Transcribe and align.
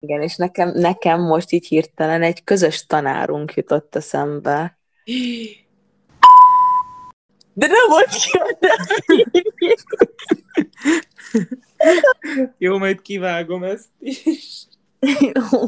Igen, 0.00 0.22
és 0.22 0.36
nekem, 0.36 0.72
nekem 0.74 1.20
most 1.20 1.52
így 1.52 1.66
hirtelen 1.66 2.22
egy 2.22 2.44
közös 2.44 2.86
tanárunk 2.86 3.54
jutott 3.54 3.96
eszembe. 3.96 4.78
De 7.52 7.66
nem 7.66 7.88
volt 7.88 8.08
Jó, 12.58 12.78
majd 12.78 13.02
kivágom 13.02 13.62
ezt 13.62 13.88
is. 13.98 14.66
Jó. 15.20 15.66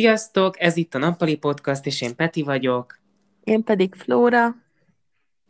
Sziasztok, 0.00 0.60
ez 0.60 0.76
itt 0.76 0.94
a 0.94 0.98
Nappali 0.98 1.36
Podcast, 1.36 1.86
és 1.86 2.00
én 2.00 2.16
Peti 2.16 2.42
vagyok. 2.42 2.98
Én 3.44 3.64
pedig 3.64 3.94
Flóra. 3.94 4.56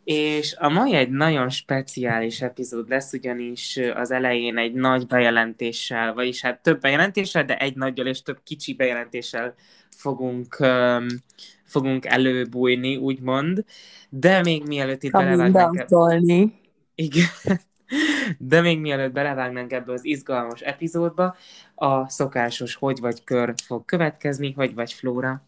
És 0.04 0.54
a 0.58 0.68
mai 0.68 0.94
egy 0.94 1.10
nagyon 1.10 1.48
speciális 1.48 2.40
epizód 2.40 2.88
lesz, 2.88 3.12
ugyanis 3.12 3.80
az 3.94 4.10
elején 4.10 4.58
egy 4.58 4.72
nagy 4.72 5.06
bejelentéssel, 5.06 6.14
vagyis 6.14 6.40
hát 6.42 6.62
több 6.62 6.80
bejelentéssel, 6.80 7.44
de 7.44 7.56
egy 7.56 7.76
nagyjal 7.76 8.06
és 8.06 8.22
több 8.22 8.38
kicsi 8.44 8.74
bejelentéssel 8.74 9.54
fogunk, 9.96 10.56
um, 10.60 11.06
fogunk 11.64 12.06
előbújni, 12.06 12.96
úgymond. 12.96 13.64
De 14.08 14.40
még 14.42 14.66
mielőtt 14.66 15.02
itt 15.02 15.12
belevágnánk... 15.12 15.84
Igen. 16.94 17.26
De 18.38 18.60
még 18.60 18.80
mielőtt 18.80 19.12
belevágnánk 19.12 19.72
ebbe 19.72 19.92
az 19.92 20.04
izgalmas 20.04 20.60
epizódba, 20.60 21.36
a 21.74 22.08
szokásos 22.08 22.74
hogy 22.74 23.00
vagy 23.00 23.24
kör 23.24 23.54
fog 23.64 23.84
következni, 23.84 24.52
hogy 24.52 24.74
vagy 24.74 24.92
Flóra. 24.92 25.40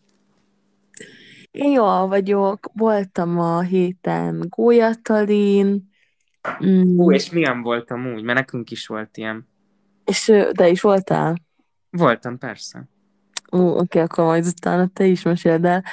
Én 1.51 1.73
jól 1.73 2.07
vagyok, 2.07 2.71
voltam 2.73 3.39
a 3.39 3.61
héten 3.61 4.47
Gólyatalin. 4.49 5.91
Mm. 6.65 6.97
Hú, 6.97 7.13
és 7.13 7.31
milyen 7.31 7.61
voltam 7.61 8.13
úgy, 8.15 8.23
mert 8.23 8.39
nekünk 8.39 8.71
is 8.71 8.87
volt 8.87 9.17
ilyen. 9.17 9.49
És 10.05 10.33
de 10.53 10.69
is 10.69 10.81
voltál? 10.81 11.37
Voltam, 11.91 12.39
persze. 12.39 12.89
Ó, 13.53 13.79
oké, 13.79 13.99
akkor 13.99 14.25
majd 14.25 14.47
utána 14.47 14.87
te 14.93 15.05
is 15.05 15.23
meséld 15.23 15.65
el. 15.65 15.85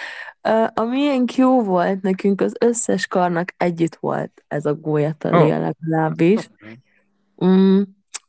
Uh, 0.47 0.67
a 0.73 0.83
miénk 0.83 1.35
jó 1.35 1.63
volt, 1.63 2.01
nekünk 2.01 2.41
az 2.41 2.55
összes 2.59 3.07
karnak 3.07 3.53
együtt 3.57 3.95
volt 3.95 4.43
ez 4.47 4.65
a 4.65 4.73
gólyatali 4.73 5.51
oh. 5.51 5.59
legalábbis. 5.59 6.49
Mm, 7.45 7.81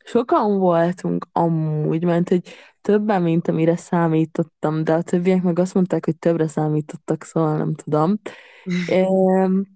sokan 0.04 0.58
voltunk 0.58 1.26
amúgy, 1.32 2.04
mert 2.04 2.28
hogy 2.28 2.54
többen, 2.80 3.22
mint 3.22 3.48
amire 3.48 3.76
számítottam, 3.76 4.84
de 4.84 4.92
a 4.92 5.02
többiek 5.02 5.42
meg 5.42 5.58
azt 5.58 5.74
mondták, 5.74 6.04
hogy 6.04 6.18
többre 6.18 6.48
számítottak, 6.48 7.24
szóval 7.24 7.56
nem 7.56 7.74
tudom. 7.74 8.20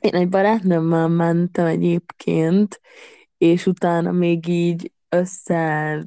Én 0.00 0.14
egy 0.14 0.28
barátnőmmel 0.28 1.08
mentem 1.08 1.66
egyébként, 1.66 2.80
és 3.38 3.66
utána 3.66 4.12
még 4.12 4.48
így 4.48 4.92
össze 5.08 6.04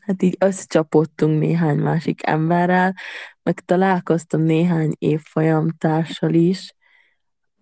hát 0.00 0.22
így 0.22 0.36
összecsapottunk 0.38 1.38
néhány 1.38 1.78
másik 1.78 2.26
emberrel, 2.26 2.94
meg 3.42 3.60
találkoztam 3.60 4.40
néhány 4.40 4.92
évfolyam 4.98 5.70
társal 5.78 6.34
is, 6.34 6.74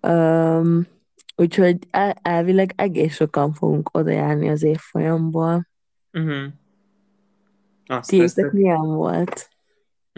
um, 0.00 0.86
úgyhogy 1.36 1.78
el, 1.90 2.14
elvileg 2.22 2.72
egész 2.76 3.14
sokan 3.14 3.52
fogunk 3.52 3.96
oda 3.96 4.10
járni 4.10 4.48
az 4.48 4.62
évfolyamból. 4.62 5.68
Uh-huh. 6.12 6.44
Azt 7.86 8.08
Tiétek 8.08 8.52
milyen 8.52 8.86
volt? 8.86 9.48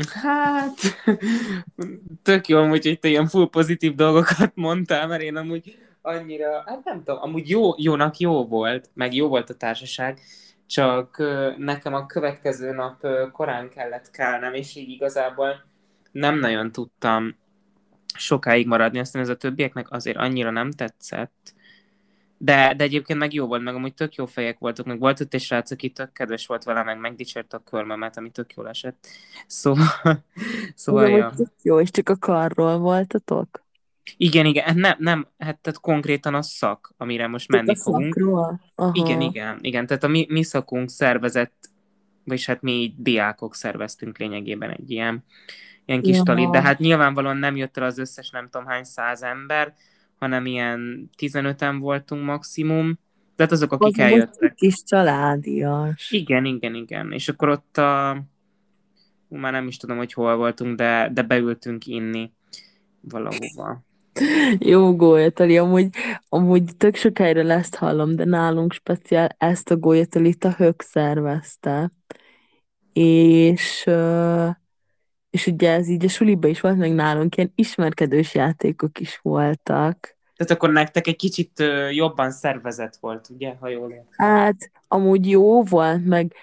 Hát, 0.07 0.75
tök 2.23 2.49
jó 2.49 2.59
amúgy, 2.59 2.87
hogy 2.87 2.99
te 2.99 3.09
ilyen 3.09 3.27
full 3.27 3.49
pozitív 3.49 3.95
dolgokat 3.95 4.53
mondtál, 4.55 5.07
mert 5.07 5.23
én 5.23 5.37
amúgy 5.37 5.79
annyira, 6.03 6.63
hát 6.67 6.85
nem 6.85 7.03
tudom, 7.05 7.23
amúgy 7.23 7.49
jó, 7.51 7.71
jónak 7.77 8.19
jó 8.19 8.47
volt, 8.47 8.91
meg 8.95 9.15
jó 9.15 9.29
volt 9.29 9.51
a 9.51 9.55
társaság, 9.55 10.21
csak 10.69 11.23
nekem 11.57 11.95
a 11.95 12.07
következő 12.07 12.73
nap 12.73 13.07
korán 13.33 13.69
kellett 13.69 14.11
kelnem, 14.11 14.55
és 14.55 14.77
így 14.77 14.89
igazából 14.89 15.65
nem 16.11 16.39
nagyon 16.39 16.73
tudtam 16.73 17.37
sokáig 18.15 18.67
maradni, 18.67 18.99
aztán 18.99 19.23
ez 19.23 19.29
a 19.29 19.37
többieknek 19.37 19.91
azért 19.91 20.17
annyira 20.17 20.51
nem 20.51 20.71
tetszett, 20.71 21.55
de, 22.39 22.75
de 22.77 22.85
egyébként 22.85 23.19
meg 23.19 23.33
jó 23.33 23.47
volt, 23.47 23.63
meg 23.63 23.75
amúgy 23.75 23.95
tök 23.95 24.15
jó 24.15 24.27
fejek 24.27 24.59
voltak, 24.59 24.87
meg 24.87 24.99
volt 24.99 25.21
ott 25.21 25.35
egy 25.35 25.41
srác, 25.41 25.71
aki 25.71 25.91
tök 25.91 26.13
kedves 26.13 26.47
volt 26.47 26.65
vele, 26.65 26.83
meg 26.83 26.99
megdicsérte 26.99 27.57
a 27.57 27.63
körmemet, 27.71 28.17
ami 28.17 28.31
tök 28.31 28.55
jól 28.55 28.69
esett. 28.69 29.07
Szóval, 29.47 29.87
szóval 30.75 31.09
ja. 31.09 31.33
jó, 31.63 31.81
és 31.81 31.91
csak 31.91 32.09
a 32.09 32.17
karról 32.17 32.79
voltatok? 32.79 33.67
Igen, 34.17 34.47
igen, 34.47 34.65
hát 34.65 34.75
nem, 34.75 34.97
nem, 34.99 35.27
hát 35.39 35.59
tehát 35.59 35.81
konkrétan 35.81 36.35
a 36.35 36.43
szak, 36.43 36.95
amire 36.97 37.27
most 37.27 37.49
menni 37.49 37.71
a 37.71 37.77
fogunk. 37.77 38.15
Igen, 38.93 39.21
igen, 39.21 39.59
igen, 39.61 39.87
tehát 39.87 40.05
a 40.05 40.09
mi, 40.09 40.27
mi 40.29 40.43
szakunk 40.43 40.91
szervezett, 40.91 41.71
vagyis 42.25 42.47
hát 42.47 42.63
mi 42.63 42.95
diákok 42.97 43.55
szerveztünk 43.55 44.19
lényegében 44.19 44.71
egy 44.71 44.91
ilyen, 44.91 45.25
ilyen 45.85 46.03
kis 46.03 46.17
ja. 46.17 46.23
talit, 46.23 46.51
de 46.51 46.63
hát 46.63 46.79
nyilvánvalóan 46.79 47.37
nem 47.37 47.57
jött 47.57 47.77
el 47.77 47.85
az 47.85 47.99
összes 47.99 48.31
nem 48.31 48.49
tudom 48.51 48.67
hány 48.67 48.85
száz 48.85 49.23
ember, 49.23 49.75
hanem 50.19 50.47
ilyen 50.47 51.11
15-en 51.19 51.77
voltunk 51.81 52.25
maximum, 52.25 52.99
tehát 53.37 53.53
azok, 53.53 53.73
akik 53.73 53.99
az 53.99 54.05
eljöttek. 54.05 54.55
kis 54.55 54.83
családias. 54.85 56.11
Igen, 56.11 56.45
igen, 56.45 56.75
igen, 56.75 57.13
és 57.13 57.29
akkor 57.29 57.49
ott 57.49 57.77
a, 57.77 58.23
már 59.29 59.53
nem 59.53 59.67
is 59.67 59.77
tudom, 59.77 59.97
hogy 59.97 60.13
hol 60.13 60.37
voltunk, 60.37 60.77
de, 60.77 61.11
de 61.13 61.23
beültünk 61.23 61.87
inni 61.87 62.33
valahova. 63.01 63.87
Jó 64.59 64.97
gólyatali, 64.97 65.59
amúgy, 65.59 65.89
amúgy 66.29 66.77
tök 66.77 66.95
sok 66.95 67.19
helyről 67.19 67.51
ezt 67.51 67.75
hallom, 67.75 68.17
de 68.17 68.25
nálunk 68.25 68.73
speciál 68.73 69.35
ezt 69.39 69.71
a 69.71 69.77
gólyatalit 69.77 70.45
a 70.45 70.51
hök 70.51 70.83
szervezte. 70.83 71.93
És, 72.93 73.91
és 75.31 75.47
ugye 75.47 75.73
ez 75.73 75.89
így 75.89 76.05
a 76.05 76.09
suliba 76.09 76.49
is 76.49 76.61
volt, 76.61 76.77
meg 76.77 76.95
nálunk 76.95 77.37
ilyen 77.37 77.53
ismerkedős 77.55 78.35
játékok 78.35 79.01
is 79.01 79.19
voltak. 79.23 80.17
Tehát 80.37 80.53
akkor 80.53 80.71
nektek 80.71 81.07
egy 81.07 81.17
kicsit 81.17 81.63
jobban 81.91 82.31
szervezett 82.31 82.97
volt, 82.97 83.29
ugye, 83.29 83.55
ha 83.61 83.69
jól 83.69 83.91
értem? 83.91 84.07
Hát, 84.11 84.71
amúgy 84.89 85.31
jó 85.31 85.63
volt, 85.63 86.05
meg 86.05 86.35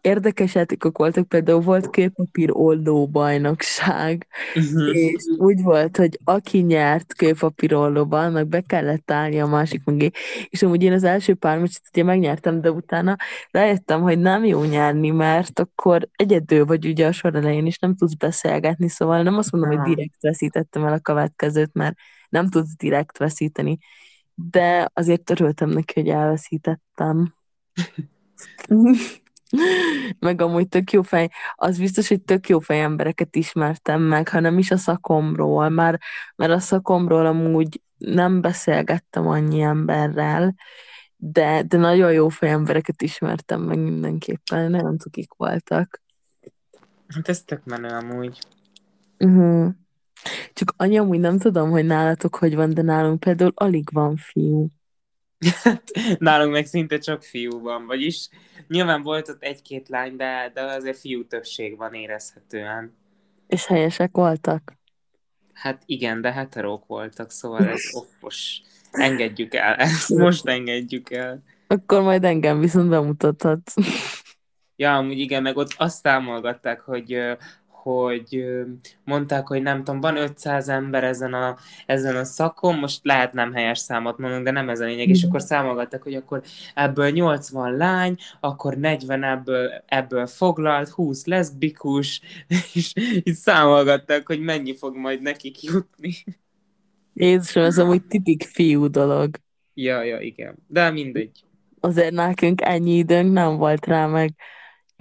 érdekes 0.00 0.54
játékok 0.54 0.98
voltak, 0.98 1.28
például 1.28 1.60
volt 1.60 1.90
kőpapír 1.90 2.48
oldó 2.52 3.08
bajnokság, 3.08 4.26
uh-huh. 4.54 4.96
és 4.96 5.24
úgy 5.38 5.62
volt, 5.62 5.96
hogy 5.96 6.18
aki 6.24 6.58
nyert 6.58 7.14
kőpapír 7.14 7.74
oldóban, 7.74 8.32
meg 8.32 8.46
be 8.46 8.60
kellett 8.60 9.10
állni 9.10 9.40
a 9.40 9.46
másik 9.46 9.84
mögé, 9.84 10.10
és 10.48 10.62
amúgy 10.62 10.82
én 10.82 10.92
az 10.92 11.04
első 11.04 11.34
pár 11.34 11.58
meccset 11.58 11.82
ugye 11.92 12.04
megnyertem, 12.04 12.60
de 12.60 12.70
utána 12.70 13.16
rájöttem, 13.50 14.00
hogy 14.00 14.18
nem 14.18 14.44
jó 14.44 14.64
nyerni, 14.64 15.10
mert 15.10 15.58
akkor 15.58 16.08
egyedül 16.12 16.64
vagy 16.64 16.86
ugye 16.86 17.06
a 17.06 17.12
sor 17.12 17.34
elején, 17.34 17.66
és 17.66 17.78
nem 17.78 17.96
tudsz 17.96 18.14
beszélgetni, 18.14 18.88
szóval 18.88 19.22
nem 19.22 19.36
azt 19.36 19.52
mondom, 19.52 19.70
hogy 19.70 19.94
direkt 19.94 20.20
veszítettem 20.20 20.84
el 20.84 20.92
a 20.92 20.98
következőt, 20.98 21.72
mert 21.72 21.96
nem 22.28 22.48
tudsz 22.48 22.76
direkt 22.76 23.18
veszíteni, 23.18 23.78
de 24.34 24.90
azért 24.92 25.30
örültem 25.30 25.68
neki, 25.68 26.00
hogy 26.00 26.08
elveszítettem. 26.08 27.34
meg 30.18 30.40
amúgy 30.40 30.68
tök 30.68 30.92
jó 30.92 31.02
fej, 31.02 31.30
az 31.54 31.78
biztos, 31.78 32.08
hogy 32.08 32.22
tök 32.22 32.48
jó 32.48 32.58
fej 32.58 32.80
embereket 32.80 33.36
ismertem 33.36 34.02
meg, 34.02 34.28
hanem 34.28 34.58
is 34.58 34.70
a 34.70 34.76
szakomról, 34.76 35.68
már, 35.68 36.00
mert 36.36 36.52
a 36.52 36.58
szakomról 36.58 37.26
amúgy 37.26 37.80
nem 37.98 38.40
beszélgettem 38.40 39.26
annyi 39.26 39.60
emberrel, 39.60 40.54
de, 41.16 41.62
de 41.62 41.76
nagyon 41.76 42.12
jó 42.12 42.28
fej 42.28 42.50
embereket 42.50 43.02
ismertem 43.02 43.60
meg 43.60 43.78
mindenképpen, 43.78 44.70
nagyon 44.70 44.98
tukik 44.98 45.32
voltak. 45.36 46.02
Hát 47.08 47.28
ez 47.28 47.42
tök 47.42 47.64
menő 47.64 47.88
amúgy. 47.88 48.38
Uh-huh. 49.18 49.70
Csak 50.52 50.74
anya, 50.76 51.02
amúgy 51.02 51.20
nem 51.20 51.38
tudom, 51.38 51.70
hogy 51.70 51.84
nálatok 51.84 52.36
hogy 52.36 52.54
van, 52.54 52.74
de 52.74 52.82
nálunk 52.82 53.20
például 53.20 53.52
alig 53.54 53.88
van 53.92 54.16
fiú. 54.16 54.68
Nálunk 56.18 56.52
meg 56.52 56.66
szinte 56.66 56.98
csak 56.98 57.22
fiú 57.22 57.60
van, 57.60 57.86
vagyis 57.86 58.28
nyilván 58.68 59.02
volt 59.02 59.28
ott 59.28 59.42
egy-két 59.42 59.88
lány, 59.88 60.16
de, 60.16 60.50
de 60.54 60.62
azért 60.62 60.98
fiú 60.98 61.26
többség 61.26 61.76
van 61.76 61.94
érezhetően. 61.94 62.96
És 63.46 63.66
helyesek 63.66 64.10
voltak? 64.12 64.72
Hát 65.52 65.82
igen, 65.86 66.20
de 66.20 66.32
heterók 66.32 66.86
voltak, 66.86 67.30
szóval 67.30 67.68
ez 67.68 67.82
offos. 68.00 68.60
Engedjük 68.90 69.54
el, 69.54 69.74
ezt 69.74 70.08
most 70.08 70.46
engedjük 70.46 71.10
el. 71.10 71.42
Akkor 71.66 72.02
majd 72.02 72.24
engem 72.24 72.60
viszont 72.60 72.88
bemutathatsz. 72.88 73.74
Ja, 74.76 74.96
amúgy 74.96 75.18
igen, 75.18 75.42
meg 75.42 75.56
ott 75.56 75.74
azt 75.76 76.02
támogatták, 76.02 76.80
hogy 76.80 77.18
hogy 77.82 78.44
mondták, 79.04 79.46
hogy 79.46 79.62
nem 79.62 79.84
tudom, 79.84 80.00
van 80.00 80.16
500 80.16 80.68
ember 80.68 81.04
ezen 81.04 81.34
a, 81.34 81.56
ezen 81.86 82.16
a 82.16 82.24
szakon, 82.24 82.78
most 82.78 83.00
lehet 83.02 83.32
nem 83.32 83.52
helyes 83.52 83.78
számot 83.78 84.18
mondani, 84.18 84.42
de 84.42 84.50
nem 84.50 84.68
ez 84.68 84.80
a 84.80 84.84
lényeg, 84.84 85.08
és 85.08 85.22
akkor 85.22 85.42
számolgattak, 85.42 86.02
hogy 86.02 86.14
akkor 86.14 86.42
ebből 86.74 87.10
80 87.10 87.76
lány, 87.76 88.16
akkor 88.40 88.76
40 88.76 89.22
ebből, 89.22 89.70
ebből 89.86 90.26
foglalt, 90.26 90.88
20 90.88 91.26
leszbikus, 91.26 92.20
és 92.74 92.92
így 93.24 93.34
számolgattak, 93.34 94.26
hogy 94.26 94.40
mennyi 94.40 94.76
fog 94.76 94.96
majd 94.96 95.22
nekik 95.22 95.62
jutni. 95.62 96.14
Jézusom, 97.14 97.62
ez 97.62 97.78
amúgy 97.78 98.02
tipik 98.02 98.42
fiú 98.42 98.90
dolog. 98.90 99.36
Ja, 99.74 100.02
ja, 100.02 100.20
igen. 100.20 100.54
De 100.66 100.90
mindegy. 100.90 101.44
Azért 101.80 102.12
nekünk 102.12 102.60
ennyi 102.60 102.96
időnk 102.96 103.32
nem 103.32 103.56
volt 103.56 103.86
rá, 103.86 104.06
meg 104.06 104.34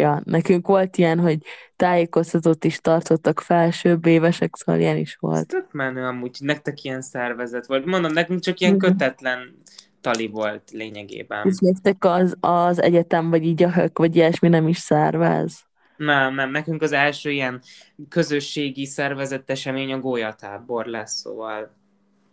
ja, 0.02 0.22
nekünk 0.26 0.68
volt 0.68 0.98
ilyen, 0.98 1.20
hogy 1.20 1.38
tájékoztatót 1.76 2.64
is 2.64 2.80
tartottak 2.80 3.40
felsőbb 3.40 4.06
évesek, 4.06 4.56
szóval 4.56 4.82
ilyen 4.82 4.98
is 4.98 5.12
Ez 5.12 5.18
volt. 5.20 5.48
tök 5.48 5.72
menő 5.72 6.04
amúgy, 6.06 6.38
nektek 6.40 6.84
ilyen 6.84 7.02
szervezet 7.02 7.66
volt. 7.66 7.86
Mondom, 7.86 8.12
nekünk 8.12 8.40
csak 8.40 8.60
ilyen 8.60 8.74
Mhm. 8.74 8.82
kötetlen 8.86 9.56
tali 10.02 10.28
volt 10.28 10.72
lényegében. 10.72 11.48
És 11.48 11.58
nektek 11.60 12.06
az, 12.06 12.36
az 12.40 12.82
egyetem, 12.82 13.30
vagy 13.30 13.44
így 13.46 13.64
a 13.64 13.72
hök, 13.72 13.98
vagy 13.98 14.16
ilyesmi 14.16 14.48
nem 14.50 14.68
is 14.68 14.78
szervez. 14.78 15.60
Nem, 15.98 16.36
nem, 16.36 16.52
nekünk 16.52 16.82
az 16.82 16.92
első 16.92 17.32
ilyen 17.32 17.62
közösségi 18.10 18.86
szervezett 18.86 19.50
esemény 19.50 19.94
a 19.94 20.00
gólyatábor 20.00 20.86
lesz, 20.86 21.20
szóval 21.20 21.76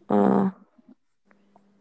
Ah. 0.06 0.46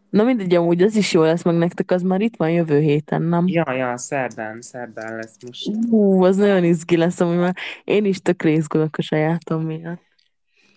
Na 0.09 0.24
mindegy, 0.24 0.56
amúgy 0.56 0.81
az 0.81 0.95
is 0.95 1.13
jó 1.13 1.21
lesz, 1.21 1.44
meg 1.44 1.56
nektek 1.56 1.92
az 1.92 2.01
már 2.01 2.21
itt 2.21 2.36
van 2.36 2.51
jövő 2.51 2.80
héten, 2.80 3.21
nem? 3.21 3.48
Ja, 3.48 3.74
ja, 3.74 3.98
szerdán, 3.98 4.62
szerdán 4.62 5.15
lesz 5.15 5.36
most. 5.45 5.69
Ú, 5.89 6.24
az 6.24 6.36
nagyon 6.36 6.63
izgi 6.63 6.98
lesz, 6.98 7.19
ami 7.19 7.36
már 7.36 7.56
én 7.83 8.06
is 8.06 8.21
tök 8.21 8.44
részgulok 8.44 8.98
a 8.98 9.01
sajátom 9.01 9.65
miatt. 9.65 10.01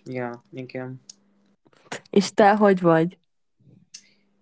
Ja, 0.05 0.43
igen. 0.53 1.01
És 2.09 2.33
te 2.33 2.55
hogy 2.55 2.81
vagy? 2.81 3.17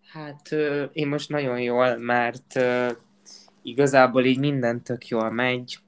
Hát 0.07 0.51
én 0.93 1.07
most 1.07 1.29
nagyon 1.29 1.59
jól, 1.59 1.97
mert 1.97 2.59
igazából 3.61 4.25
így 4.25 4.39
minden 4.39 4.83
tök 4.83 5.07
jól 5.07 5.31
megy. 5.31 5.79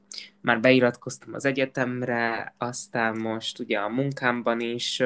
Már 0.41 0.59
beiratkoztam 0.59 1.33
az 1.33 1.45
egyetemre, 1.45 2.53
aztán 2.57 3.17
most 3.17 3.59
ugye 3.59 3.79
a 3.79 3.89
munkámban 3.89 4.59
is 4.59 5.03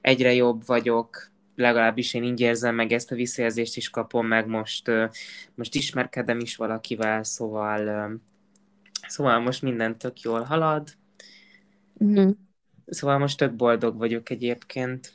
egyre 0.00 0.32
jobb 0.32 0.66
vagyok, 0.66 1.31
legalábbis 1.54 2.14
én 2.14 2.22
így 2.22 2.40
érzem, 2.40 2.74
meg 2.74 2.92
ezt 2.92 3.12
a 3.12 3.14
visszajelzést 3.14 3.76
is 3.76 3.90
kapom, 3.90 4.26
meg 4.26 4.46
most, 4.46 4.90
most 5.54 5.74
ismerkedem 5.74 6.38
is 6.38 6.56
valakivel, 6.56 7.22
szóval, 7.22 8.10
szóval 9.08 9.40
most 9.40 9.62
minden 9.62 9.98
tök 9.98 10.20
jól 10.20 10.42
halad. 10.42 10.88
Mhm. 11.92 12.30
Szóval 12.86 13.18
most 13.18 13.38
tök 13.38 13.54
boldog 13.54 13.96
vagyok 13.96 14.30
egyébként. 14.30 15.12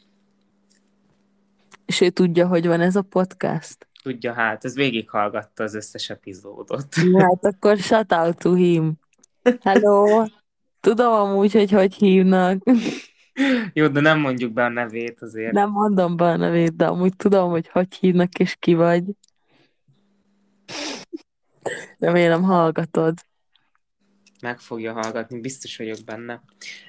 És 1.85 2.01
ő 2.01 2.09
tudja, 2.09 2.47
hogy 2.47 2.67
van 2.67 2.81
ez 2.81 2.95
a 2.95 3.01
podcast? 3.01 3.87
Tudja, 4.03 4.33
hát, 4.33 4.65
ez 4.65 4.75
végighallgatta 4.75 5.63
az 5.63 5.73
összes 5.73 6.09
epizódot. 6.09 6.95
Hát 7.17 7.45
akkor 7.45 7.77
shout 7.77 8.11
out 8.11 8.37
to 8.37 8.53
him. 8.53 8.99
Hello! 9.61 10.25
Tudom 10.81 11.13
amúgy, 11.13 11.53
hogy 11.53 11.71
hogy 11.71 11.93
hívnak. 11.93 12.63
Jó, 13.73 13.87
de 13.87 13.99
nem 13.99 14.19
mondjuk 14.19 14.53
be 14.53 14.63
a 14.63 14.69
nevét 14.69 15.21
azért. 15.21 15.51
Nem 15.51 15.69
mondom 15.69 16.17
be 16.17 16.25
a 16.25 16.37
nevét, 16.37 16.75
de 16.75 16.85
amúgy 16.85 17.15
tudom, 17.15 17.49
hogy 17.49 17.67
hogy 17.67 17.95
hívnak 17.95 18.39
és 18.39 18.55
ki 18.59 18.73
vagy. 18.73 19.03
Remélem 21.97 22.43
hallgatod. 22.43 23.13
Meg 24.41 24.59
fogja 24.59 24.93
hallgatni, 24.93 25.39
biztos 25.39 25.77
vagyok 25.77 25.97
benne. 26.05 26.41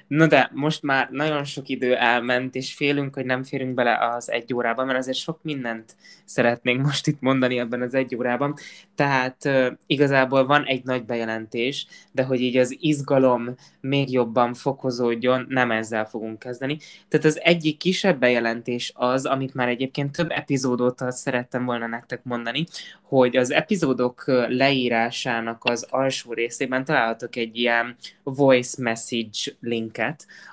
No 0.09 0.27
de 0.27 0.49
most 0.53 0.83
már 0.83 1.09
nagyon 1.11 1.43
sok 1.43 1.69
idő 1.69 1.95
elment, 1.95 2.55
és 2.55 2.73
félünk, 2.73 3.13
hogy 3.13 3.25
nem 3.25 3.43
férünk 3.43 3.73
bele 3.73 3.97
az 4.15 4.31
egy 4.31 4.53
órában, 4.53 4.85
mert 4.85 4.97
azért 4.97 5.17
sok 5.17 5.39
mindent 5.41 5.95
szeretnénk 6.25 6.85
most 6.85 7.07
itt 7.07 7.21
mondani 7.21 7.59
ebben 7.59 7.81
az 7.81 7.93
egy 7.93 8.15
órában. 8.15 8.53
Tehát 8.95 9.45
uh, 9.45 9.67
igazából 9.85 10.45
van 10.45 10.63
egy 10.63 10.83
nagy 10.83 11.05
bejelentés, 11.05 11.87
de 12.11 12.23
hogy 12.23 12.41
így 12.41 12.57
az 12.57 12.75
izgalom 12.79 13.55
még 13.81 14.11
jobban 14.11 14.53
fokozódjon, 14.53 15.45
nem 15.49 15.71
ezzel 15.71 16.05
fogunk 16.05 16.39
kezdeni. 16.39 16.77
Tehát 17.07 17.25
az 17.25 17.39
egyik 17.43 17.77
kisebb 17.77 18.19
bejelentés 18.19 18.91
az, 18.95 19.25
amit 19.25 19.53
már 19.53 19.67
egyébként 19.67 20.15
több 20.15 20.29
epizód 20.31 20.81
óta 20.81 21.11
szerettem 21.11 21.65
volna 21.65 21.87
nektek 21.87 22.23
mondani, 22.23 22.65
hogy 23.03 23.37
az 23.37 23.51
epizódok 23.51 24.23
leírásának 24.47 25.63
az 25.63 25.87
alsó 25.89 26.33
részében 26.33 26.85
találhatok 26.85 27.35
egy 27.35 27.57
ilyen 27.57 27.95
voice 28.23 28.81
message 28.81 29.51
linket, 29.59 29.98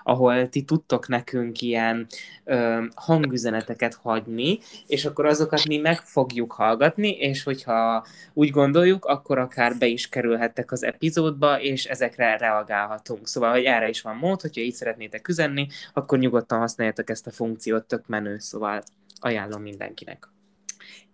ahol 0.02 0.48
ti 0.48 0.62
tudtok 0.62 1.08
nekünk 1.08 1.60
ilyen 1.60 2.06
ö, 2.44 2.84
hangüzeneteket 2.94 3.94
hagyni, 3.94 4.58
és 4.86 5.04
akkor 5.04 5.26
azokat 5.26 5.66
mi 5.66 5.76
meg 5.76 6.00
fogjuk 6.00 6.52
hallgatni, 6.52 7.10
és 7.10 7.42
hogyha 7.42 8.06
úgy 8.32 8.50
gondoljuk, 8.50 9.04
akkor 9.04 9.38
akár 9.38 9.78
be 9.78 9.86
is 9.86 10.08
kerülhettek 10.08 10.72
az 10.72 10.84
epizódba, 10.84 11.60
és 11.60 11.84
ezekre 11.84 12.36
reagálhatunk. 12.36 13.26
Szóval, 13.26 13.50
hogy 13.50 13.64
erre 13.64 13.88
is 13.88 14.00
van 14.00 14.16
mód, 14.16 14.40
hogyha 14.40 14.60
így 14.60 14.74
szeretnétek 14.74 15.28
üzenni, 15.28 15.66
akkor 15.92 16.18
nyugodtan 16.18 16.58
használjátok 16.58 17.10
ezt 17.10 17.26
a 17.26 17.30
funkciót, 17.30 17.84
tök 17.84 18.06
menő, 18.06 18.38
szóval 18.38 18.82
ajánlom 19.20 19.62
mindenkinek. 19.62 20.28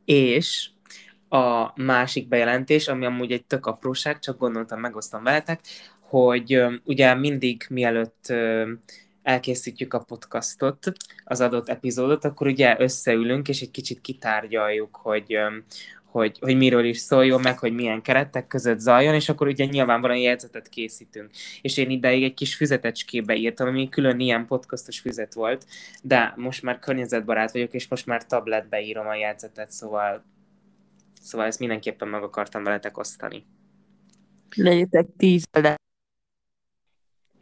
És 0.04 0.70
a 1.28 1.72
másik 1.82 2.28
bejelentés, 2.28 2.88
ami 2.88 3.04
amúgy 3.04 3.32
egy 3.32 3.44
tök 3.44 3.66
apróság, 3.66 4.18
csak 4.18 4.38
gondoltam 4.38 4.80
megosztom 4.80 5.22
veletek, 5.22 5.60
hogy 6.12 6.62
ugye 6.84 7.14
mindig 7.14 7.66
mielőtt 7.68 8.32
elkészítjük 9.22 9.94
a 9.94 9.98
podcastot, 9.98 10.92
az 11.24 11.40
adott 11.40 11.68
epizódot, 11.68 12.24
akkor 12.24 12.46
ugye 12.46 12.76
összeülünk, 12.78 13.48
és 13.48 13.60
egy 13.60 13.70
kicsit 13.70 14.00
kitárgyaljuk, 14.00 14.96
hogy, 14.96 15.38
hogy, 16.04 16.38
hogy 16.40 16.56
miről 16.56 16.84
is 16.84 16.98
szóljon, 16.98 17.40
meg 17.40 17.58
hogy 17.58 17.72
milyen 17.72 18.02
keretek 18.02 18.46
között 18.46 18.78
zajjon, 18.78 19.14
és 19.14 19.28
akkor 19.28 19.46
ugye 19.46 19.64
nyilvánvalóan 19.64 20.18
jegyzetet 20.18 20.68
készítünk. 20.68 21.30
És 21.62 21.76
én 21.76 21.90
ideig 21.90 22.22
egy 22.22 22.34
kis 22.34 22.54
füzetecskébe 22.54 23.34
írtam, 23.34 23.68
ami 23.68 23.88
külön 23.88 24.20
ilyen 24.20 24.46
podcastos 24.46 25.00
füzet 25.00 25.34
volt, 25.34 25.66
de 26.02 26.32
most 26.36 26.62
már 26.62 26.78
környezetbarát 26.78 27.52
vagyok, 27.52 27.72
és 27.72 27.88
most 27.88 28.06
már 28.06 28.26
tabletbe 28.26 28.80
írom 28.80 29.06
a 29.06 29.14
jegyzetet, 29.14 29.70
szóval 29.70 30.24
Szóval 31.24 31.46
ezt 31.46 31.58
mindenképpen 31.58 32.08
meg 32.08 32.22
akartam 32.22 32.62
veletek 32.64 32.98
osztani. 32.98 33.44
Legyetek 34.56 35.06
tíz 35.16 35.44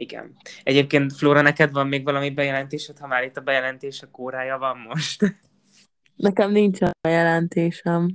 Igen. 0.00 0.36
Egyébként, 0.62 1.12
Flóra, 1.12 1.40
neked 1.40 1.72
van 1.72 1.88
még 1.88 2.04
valami 2.04 2.30
bejelentésed, 2.30 2.98
ha 2.98 3.06
már 3.06 3.24
itt 3.24 3.36
a 3.36 3.40
bejelentések 3.40 4.18
órája 4.18 4.58
van 4.58 4.78
most? 4.78 5.20
Nekem 6.16 6.50
nincs 6.50 6.80
a 6.80 7.08
jelentésem. 7.08 8.10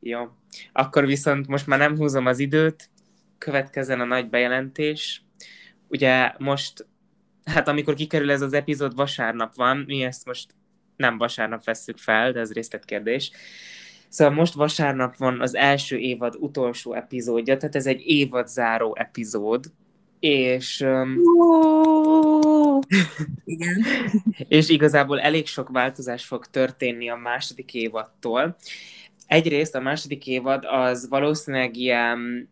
Jó. 0.00 0.28
Akkor 0.72 1.06
viszont 1.06 1.46
most 1.46 1.66
már 1.66 1.78
nem 1.78 1.96
húzom 1.96 2.26
az 2.26 2.38
időt, 2.38 2.90
következzen 3.38 4.00
a 4.00 4.04
nagy 4.04 4.28
bejelentés. 4.28 5.22
Ugye 5.88 6.32
most, 6.38 6.86
hát 7.44 7.68
amikor 7.68 7.94
kikerül 7.94 8.30
ez 8.30 8.42
az 8.42 8.52
epizód, 8.52 8.94
vasárnap 8.94 9.54
van, 9.54 9.76
mi 9.86 10.02
ezt 10.02 10.26
most 10.26 10.54
nem 10.96 11.18
vasárnap 11.18 11.64
vesszük 11.64 11.96
fel, 11.96 12.32
de 12.32 12.40
ez 12.40 12.52
részletkérdés. 12.52 13.30
Szóval 14.08 14.34
most 14.34 14.54
vasárnap 14.54 15.16
van 15.16 15.40
az 15.40 15.54
első 15.54 15.96
évad 15.96 16.34
utolsó 16.38 16.94
epizódja, 16.94 17.56
tehát 17.56 17.76
ez 17.76 17.86
egy 17.86 18.02
évad 18.06 18.48
záró 18.48 18.96
epizód, 18.98 19.72
és, 20.20 20.80
Igen. 23.44 23.84
és 24.48 24.68
igazából 24.68 25.20
elég 25.20 25.46
sok 25.46 25.68
változás 25.68 26.24
fog 26.24 26.46
történni 26.46 27.08
a 27.08 27.16
második 27.16 27.74
évadtól. 27.74 28.56
Egyrészt 29.26 29.74
a 29.74 29.80
második 29.80 30.26
évad 30.26 30.64
az 30.66 31.08
valószínűleg 31.08 31.76
ilyen 31.76 32.48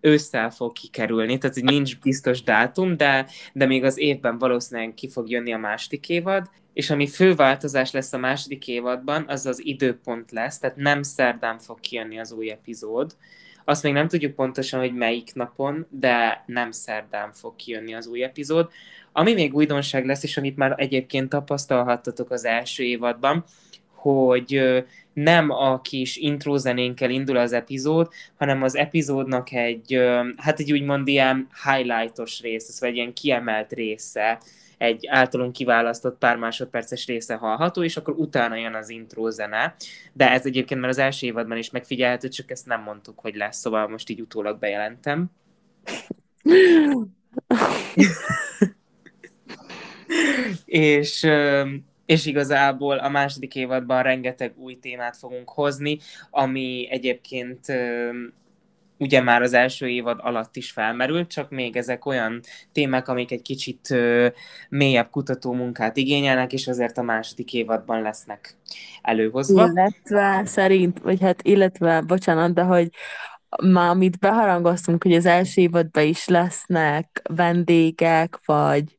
ősszel 0.00 0.50
fog 0.50 0.72
kikerülni, 0.72 1.38
tehát 1.38 1.56
nincs 1.56 1.98
biztos 1.98 2.42
dátum, 2.42 2.96
de, 2.96 3.26
de 3.52 3.66
még 3.66 3.84
az 3.84 3.98
évben 3.98 4.38
valószínűleg 4.38 4.94
ki 4.94 5.08
fog 5.08 5.30
jönni 5.30 5.52
a 5.52 5.58
második 5.58 6.08
évad, 6.08 6.50
és 6.72 6.90
ami 6.90 7.06
fő 7.06 7.34
változás 7.34 7.90
lesz 7.90 8.12
a 8.12 8.18
második 8.18 8.68
évadban, 8.68 9.24
az 9.28 9.46
az 9.46 9.64
időpont 9.64 10.30
lesz, 10.30 10.58
tehát 10.58 10.76
nem 10.76 11.02
szerdán 11.02 11.58
fog 11.58 11.80
kijönni 11.80 12.18
az 12.18 12.32
új 12.32 12.50
epizód. 12.50 13.16
Azt 13.68 13.82
még 13.82 13.92
nem 13.92 14.08
tudjuk 14.08 14.34
pontosan, 14.34 14.80
hogy 14.80 14.94
melyik 14.94 15.34
napon, 15.34 15.86
de 15.90 16.44
nem 16.46 16.70
szerdán 16.70 17.32
fog 17.32 17.56
kijönni 17.56 17.94
az 17.94 18.06
új 18.06 18.22
epizód. 18.22 18.70
Ami 19.12 19.34
még 19.34 19.54
újdonság 19.54 20.06
lesz, 20.06 20.22
és 20.22 20.36
amit 20.36 20.56
már 20.56 20.74
egyébként 20.76 21.28
tapasztalhattatok 21.28 22.30
az 22.30 22.44
első 22.44 22.82
évadban, 22.82 23.44
hogy 23.94 24.62
nem 25.12 25.50
a 25.50 25.80
kis 25.80 26.16
intrózenénkkel 26.16 27.10
indul 27.10 27.36
az 27.36 27.52
epizód, 27.52 28.08
hanem 28.38 28.62
az 28.62 28.76
epizódnak 28.76 29.52
egy, 29.52 30.00
hát 30.36 30.60
egy 30.60 30.72
úgymond 30.72 31.08
ilyen 31.08 31.48
highlightos 31.64 32.40
része, 32.40 32.86
vagy 32.86 32.96
ilyen 32.96 33.12
kiemelt 33.12 33.72
része, 33.72 34.38
egy 34.78 35.06
általunk 35.06 35.52
kiválasztott 35.52 36.18
pár 36.18 36.36
másodperces 36.36 37.06
része 37.06 37.34
hallható, 37.34 37.82
és 37.82 37.96
akkor 37.96 38.14
utána 38.14 38.56
jön 38.56 38.74
az 38.74 38.88
intro 38.88 39.30
zene. 39.30 39.74
De 40.12 40.30
ez 40.30 40.46
egyébként 40.46 40.80
már 40.80 40.90
az 40.90 40.98
első 40.98 41.26
évadban 41.26 41.56
is 41.56 41.70
megfigyelhető, 41.70 42.28
csak 42.28 42.50
ezt 42.50 42.66
nem 42.66 42.82
mondtuk, 42.82 43.18
hogy 43.18 43.34
lesz, 43.34 43.58
szóval 43.58 43.88
most 43.88 44.10
így 44.10 44.20
utólag 44.20 44.58
bejelentem. 44.58 45.30
és, 50.64 51.26
és 52.06 52.26
igazából 52.26 52.98
a 52.98 53.08
második 53.08 53.54
évadban 53.54 54.02
rengeteg 54.02 54.52
új 54.56 54.74
témát 54.74 55.16
fogunk 55.16 55.48
hozni, 55.48 55.98
ami 56.30 56.88
egyébként 56.90 57.66
ugye 58.98 59.20
már 59.20 59.42
az 59.42 59.52
első 59.52 59.88
évad 59.88 60.18
alatt 60.22 60.56
is 60.56 60.70
felmerült, 60.70 61.30
csak 61.30 61.50
még 61.50 61.76
ezek 61.76 62.06
olyan 62.06 62.40
témák, 62.72 63.08
amik 63.08 63.30
egy 63.30 63.42
kicsit 63.42 63.90
ö, 63.90 64.28
mélyebb 64.68 65.10
kutató 65.10 65.52
munkát 65.52 65.96
igényelnek, 65.96 66.52
és 66.52 66.66
azért 66.68 66.98
a 66.98 67.02
második 67.02 67.52
évadban 67.52 68.02
lesznek 68.02 68.56
előhozva. 69.02 69.66
Illetve 69.66 70.42
szerint, 70.44 70.98
vagy 70.98 71.20
hát 71.20 71.42
illetve, 71.42 72.00
bocsánat, 72.00 72.54
de 72.54 72.62
hogy 72.62 72.88
már 73.64 73.88
amit 73.88 74.18
beharangoztunk, 74.18 75.02
hogy 75.02 75.14
az 75.14 75.26
első 75.26 75.60
évadban 75.60 76.04
is 76.04 76.26
lesznek 76.26 77.22
vendégek, 77.34 78.38
vagy 78.44 78.96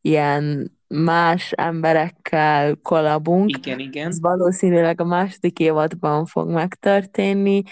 ilyen 0.00 0.74
más 0.88 1.52
emberekkel 1.52 2.76
kolabunk. 2.82 3.50
Igen, 3.56 3.78
igen. 3.78 4.06
Ez 4.06 4.20
valószínűleg 4.20 5.00
a 5.00 5.04
második 5.04 5.58
évadban 5.58 6.26
fog 6.26 6.48
megtörténni. 6.48 7.62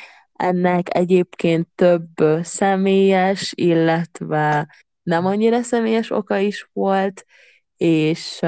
Ennek 0.44 0.96
egyébként 0.96 1.68
több 1.74 2.14
személyes, 2.42 3.52
illetve 3.56 4.68
nem 5.02 5.26
annyira 5.26 5.62
személyes 5.62 6.10
oka 6.10 6.38
is 6.38 6.68
volt, 6.72 7.24
és 7.76 8.38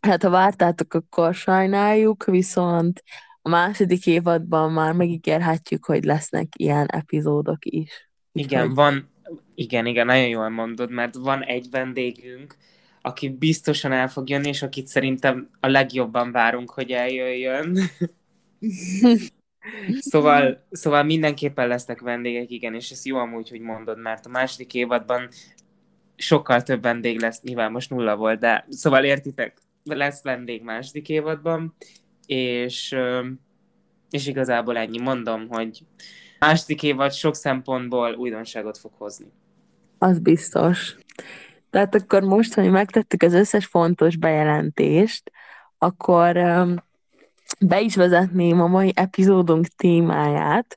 hát 0.00 0.22
ha 0.22 0.30
vártátok, 0.30 0.94
akkor 0.94 1.34
sajnáljuk, 1.34 2.24
viszont 2.24 3.02
a 3.42 3.48
második 3.48 4.06
évadban 4.06 4.72
már 4.72 4.92
megígérhetjük, 4.92 5.84
hogy 5.84 6.04
lesznek 6.04 6.48
ilyen 6.56 6.86
epizódok 6.86 7.64
is. 7.64 8.10
Igen, 8.32 8.60
Úgyhogy... 8.60 8.74
van, 8.74 9.08
igen, 9.54 9.86
igen, 9.86 10.06
nagyon 10.06 10.28
jól 10.28 10.48
mondod, 10.48 10.90
mert 10.90 11.14
van 11.14 11.42
egy 11.42 11.66
vendégünk, 11.70 12.56
aki 13.02 13.28
biztosan 13.28 13.92
el 13.92 14.08
fog 14.08 14.28
jönni, 14.28 14.48
és 14.48 14.62
akit 14.62 14.86
szerintem 14.86 15.50
a 15.60 15.66
legjobban 15.66 16.32
várunk, 16.32 16.70
hogy 16.70 16.90
eljöjjön. 16.90 17.78
szóval, 20.00 20.66
szóval 20.70 21.02
mindenképpen 21.02 21.68
lesznek 21.68 22.00
vendégek, 22.00 22.50
igen, 22.50 22.74
és 22.74 22.90
ez 22.90 23.06
jó 23.06 23.16
amúgy, 23.16 23.48
hogy 23.48 23.60
mondod, 23.60 23.98
mert 23.98 24.26
a 24.26 24.28
második 24.28 24.74
évadban 24.74 25.28
sokkal 26.16 26.62
több 26.62 26.82
vendég 26.82 27.20
lesz, 27.20 27.42
nyilván 27.42 27.72
most 27.72 27.90
nulla 27.90 28.16
volt, 28.16 28.38
de 28.40 28.66
szóval 28.68 29.04
értitek, 29.04 29.58
lesz 29.84 30.22
vendég 30.22 30.62
második 30.62 31.08
évadban, 31.08 31.74
és, 32.26 32.96
és 34.10 34.26
igazából 34.26 34.76
ennyi. 34.76 34.98
Mondom, 34.98 35.48
hogy 35.48 35.80
második 36.38 36.82
évad 36.82 37.12
sok 37.12 37.34
szempontból 37.34 38.14
újdonságot 38.14 38.78
fog 38.78 38.92
hozni. 38.98 39.26
Az 39.98 40.18
biztos. 40.18 40.96
Tehát 41.70 41.94
akkor 41.94 42.22
most, 42.22 42.54
hogy 42.54 42.70
megtettük 42.70 43.22
az 43.22 43.32
összes 43.32 43.66
fontos 43.66 44.16
bejelentést, 44.16 45.30
akkor 45.78 46.36
be 47.60 47.80
is 47.80 47.96
vezetném 47.96 48.60
a 48.60 48.66
mai 48.66 48.92
epizódunk 48.94 49.66
témáját, 49.66 50.76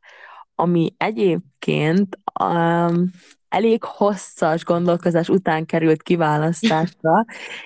ami 0.55 0.93
egyébként 0.97 2.19
um, 2.43 3.11
elég 3.49 3.83
hosszas 3.83 4.63
gondolkozás 4.63 5.29
után 5.29 5.65
került 5.65 6.03
kiválasztásra, 6.03 7.25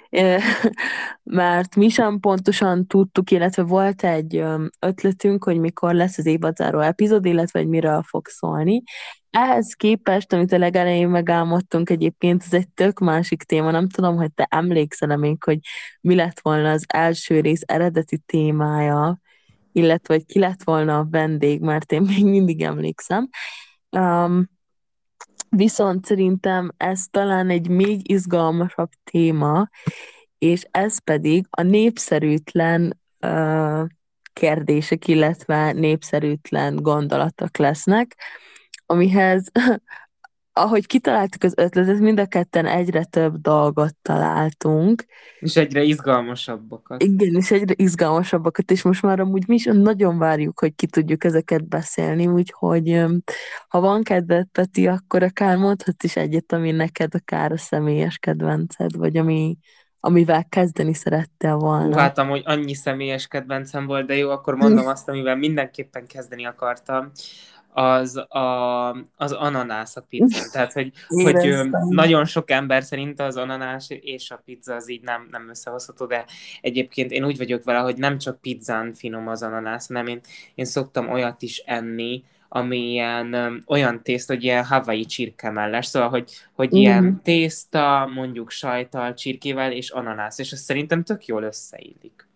mert 1.23 1.75
mi 1.75 1.89
sem 1.89 2.19
pontosan 2.19 2.87
tudtuk, 2.87 3.31
illetve 3.31 3.63
volt 3.63 4.03
egy 4.03 4.43
ötletünk, 4.79 5.43
hogy 5.43 5.59
mikor 5.59 5.93
lesz 5.93 6.17
az 6.17 6.25
évadzáró 6.25 6.79
epizód, 6.79 7.25
illetve 7.25 7.59
hogy 7.59 7.69
miről 7.69 8.03
fog 8.03 8.27
szólni. 8.27 8.83
Ehhez 9.33 9.73
képest, 9.73 10.33
amit 10.33 10.51
a 10.51 10.57
legelején 10.57 11.09
megálmodtunk 11.09 11.89
egyébként, 11.89 12.43
ez 12.45 12.53
egy 12.53 12.69
tök 12.69 12.99
másik 12.99 13.43
téma, 13.43 13.71
nem 13.71 13.89
tudom, 13.89 14.15
hogy 14.15 14.33
te 14.33 14.47
emlékszel 14.49 15.17
még, 15.17 15.43
hogy 15.43 15.59
mi 16.01 16.15
lett 16.15 16.39
volna 16.39 16.71
az 16.71 16.83
első 16.87 17.39
rész 17.39 17.61
eredeti 17.65 18.17
témája, 18.17 19.19
illetve 19.71 20.13
hogy 20.13 20.25
ki 20.25 20.39
lett 20.39 20.63
volna 20.63 20.97
a 20.97 21.07
vendég, 21.09 21.61
mert 21.61 21.91
én 21.91 22.01
még 22.01 22.25
mindig 22.25 22.61
emlékszem. 22.61 23.29
Um, 23.89 24.49
Viszont 25.49 26.05
szerintem 26.05 26.71
ez 26.77 27.05
talán 27.11 27.49
egy 27.49 27.67
még 27.67 28.11
izgalmasabb 28.11 28.89
téma, 29.03 29.69
és 30.37 30.67
ez 30.71 31.03
pedig 31.03 31.45
a 31.49 31.61
népszerűtlen 31.61 32.99
uh, 33.25 33.87
kérdések, 34.33 35.07
illetve 35.07 35.71
népszerűtlen 35.71 36.75
gondolatok 36.75 37.57
lesznek, 37.57 38.15
amihez 38.85 39.51
ahogy 40.53 40.87
kitaláltuk 40.87 41.43
az 41.43 41.53
ötletet, 41.57 41.99
mind 41.99 42.19
a 42.19 42.25
ketten 42.25 42.65
egyre 42.65 43.03
több 43.03 43.35
dolgot 43.41 43.95
találtunk. 44.01 45.05
És 45.39 45.55
egyre 45.55 45.83
izgalmasabbakat. 45.83 47.03
Igen, 47.03 47.35
és 47.35 47.51
egyre 47.51 47.73
izgalmasabbakat, 47.77 48.71
és 48.71 48.81
most 48.81 49.01
már 49.01 49.19
amúgy 49.19 49.47
mi 49.47 49.55
is 49.55 49.65
nagyon 49.71 50.17
várjuk, 50.17 50.59
hogy 50.59 50.75
ki 50.75 50.87
tudjuk 50.87 51.23
ezeket 51.23 51.67
beszélni, 51.67 52.27
úgyhogy 52.27 53.05
ha 53.67 53.79
van 53.79 54.03
kedved, 54.03 54.47
Peti, 54.51 54.87
akkor 54.87 55.23
akár 55.23 55.57
mondhat 55.57 56.03
is 56.03 56.15
egyet, 56.15 56.51
ami 56.51 56.71
neked 56.71 57.15
akár 57.15 57.51
a 57.51 57.57
személyes 57.57 58.17
kedvenced, 58.17 58.95
vagy 58.95 59.17
ami, 59.17 59.57
amivel 59.99 60.45
kezdeni 60.49 60.93
szerettél 60.93 61.55
volna. 61.55 61.99
Hát 61.99 62.17
amúgy 62.17 62.41
annyi 62.45 62.73
személyes 62.73 63.27
kedvencem 63.27 63.85
volt, 63.85 64.05
de 64.05 64.15
jó, 64.15 64.29
akkor 64.29 64.55
mondom 64.55 64.87
azt, 64.95 65.09
amivel 65.09 65.35
mindenképpen 65.35 66.07
kezdeni 66.07 66.45
akartam 66.45 67.11
az 67.73 68.17
a, 68.17 68.89
az 69.15 69.31
ananász 69.31 69.95
a 69.95 70.05
pizza. 70.09 70.49
Tehát, 70.51 70.73
hogy, 70.73 70.91
hogy 71.07 71.69
nagyon 71.89 72.25
sok 72.25 72.51
ember 72.51 72.83
szerint 72.83 73.19
az 73.19 73.37
ananász 73.37 73.87
és 73.89 74.31
a 74.31 74.41
pizza 74.45 74.75
az 74.75 74.89
így 74.89 75.01
nem, 75.01 75.27
nem 75.31 75.49
összehozható, 75.49 76.05
de 76.05 76.25
egyébként 76.61 77.11
én 77.11 77.25
úgy 77.25 77.37
vagyok 77.37 77.63
vele, 77.63 77.79
hogy 77.79 77.97
nem 77.97 78.17
csak 78.17 78.41
pizzán 78.41 78.93
finom 78.93 79.27
az 79.27 79.43
ananász, 79.43 79.87
hanem 79.87 80.07
én, 80.07 80.19
én 80.55 80.65
szoktam 80.65 81.09
olyat 81.09 81.41
is 81.41 81.57
enni, 81.57 82.23
ami 82.55 82.77
ilyen 82.77 83.33
um, 83.33 83.63
olyan 83.67 84.03
tészt, 84.03 84.27
hogy 84.27 84.43
ilyen 84.43 84.65
havai 84.65 85.05
csirkemelles, 85.05 85.85
szóval, 85.85 86.09
hogy, 86.09 86.31
hogy 86.53 86.69
mm. 86.73 86.77
ilyen 86.77 87.21
tészta, 87.23 88.09
mondjuk 88.13 88.49
sajtal, 88.49 89.13
csirkével 89.13 89.71
és 89.71 89.89
ananász, 89.89 90.39
és 90.39 90.51
ez 90.51 90.59
szerintem 90.59 91.03
tök 91.03 91.25
jól 91.25 91.43
összeillik. 91.43 92.27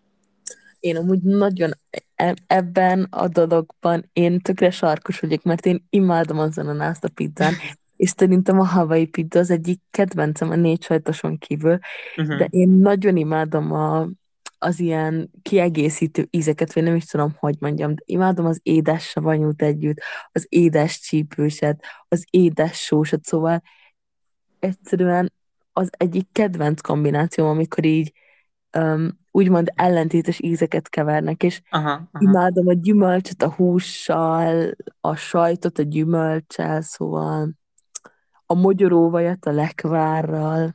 Én 0.80 0.96
amúgy 0.96 1.22
nagyon 1.22 1.70
e, 2.14 2.34
ebben 2.46 3.06
a 3.10 3.28
dologban 3.28 4.10
én 4.12 4.40
tökre 4.40 4.70
sarkos 4.70 5.20
vagyok, 5.20 5.42
mert 5.42 5.66
én 5.66 5.86
imádom 5.90 6.38
az 6.38 6.58
ananászt 6.58 7.04
a 7.04 7.08
pizzán, 7.14 7.54
és 7.96 8.10
szerintem 8.16 8.60
a 8.60 8.64
havai 8.64 9.06
pizza 9.06 9.38
az 9.38 9.50
egyik 9.50 9.80
kedvencem 9.90 10.50
a 10.50 10.54
négy 10.54 10.82
sajtoson 10.82 11.38
kívül, 11.38 11.78
uh-huh. 12.16 12.38
de 12.38 12.44
én 12.50 12.68
nagyon 12.68 13.16
imádom 13.16 13.72
a, 13.72 14.08
az 14.58 14.80
ilyen 14.80 15.30
kiegészítő 15.42 16.26
ízeket, 16.30 16.72
vagy 16.72 16.82
nem 16.82 16.94
is 16.94 17.04
tudom, 17.04 17.36
hogy 17.38 17.56
mondjam, 17.58 17.94
de 17.94 18.02
imádom 18.04 18.46
az 18.46 18.60
édes 18.62 19.08
savanyút 19.08 19.62
együtt, 19.62 19.98
az 20.32 20.46
édes 20.48 21.00
csípőset, 21.00 21.84
az 22.08 22.24
édes 22.30 22.78
sósat, 22.78 23.24
szóval 23.24 23.62
egyszerűen 24.58 25.32
az 25.72 25.90
egyik 25.90 26.28
kedvenc 26.32 26.80
kombináció, 26.80 27.48
amikor 27.48 27.84
így 27.84 28.12
um, 28.76 29.18
úgymond 29.30 29.72
ellentétes 29.74 30.40
ízeket 30.40 30.88
kevernek, 30.88 31.42
és 31.42 31.60
aha, 31.70 31.90
aha. 31.90 32.08
imádom 32.18 32.68
a 32.68 32.72
gyümölcsöt 32.72 33.42
a 33.42 33.52
hússal, 33.52 34.70
a 35.00 35.14
sajtot 35.14 35.78
a 35.78 35.82
gyümölcsel, 35.82 36.80
szóval 36.80 37.50
a 38.46 38.54
mogyoróvajat 38.54 39.46
a 39.46 39.52
lekvárral. 39.52 40.74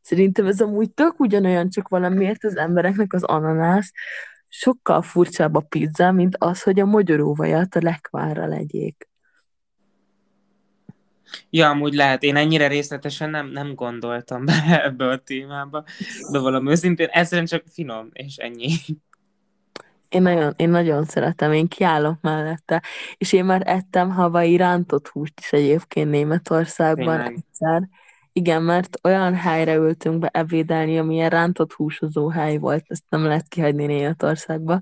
Szerintem 0.00 0.46
ez 0.46 0.60
amúgy 0.60 0.90
tök 0.90 1.20
ugyanolyan, 1.20 1.68
csak 1.68 1.88
valamiért 1.88 2.44
az 2.44 2.56
embereknek 2.56 3.12
az 3.12 3.22
ananász 3.22 3.92
sokkal 4.48 5.02
furcsább 5.02 5.54
a 5.54 5.60
pizza, 5.60 6.12
mint 6.12 6.36
az, 6.38 6.62
hogy 6.62 6.80
a 6.80 6.86
mogyoróvajat 6.86 7.74
a 7.74 7.80
lekvárra 7.82 8.46
legyék. 8.46 9.07
Ja, 11.50 11.68
amúgy 11.68 11.94
lehet. 11.94 12.22
Én 12.22 12.36
ennyire 12.36 12.66
részletesen 12.66 13.30
nem, 13.30 13.46
nem 13.46 13.74
gondoltam 13.74 14.44
be 14.46 14.82
ebbe 14.84 15.08
a 15.08 15.18
témába, 15.18 15.84
de 16.30 16.38
valami 16.38 16.70
őszintén 16.70 17.08
egyszerűen 17.10 17.46
csak 17.46 17.64
finom, 17.72 18.08
és 18.12 18.36
ennyi. 18.36 18.70
Én 20.08 20.22
nagyon, 20.22 20.54
én 20.56 20.68
nagyon 20.68 21.04
szeretem, 21.04 21.52
én 21.52 21.68
kiállok 21.68 22.20
mellette. 22.20 22.82
És 23.16 23.32
én 23.32 23.44
már 23.44 23.62
ettem 23.64 24.10
havai 24.10 24.56
rántott 24.56 25.08
húst 25.08 25.40
is 25.40 25.52
egyébként 25.52 26.10
Németországban 26.10 27.16
Tényleg. 27.16 27.32
egyszer. 27.32 27.88
Igen, 28.32 28.62
mert 28.62 28.98
olyan 29.02 29.34
helyre 29.34 29.74
ültünk 29.74 30.18
be 30.18 30.28
ebédelni, 30.32 30.98
amilyen 30.98 31.30
rántott 31.30 31.72
húsozó 31.72 32.28
hely 32.28 32.58
volt, 32.58 32.84
ezt 32.86 33.04
nem 33.08 33.24
lehet 33.24 33.48
kihagyni 33.48 33.86
Németországba, 33.86 34.80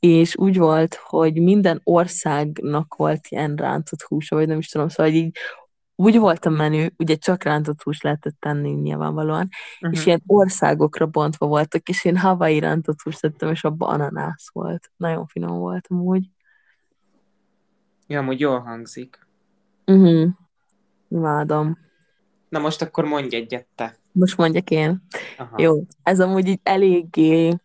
és 0.00 0.36
úgy 0.36 0.58
volt, 0.58 0.94
hogy 0.94 1.42
minden 1.42 1.80
országnak 1.84 2.94
volt 2.94 3.20
ilyen 3.28 3.54
rántott 3.56 4.02
húsa, 4.02 4.36
vagy 4.36 4.46
nem 4.46 4.58
is 4.58 4.68
tudom, 4.68 4.88
szóval 4.88 5.12
így 5.12 5.38
úgy 6.02 6.18
volt 6.18 6.44
a 6.44 6.50
menü, 6.50 6.86
ugye 6.98 7.14
csak 7.14 7.42
rántott 7.42 7.82
hús 7.82 8.00
lehetett 8.00 8.36
tenni 8.40 8.70
nyilvánvalóan, 8.70 9.48
uh-huh. 9.74 9.92
és 9.92 9.98
mhm. 9.98 10.08
ilyen 10.08 10.22
országokra 10.26 11.06
bontva 11.06 11.46
voltak, 11.46 11.88
és 11.88 12.04
én 12.04 12.16
havai 12.16 12.58
rántott 12.58 13.00
húst 13.00 13.20
tettem, 13.20 13.50
és 13.50 13.64
abban 13.64 13.88
ananász 14.00 14.50
volt. 14.52 14.90
Nagyon 14.96 15.26
finom 15.26 15.58
volt 15.58 15.86
amúgy. 15.88 16.24
Ja, 18.06 18.18
amúgy 18.18 18.40
jól 18.40 18.60
hangzik. 18.60 19.26
Uh-huh. 19.86 20.28
Imádom. 21.08 21.78
Na 22.48 22.58
most 22.58 22.82
akkor 22.82 23.04
mondj 23.04 23.36
egyet 23.36 23.66
te. 23.74 23.96
Most 24.12 24.36
mondjak 24.36 24.70
én. 24.70 25.02
Aha. 25.38 25.62
Jó, 25.62 25.84
ez 26.02 26.20
amúgy 26.20 26.48
így 26.48 26.60
eléggé 26.62 27.56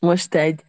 most 0.00 0.34
egy 0.34 0.64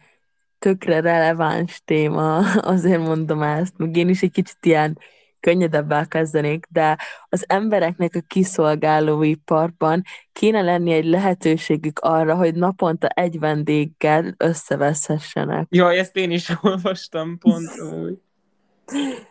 tökre 0.58 1.00
releváns 1.00 1.82
téma, 1.84 2.36
azért 2.74 3.00
mondom 3.00 3.42
ezt, 3.42 3.78
meg 3.78 3.96
én 3.96 4.08
is 4.08 4.22
egy 4.22 4.30
kicsit 4.30 4.58
ilyen 4.60 4.98
könnyedebbel 5.42 6.08
kezdenék, 6.08 6.66
de 6.70 6.98
az 7.28 7.44
embereknek 7.48 8.14
a 8.14 8.20
kiszolgálóiparban 8.26 10.02
kéne 10.32 10.62
lenni 10.62 10.92
egy 10.92 11.04
lehetőségük 11.04 11.98
arra, 11.98 12.34
hogy 12.34 12.54
naponta 12.54 13.06
egy 13.06 13.38
vendéggel 13.38 14.34
összeveszhessenek. 14.36 15.66
Jaj, 15.70 15.98
ezt 15.98 16.16
én 16.16 16.30
is 16.30 16.52
olvastam 16.62 17.38
pont 17.38 17.80
úgy. 17.80 18.18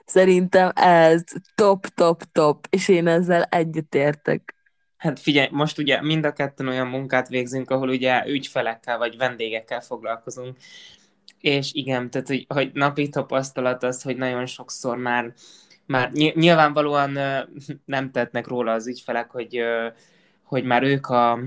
Szerintem 0.06 0.72
ez 0.76 1.24
top, 1.56 1.88
top, 1.88 2.24
top, 2.32 2.68
és 2.70 2.88
én 2.88 3.08
ezzel 3.08 3.44
egyetértek. 3.44 4.56
Hát 4.98 5.20
figyelj, 5.20 5.48
most 5.52 5.78
ugye 5.78 6.02
mind 6.02 6.26
a 6.26 6.34
ketten 6.34 6.68
olyan 6.68 6.88
munkát 6.88 7.28
végzünk, 7.28 7.70
ahol 7.70 7.90
ugye 7.90 8.24
ügyfelekkel 8.28 8.98
vagy 8.98 9.18
vendégekkel 9.18 9.82
foglalkozunk, 9.82 10.58
és 11.40 11.74
igen, 11.74 12.10
tehát 12.10 12.28
hogy, 12.28 12.46
hogy 12.48 12.70
napi 12.74 13.10
tapasztalat 13.10 13.84
az, 13.84 14.02
hogy 14.02 14.18
nagyon 14.18 14.46
sokszor 14.46 14.98
már, 14.98 15.34
már 15.86 16.12
nyilvánvalóan 16.12 17.18
nem 17.86 18.12
tettnek 18.12 18.48
róla 18.48 18.72
az 18.72 18.88
ügyfelek, 18.88 19.32
hogy, 19.32 19.60
hogy 20.44 20.64
már 20.64 20.84
ők 20.84 21.08
a, 21.08 21.40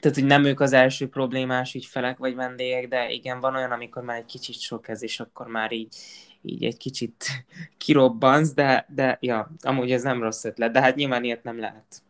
tehát, 0.00 0.18
hogy 0.18 0.28
nem 0.28 0.44
ők 0.44 0.60
az 0.60 0.72
első 0.72 1.08
problémás 1.08 1.74
ügyfelek 1.74 2.18
vagy 2.18 2.34
vendégek, 2.34 2.88
de 2.88 3.10
igen, 3.10 3.40
van 3.40 3.54
olyan, 3.54 3.70
amikor 3.70 4.02
már 4.02 4.16
egy 4.16 4.24
kicsit 4.24 4.60
sok 4.60 4.88
ez, 4.88 5.02
és 5.02 5.20
akkor 5.20 5.46
már 5.46 5.72
így, 5.72 5.96
így 6.42 6.64
egy 6.64 6.76
kicsit 6.76 7.24
kirobbansz, 7.84 8.54
de, 8.54 8.86
de 8.94 9.18
ja, 9.20 9.50
amúgy 9.60 9.92
ez 9.92 10.02
nem 10.02 10.22
rossz 10.22 10.44
ötlet, 10.44 10.72
de 10.72 10.80
hát 10.80 10.94
nyilván 10.94 11.24
ilyet 11.24 11.42
nem 11.42 11.60
lehet. 11.60 12.02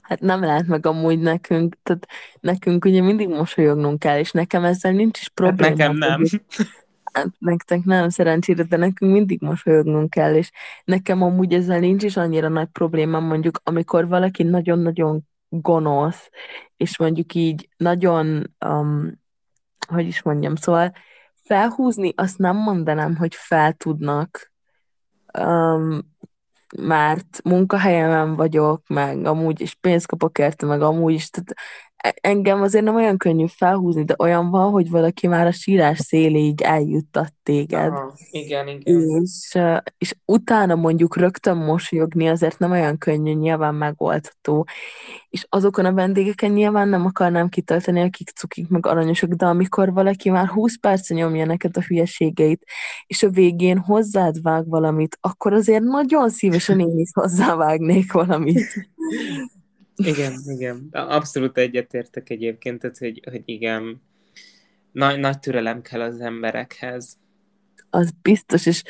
Hát 0.00 0.20
nem 0.20 0.40
lehet 0.40 0.66
meg 0.66 0.86
amúgy 0.86 1.18
nekünk, 1.18 1.76
tehát 1.82 2.06
nekünk 2.40 2.84
ugye 2.84 3.02
mindig 3.02 3.28
mosolyognunk 3.28 3.98
kell, 3.98 4.18
és 4.18 4.30
nekem 4.30 4.64
ezzel 4.64 4.92
nincs 4.92 5.20
is 5.20 5.28
probléma. 5.28 5.68
Hát 5.68 5.76
nekem 5.76 5.96
nem. 5.96 6.22
Hát 7.12 7.28
nektek 7.38 7.84
nem 7.84 8.08
szerencsére, 8.08 8.62
de 8.62 8.76
nekünk 8.76 9.12
mindig 9.12 9.40
mosolyognunk 9.40 10.10
kell, 10.10 10.34
és 10.34 10.50
nekem 10.84 11.22
amúgy 11.22 11.54
ezzel 11.54 11.78
nincs 11.78 12.02
is 12.02 12.16
annyira 12.16 12.48
nagy 12.48 12.68
probléma, 12.68 13.20
mondjuk 13.20 13.60
amikor 13.64 14.08
valaki 14.08 14.42
nagyon-nagyon 14.42 15.28
gonosz, 15.48 16.30
és 16.76 16.98
mondjuk 16.98 17.34
így 17.34 17.68
nagyon, 17.76 18.54
um, 18.66 19.20
hogy 19.88 20.06
is 20.06 20.22
mondjam, 20.22 20.54
szóval 20.54 20.92
felhúzni 21.44 22.12
azt 22.16 22.38
nem 22.38 22.56
mondanám, 22.56 23.16
hogy 23.16 23.34
fel 23.34 23.72
tudnak, 23.72 24.52
um, 25.38 26.00
mert 26.78 27.40
munkahelyemen 27.44 28.36
vagyok, 28.36 28.88
meg 28.88 29.24
amúgy 29.24 29.60
is 29.60 29.74
pénzt 29.74 30.06
kapok 30.06 30.38
érte, 30.38 30.66
meg 30.66 30.82
amúgy 30.82 31.12
is, 31.14 31.30
tehát 31.30 31.54
engem 32.20 32.62
azért 32.62 32.84
nem 32.84 32.94
olyan 32.94 33.16
könnyű 33.16 33.46
felhúzni, 33.46 34.04
de 34.04 34.14
olyan 34.18 34.50
van, 34.50 34.70
hogy 34.70 34.90
valaki 34.90 35.26
már 35.26 35.46
a 35.46 35.52
sírás 35.52 35.98
széléig 35.98 36.60
eljuttat 36.60 37.32
téged. 37.42 37.92
Aha, 37.92 38.12
igen, 38.30 38.68
igen. 38.68 39.00
És, 39.00 39.58
és 39.98 40.14
utána 40.24 40.74
mondjuk 40.74 41.16
rögtön 41.16 41.56
mosolyogni 41.56 42.28
azért 42.28 42.58
nem 42.58 42.70
olyan 42.70 42.98
könnyű, 42.98 43.32
nyilván 43.32 43.74
megoldható. 43.74 44.66
És 45.28 45.46
azokon 45.48 45.84
a 45.84 45.92
vendégeken 45.92 46.50
nyilván 46.50 46.88
nem 46.88 47.04
akarnám 47.04 47.48
kitölteni, 47.48 48.00
akik 48.00 48.30
cukik 48.30 48.68
meg 48.68 48.86
aranyosok, 48.86 49.30
de 49.30 49.46
amikor 49.46 49.92
valaki 49.92 50.30
már 50.30 50.46
20 50.46 50.78
perc 50.80 51.10
nyomja 51.10 51.44
neked 51.44 51.76
a 51.76 51.82
hülyeségeit, 51.86 52.64
és 53.06 53.22
a 53.22 53.30
végén 53.30 53.78
hozzád 53.78 54.42
vág 54.42 54.68
valamit, 54.68 55.18
akkor 55.20 55.52
azért 55.52 55.82
nagyon 55.82 56.28
szívesen 56.28 56.80
én 56.80 56.98
is 56.98 57.10
hozzávágnék 57.20 58.12
valamit. 58.12 58.88
Igen, 60.06 60.40
igen. 60.46 60.88
Abszolút 60.92 61.58
egyetértek 61.58 62.30
egyébként, 62.30 62.80
tehát, 62.80 62.98
hogy, 62.98 63.20
hogy 63.30 63.42
igen, 63.44 64.02
nagy, 64.92 65.18
nagy 65.18 65.38
türelem 65.38 65.82
kell 65.82 66.00
az 66.00 66.20
emberekhez. 66.20 67.18
Az 67.90 68.10
biztos, 68.22 68.66
és 68.66 68.82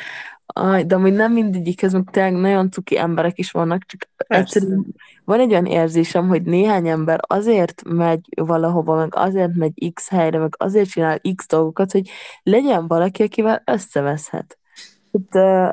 aj, 0.46 0.84
de 0.84 0.94
amúgy 0.94 1.12
nem 1.12 1.32
mindegyikhez, 1.32 1.92
meg 1.92 2.04
tényleg 2.10 2.32
nagyon 2.34 2.70
cuki 2.70 2.98
emberek 2.98 3.38
is 3.38 3.50
vannak, 3.50 3.84
csak 3.86 4.08
Persze. 4.16 4.42
egyszerűen 4.42 4.86
van 5.24 5.40
egy 5.40 5.50
olyan 5.50 5.66
érzésem, 5.66 6.28
hogy 6.28 6.42
néhány 6.42 6.88
ember 6.88 7.20
azért 7.26 7.82
megy 7.88 8.28
valahova, 8.34 8.96
meg 8.96 9.14
azért 9.14 9.54
megy 9.54 9.92
X 9.94 10.08
helyre, 10.08 10.38
meg 10.38 10.54
azért 10.58 10.90
csinál 10.90 11.20
X 11.34 11.46
dolgokat, 11.48 11.92
hogy 11.92 12.10
legyen 12.42 12.86
valaki, 12.86 13.22
akivel 13.22 13.62
összeveszhet. 13.66 14.59
Itt, 15.10 15.34
uh, 15.34 15.70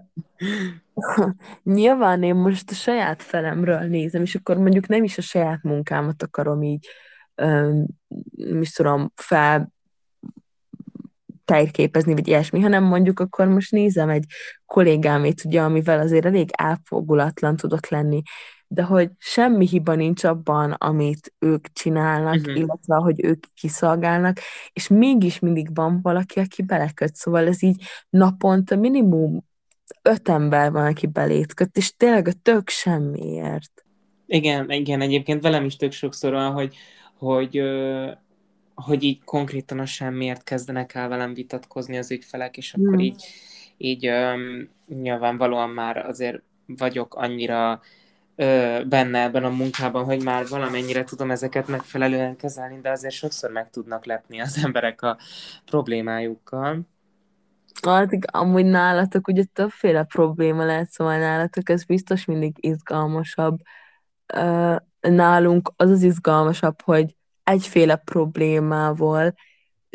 Nyilván 1.63 2.23
én 2.23 2.35
most 2.35 2.69
a 2.69 2.73
saját 2.73 3.23
felemről 3.23 3.79
nézem, 3.79 4.21
és 4.21 4.35
akkor 4.35 4.57
mondjuk 4.57 4.87
nem 4.87 5.03
is 5.03 5.17
a 5.17 5.21
saját 5.21 5.63
munkámat 5.63 6.23
akarom 6.23 6.63
így, 6.63 6.87
um, 7.35 7.85
is 8.61 8.71
tudom, 8.71 9.11
fel 9.15 9.73
tejképezni, 11.45 12.13
vagy 12.13 12.27
ilyesmi, 12.27 12.59
hanem 12.59 12.83
mondjuk 12.83 13.19
akkor 13.19 13.47
most 13.47 13.71
nézem 13.71 14.09
egy 14.09 14.25
kollégámét, 14.65 15.45
ugye, 15.45 15.61
amivel 15.61 15.99
azért 15.99 16.25
elég 16.25 16.49
elfogulatlan 16.53 17.55
tudok 17.55 17.87
lenni, 17.87 18.21
de 18.67 18.83
hogy 18.83 19.09
semmi 19.17 19.67
hiba 19.67 19.95
nincs 19.95 20.23
abban, 20.23 20.71
amit 20.71 21.33
ők 21.39 21.67
csinálnak, 21.73 22.35
uh-huh. 22.35 22.57
illetve 22.57 22.95
hogy 22.95 23.23
ők 23.23 23.43
kiszolgálnak, 23.53 24.37
és 24.73 24.87
mégis 24.87 25.39
mindig 25.39 25.75
van 25.75 25.99
valaki, 26.01 26.39
aki 26.39 26.61
beleköt, 26.61 27.15
szóval 27.15 27.47
ez 27.47 27.63
így 27.63 27.83
naponta 28.09 28.75
minimum 28.75 29.45
öt 30.01 30.29
ember 30.29 30.71
van, 30.71 30.85
aki 30.85 31.07
belét 31.07 31.53
köt, 31.53 31.77
és 31.77 31.95
tényleg 31.95 32.27
a 32.27 32.33
tök 32.41 32.69
semmiért. 32.69 33.85
Igen, 34.25 34.71
igen, 34.71 35.01
egyébként 35.01 35.41
velem 35.41 35.65
is 35.65 35.75
tök 35.75 35.91
sokszor 35.91 36.31
van, 36.31 36.51
hogy, 36.51 36.75
hogy, 37.17 37.61
hogy 38.75 39.03
így 39.03 39.23
konkrétan 39.23 39.79
a 39.79 39.85
semmiért 39.85 40.43
kezdenek 40.43 40.93
el 40.93 41.07
velem 41.07 41.33
vitatkozni 41.33 41.97
az 41.97 42.11
ügyfelek, 42.11 42.57
és 42.57 42.73
akkor 42.73 42.95
mm. 42.95 42.99
így, 42.99 43.25
így 43.77 44.11
nyilvánvalóan 44.87 45.69
már 45.69 45.97
azért 45.97 46.41
vagyok 46.65 47.15
annyira 47.15 47.81
benne 48.87 49.21
ebben 49.21 49.43
a 49.43 49.49
munkában, 49.49 50.03
hogy 50.03 50.23
már 50.23 50.47
valamennyire 50.47 51.03
tudom 51.03 51.31
ezeket 51.31 51.67
megfelelően 51.67 52.35
kezelni, 52.35 52.79
de 52.81 52.89
azért 52.89 53.13
sokszor 53.13 53.51
meg 53.51 53.69
tudnak 53.69 54.05
lepni 54.05 54.41
az 54.41 54.57
emberek 54.65 55.01
a 55.01 55.17
problémájukkal. 55.65 56.79
Hát 57.81 58.09
amúgy 58.31 58.65
nálatok 58.65 59.27
ugye 59.27 59.43
többféle 59.53 60.03
probléma 60.03 60.65
lehet, 60.65 60.89
szóval 60.89 61.17
nálatok 61.17 61.69
ez 61.69 61.83
biztos 61.83 62.25
mindig 62.25 62.55
izgalmasabb. 62.59 63.59
Nálunk 64.99 65.71
az 65.75 65.89
az 65.89 66.03
izgalmasabb, 66.03 66.81
hogy 66.81 67.15
egyféle 67.43 67.95
problémával 67.95 69.33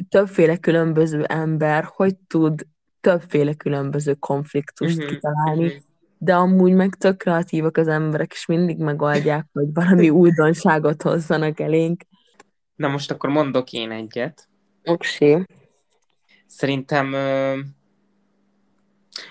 többféle 0.08 0.56
különböző 0.56 1.24
ember 1.24 1.84
hogy 1.84 2.16
tud 2.16 2.66
többféle 3.00 3.54
különböző 3.54 4.14
konfliktust 4.14 4.96
uh-huh, 4.96 5.12
kitalálni, 5.12 5.64
uh-huh. 5.64 5.82
De 6.22 6.34
amúgy 6.34 6.72
meg 6.72 6.94
tök 6.94 7.16
kreatívak 7.16 7.76
az 7.76 7.88
emberek, 7.88 8.32
és 8.32 8.46
mindig 8.46 8.78
megoldják, 8.78 9.46
hogy 9.52 9.72
valami 9.72 10.10
újdonságot 10.22 11.02
hozzanak 11.02 11.60
elénk. 11.60 12.02
Na 12.74 12.88
most 12.88 13.10
akkor 13.10 13.30
mondok 13.30 13.72
én 13.72 13.90
egyet. 13.90 14.48
Oké. 14.84 15.44
Szerintem 16.46 17.12
uh, 17.12 17.58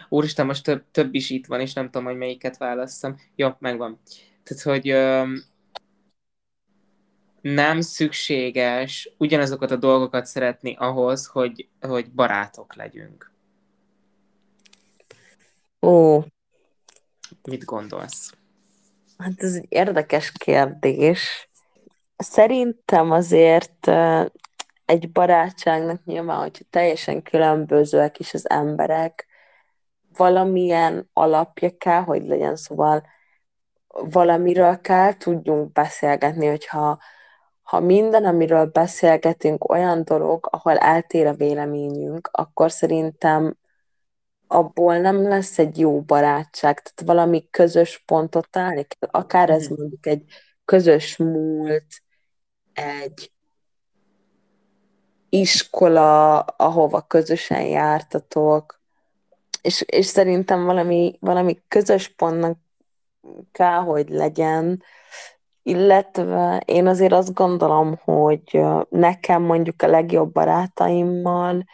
Úristen, 0.09 0.45
most 0.45 0.63
több, 0.63 0.83
több 0.91 1.13
is 1.13 1.29
itt 1.29 1.45
van, 1.45 1.59
és 1.59 1.73
nem 1.73 1.85
tudom, 1.85 2.03
hogy 2.07 2.17
melyiket 2.17 2.57
válasszam. 2.57 3.15
Jó, 3.35 3.49
megvan. 3.59 3.99
Tehát, 4.43 4.63
hogy 4.63 4.91
uh, 4.91 5.27
nem 7.41 7.81
szükséges 7.81 9.13
ugyanazokat 9.17 9.71
a 9.71 9.75
dolgokat 9.75 10.25
szeretni 10.25 10.75
ahhoz, 10.79 11.25
hogy, 11.25 11.69
hogy 11.81 12.11
barátok 12.11 12.75
legyünk. 12.75 13.31
Ó. 15.81 16.21
Mit 17.43 17.65
gondolsz? 17.65 18.33
Hát 19.17 19.33
ez 19.37 19.55
egy 19.55 19.65
érdekes 19.69 20.31
kérdés. 20.31 21.49
Szerintem 22.17 23.11
azért 23.11 23.91
egy 24.85 25.11
barátságnak 25.11 26.03
nyilván, 26.05 26.39
hogyha 26.39 26.63
teljesen 26.69 27.21
különbözőek 27.21 28.19
is 28.19 28.33
az 28.33 28.49
emberek, 28.49 29.27
valamilyen 30.17 31.09
alapja 31.13 31.77
kell, 31.77 32.01
hogy 32.01 32.25
legyen, 32.25 32.55
szóval 32.55 33.03
valamiről 33.87 34.81
kell 34.81 35.17
tudjunk 35.17 35.71
beszélgetni, 35.71 36.47
hogyha 36.47 36.99
ha 37.61 37.79
minden, 37.79 38.25
amiről 38.25 38.65
beszélgetünk, 38.65 39.69
olyan 39.69 40.03
dolog, 40.03 40.47
ahol 40.51 40.77
eltér 40.77 41.27
a 41.27 41.33
véleményünk, 41.33 42.29
akkor 42.31 42.71
szerintem 42.71 43.57
abból 44.51 44.97
nem 44.97 45.27
lesz 45.27 45.59
egy 45.59 45.79
jó 45.79 46.01
barátság, 46.01 46.81
tehát 46.81 47.01
valami 47.13 47.47
közös 47.49 48.03
pontot 48.05 48.49
találni 48.49 48.83
kell, 48.83 49.09
akár 49.11 49.49
ez 49.49 49.67
mhm. 49.67 49.79
mondjuk 49.79 50.05
egy 50.05 50.23
közös 50.65 51.17
múlt, 51.17 52.01
egy 52.73 53.31
iskola, 55.29 56.39
ahova 56.39 57.01
közösen 57.01 57.61
jártatok, 57.61 58.81
és, 59.61 59.81
és 59.81 60.05
szerintem 60.05 60.65
valami, 60.65 61.17
valami 61.19 61.61
közös 61.67 62.07
pontnak 62.07 62.57
kell, 63.51 63.79
hogy 63.79 64.09
legyen, 64.09 64.83
illetve 65.63 66.63
én 66.65 66.87
azért 66.87 67.13
azt 67.13 67.33
gondolom, 67.33 67.95
hogy 68.03 68.61
nekem 68.89 69.41
mondjuk 69.41 69.81
a 69.81 69.87
legjobb 69.87 70.31
barátaimmal 70.31 71.65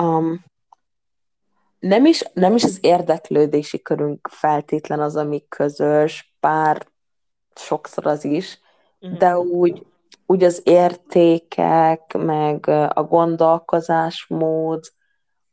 um, 0.00 0.44
nem 1.84 2.04
is, 2.06 2.22
nem 2.32 2.54
is 2.54 2.64
az 2.64 2.78
érdeklődési 2.80 3.82
körünk 3.82 4.28
feltétlen 4.30 5.00
az, 5.00 5.16
ami 5.16 5.44
közös, 5.48 6.34
bár 6.40 6.86
sokszor 7.54 8.06
az 8.06 8.24
is, 8.24 8.58
de 9.18 9.38
úgy, 9.38 9.86
úgy 10.26 10.44
az 10.44 10.60
értékek, 10.64 12.12
meg 12.12 12.68
a 12.68 13.02
gondolkozásmód, 13.08 14.84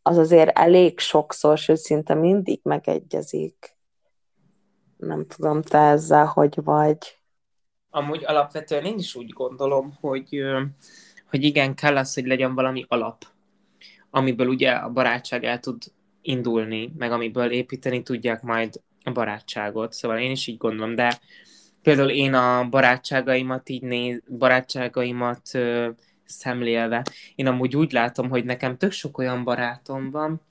az 0.01 0.17
azért 0.17 0.57
elég 0.57 0.99
sokszor, 0.99 1.57
sőt 1.57 1.77
szinte 1.77 2.13
mindig 2.13 2.59
megegyezik. 2.63 3.77
Nem 4.97 5.25
tudom, 5.27 5.61
te 5.61 5.79
ezzel 5.79 6.25
hogy 6.25 6.63
vagy. 6.63 6.97
Amúgy 7.89 8.25
alapvetően 8.25 8.85
én 8.85 8.97
is 8.97 9.15
úgy 9.15 9.29
gondolom, 9.29 9.97
hogy, 10.01 10.41
hogy 11.29 11.43
igen, 11.43 11.75
kell 11.75 11.97
az, 11.97 12.13
hogy 12.13 12.25
legyen 12.25 12.55
valami 12.55 12.85
alap, 12.87 13.25
amiből 14.09 14.47
ugye 14.47 14.71
a 14.71 14.89
barátság 14.89 15.43
el 15.43 15.59
tud 15.59 15.83
indulni, 16.21 16.93
meg 16.97 17.11
amiből 17.11 17.51
építeni 17.51 18.03
tudják 18.03 18.41
majd 18.41 18.81
a 19.03 19.11
barátságot. 19.11 19.93
Szóval 19.93 20.17
én 20.19 20.31
is 20.31 20.47
így 20.47 20.57
gondolom, 20.57 20.95
de 20.95 21.19
például 21.81 22.09
én 22.09 22.33
a 22.33 22.69
barátságaimat 22.69 23.69
így 23.69 23.81
néz, 23.81 24.21
barátságaimat 24.37 25.49
ö, 25.53 25.89
szemlélve, 26.25 27.03
én 27.35 27.47
amúgy 27.47 27.75
úgy 27.75 27.91
látom, 27.91 28.29
hogy 28.29 28.45
nekem 28.45 28.77
tök 28.77 28.91
sok 28.91 29.17
olyan 29.17 29.43
barátom 29.43 30.11
van, 30.11 30.41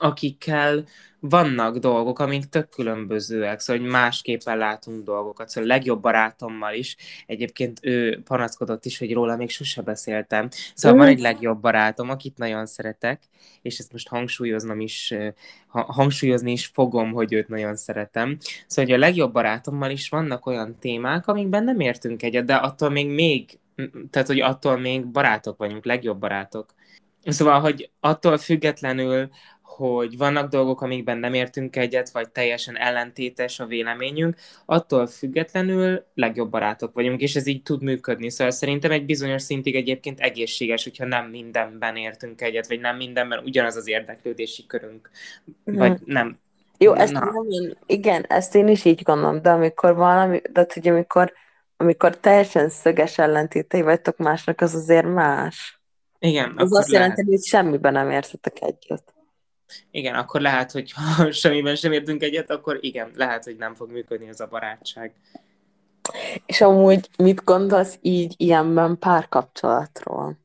akikkel 0.00 0.84
vannak 1.20 1.76
dolgok, 1.76 2.18
amik 2.18 2.44
tök 2.44 2.68
különbözőek, 2.68 3.60
szóval 3.60 3.82
hogy 3.82 3.90
másképpen 3.90 4.58
látunk 4.58 5.04
dolgokat. 5.04 5.48
Szóval 5.48 5.70
a 5.70 5.72
legjobb 5.72 6.00
barátommal 6.00 6.74
is, 6.74 6.96
egyébként 7.26 7.78
ő 7.82 8.22
panaszkodott 8.22 8.84
is, 8.84 8.98
hogy 8.98 9.12
róla 9.12 9.36
még 9.36 9.50
sose 9.50 9.82
beszéltem. 9.82 10.48
Szóval 10.74 10.96
mm. 10.98 11.00
van 11.00 11.08
egy 11.08 11.20
legjobb 11.20 11.60
barátom, 11.60 12.10
akit 12.10 12.38
nagyon 12.38 12.66
szeretek, 12.66 13.22
és 13.62 13.78
ezt 13.78 13.92
most 13.92 14.08
hangsúlyoznom 14.08 14.80
is, 14.80 15.14
hangsúlyozni 15.68 16.52
is 16.52 16.66
fogom, 16.66 17.12
hogy 17.12 17.32
őt 17.32 17.48
nagyon 17.48 17.76
szeretem. 17.76 18.36
Szóval, 18.66 18.84
hogy 18.84 19.02
a 19.02 19.06
legjobb 19.06 19.32
barátommal 19.32 19.90
is 19.90 20.08
vannak 20.08 20.46
olyan 20.46 20.76
témák, 20.78 21.26
amikben 21.26 21.64
nem 21.64 21.80
értünk 21.80 22.22
egyet, 22.22 22.44
de 22.44 22.54
attól 22.54 22.90
még 22.90 23.08
még, 23.08 23.58
tehát, 24.10 24.28
hogy 24.28 24.40
attól 24.40 24.78
még 24.78 25.06
barátok 25.06 25.56
vagyunk, 25.56 25.84
legjobb 25.84 26.18
barátok. 26.18 26.74
Szóval, 27.24 27.60
hogy 27.60 27.90
attól 28.00 28.38
függetlenül, 28.38 29.28
hogy 29.80 30.16
vannak 30.16 30.50
dolgok, 30.50 30.80
amikben 30.80 31.18
nem 31.18 31.34
értünk 31.34 31.76
egyet, 31.76 32.10
vagy 32.10 32.30
teljesen 32.30 32.76
ellentétes 32.76 33.60
a 33.60 33.66
véleményünk, 33.66 34.36
attól 34.66 35.06
függetlenül 35.06 36.04
legjobb 36.14 36.50
barátok 36.50 36.94
vagyunk, 36.94 37.20
és 37.20 37.36
ez 37.36 37.46
így 37.46 37.62
tud 37.62 37.82
működni. 37.82 38.30
Szóval 38.30 38.52
szerintem 38.52 38.90
egy 38.90 39.04
bizonyos 39.04 39.42
szintig 39.42 39.74
egyébként 39.74 40.20
egészséges, 40.20 40.84
hogyha 40.84 41.04
nem 41.04 41.26
mindenben 41.26 41.96
értünk 41.96 42.40
egyet, 42.40 42.68
vagy 42.68 42.80
nem 42.80 42.96
mindenben 42.96 43.42
ugyanaz 43.44 43.76
az 43.76 43.88
érdeklődési 43.88 44.66
körünk, 44.66 45.10
vagy 45.64 45.88
hmm. 45.90 45.98
nem. 46.04 46.38
Jó, 46.78 46.94
ezt 46.94 47.12
nem, 47.12 47.32
igen, 47.86 48.24
ezt 48.28 48.54
én 48.54 48.68
is 48.68 48.84
így 48.84 49.02
gondolom, 49.02 49.42
de 49.42 49.50
amikor 49.50 49.94
valami, 49.94 50.40
de 50.52 50.66
hogy 50.74 50.88
amikor, 50.88 51.32
amikor 51.76 52.16
teljesen 52.16 52.68
szöges 52.68 53.18
ellentétei 53.18 53.82
vagytok 53.82 54.16
másnak, 54.16 54.60
az 54.60 54.74
azért 54.74 55.12
más. 55.12 55.80
Igen. 56.18 56.52
Az 56.56 56.76
azt 56.76 56.88
lehet. 56.88 56.90
jelenti, 56.90 57.30
hogy 57.30 57.44
semmiben 57.44 57.92
nem 57.92 58.10
értetek 58.10 58.56
egyet. 58.60 59.14
Igen, 59.90 60.14
akkor 60.14 60.40
lehet, 60.40 60.70
hogy 60.70 60.92
ha 60.92 61.32
semmiben 61.32 61.74
sem 61.74 61.92
értünk 61.92 62.22
egyet, 62.22 62.50
akkor 62.50 62.78
igen, 62.80 63.10
lehet, 63.14 63.44
hogy 63.44 63.56
nem 63.56 63.74
fog 63.74 63.90
működni 63.90 64.28
ez 64.28 64.40
a 64.40 64.46
barátság. 64.46 65.12
És 66.46 66.60
amúgy 66.60 67.08
mit 67.18 67.44
gondolsz 67.44 67.98
így 68.00 68.34
ilyenben 68.36 68.98
párkapcsolatról? 68.98 70.38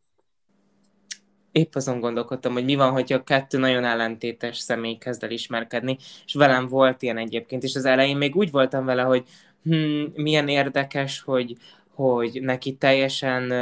Épp 1.51 1.75
azon 1.75 1.99
gondolkodtam, 1.99 2.53
hogy 2.53 2.65
mi 2.65 2.75
van, 2.75 2.91
hogyha 2.91 3.23
kettő 3.23 3.57
nagyon 3.57 3.83
ellentétes 3.83 4.57
személy 4.57 4.95
kezd 4.95 5.23
el 5.23 5.31
ismerkedni, 5.31 5.97
és 6.25 6.33
velem 6.33 6.67
volt 6.67 7.01
ilyen 7.01 7.17
egyébként, 7.17 7.63
és 7.63 7.75
az 7.75 7.85
elején 7.85 8.17
még 8.17 8.35
úgy 8.35 8.51
voltam 8.51 8.85
vele, 8.85 9.01
hogy 9.01 9.23
hm, 9.63 10.03
milyen 10.15 10.47
érdekes, 10.47 11.21
hogy, 11.21 11.55
hogy 11.93 12.41
neki 12.41 12.75
teljesen 12.75 13.53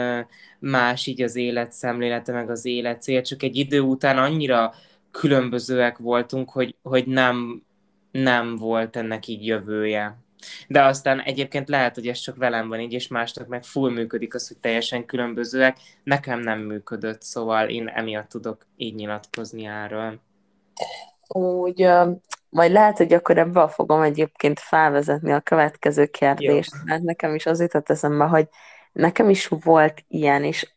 más 0.60 1.06
így 1.06 1.22
az 1.22 1.36
életszemlélete, 1.36 2.32
meg 2.32 2.50
az 2.50 2.66
életcél, 2.66 3.22
csak 3.22 3.44
egy 3.44 3.56
idő 3.56 3.80
után 3.80 4.18
annyira 4.18 4.74
különbözőek 5.14 5.98
voltunk, 5.98 6.50
hogy, 6.50 6.76
hogy 6.82 7.08
nem, 7.08 7.64
nem 8.12 8.56
volt 8.56 8.96
ennek 8.96 9.28
így 9.28 9.46
jövője. 9.46 10.18
De 10.68 10.84
aztán 10.84 11.20
egyébként 11.20 11.70
lehet, 11.70 11.96
hogy 11.96 12.08
ez 12.08 12.20
csak 12.20 12.36
velem 12.36 12.68
van 12.68 12.80
így, 12.80 12.94
és 12.94 13.08
másnak 13.08 13.48
meg 13.48 13.64
full 13.64 13.92
működik 13.92 14.34
az, 14.34 14.48
hogy 14.48 14.58
teljesen 14.58 15.06
különbözőek. 15.06 15.78
Nekem 16.04 16.40
nem 16.40 16.60
működött, 16.60 17.22
szóval 17.22 17.70
én 17.70 17.88
emiatt 17.88 18.30
tudok 18.30 18.66
így 18.76 18.96
nyilatkozni 18.96 19.66
erről. 19.66 20.20
Úgy, 21.28 21.88
majd 22.50 22.72
lehet, 22.72 22.98
hogy 22.98 23.14
akkor 23.14 23.38
ebből 23.38 23.68
fogom 23.68 24.02
egyébként 24.02 24.60
felvezetni 24.60 25.32
a 25.32 25.40
következő 25.40 26.06
kérdést, 26.06 26.74
Jó. 26.74 26.82
mert 26.86 27.02
nekem 27.02 27.36
is 27.36 27.46
az 27.46 27.60
jutott 27.60 27.90
eszembe, 27.90 28.26
hogy 28.26 28.48
nekem 28.92 29.30
is 29.30 29.48
volt 29.48 30.04
ilyen, 30.08 30.44
és 30.44 30.74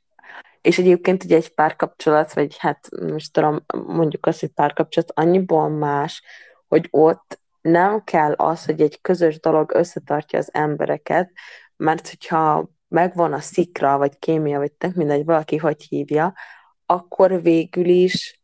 és 0.67 0.79
egyébként 0.79 1.25
ugye 1.25 1.37
egy 1.37 1.55
párkapcsolat, 1.55 2.33
vagy 2.33 2.57
hát 2.59 2.89
most 3.01 3.33
tudom, 3.33 3.65
mondjuk 3.87 4.27
azt, 4.27 4.41
hogy 4.41 4.49
párkapcsolat 4.49 5.13
annyiból 5.15 5.69
más, 5.69 6.23
hogy 6.67 6.89
ott 6.91 7.41
nem 7.61 8.05
kell 8.05 8.33
az, 8.33 8.65
hogy 8.65 8.81
egy 8.81 9.01
közös 9.01 9.41
dolog 9.41 9.73
összetartja 9.75 10.39
az 10.39 10.55
embereket, 10.55 11.31
mert 11.77 12.09
hogyha 12.09 12.71
megvan 12.89 13.33
a 13.33 13.41
szikra, 13.41 13.99
vagy 13.99 14.19
kémia, 14.19 14.59
vagy 14.59 14.73
tök 14.73 14.95
mindegy, 14.95 15.25
valaki 15.25 15.57
hogy 15.57 15.83
hívja, 15.83 16.35
akkor 16.87 17.43
végül 17.43 17.87
is 17.87 18.41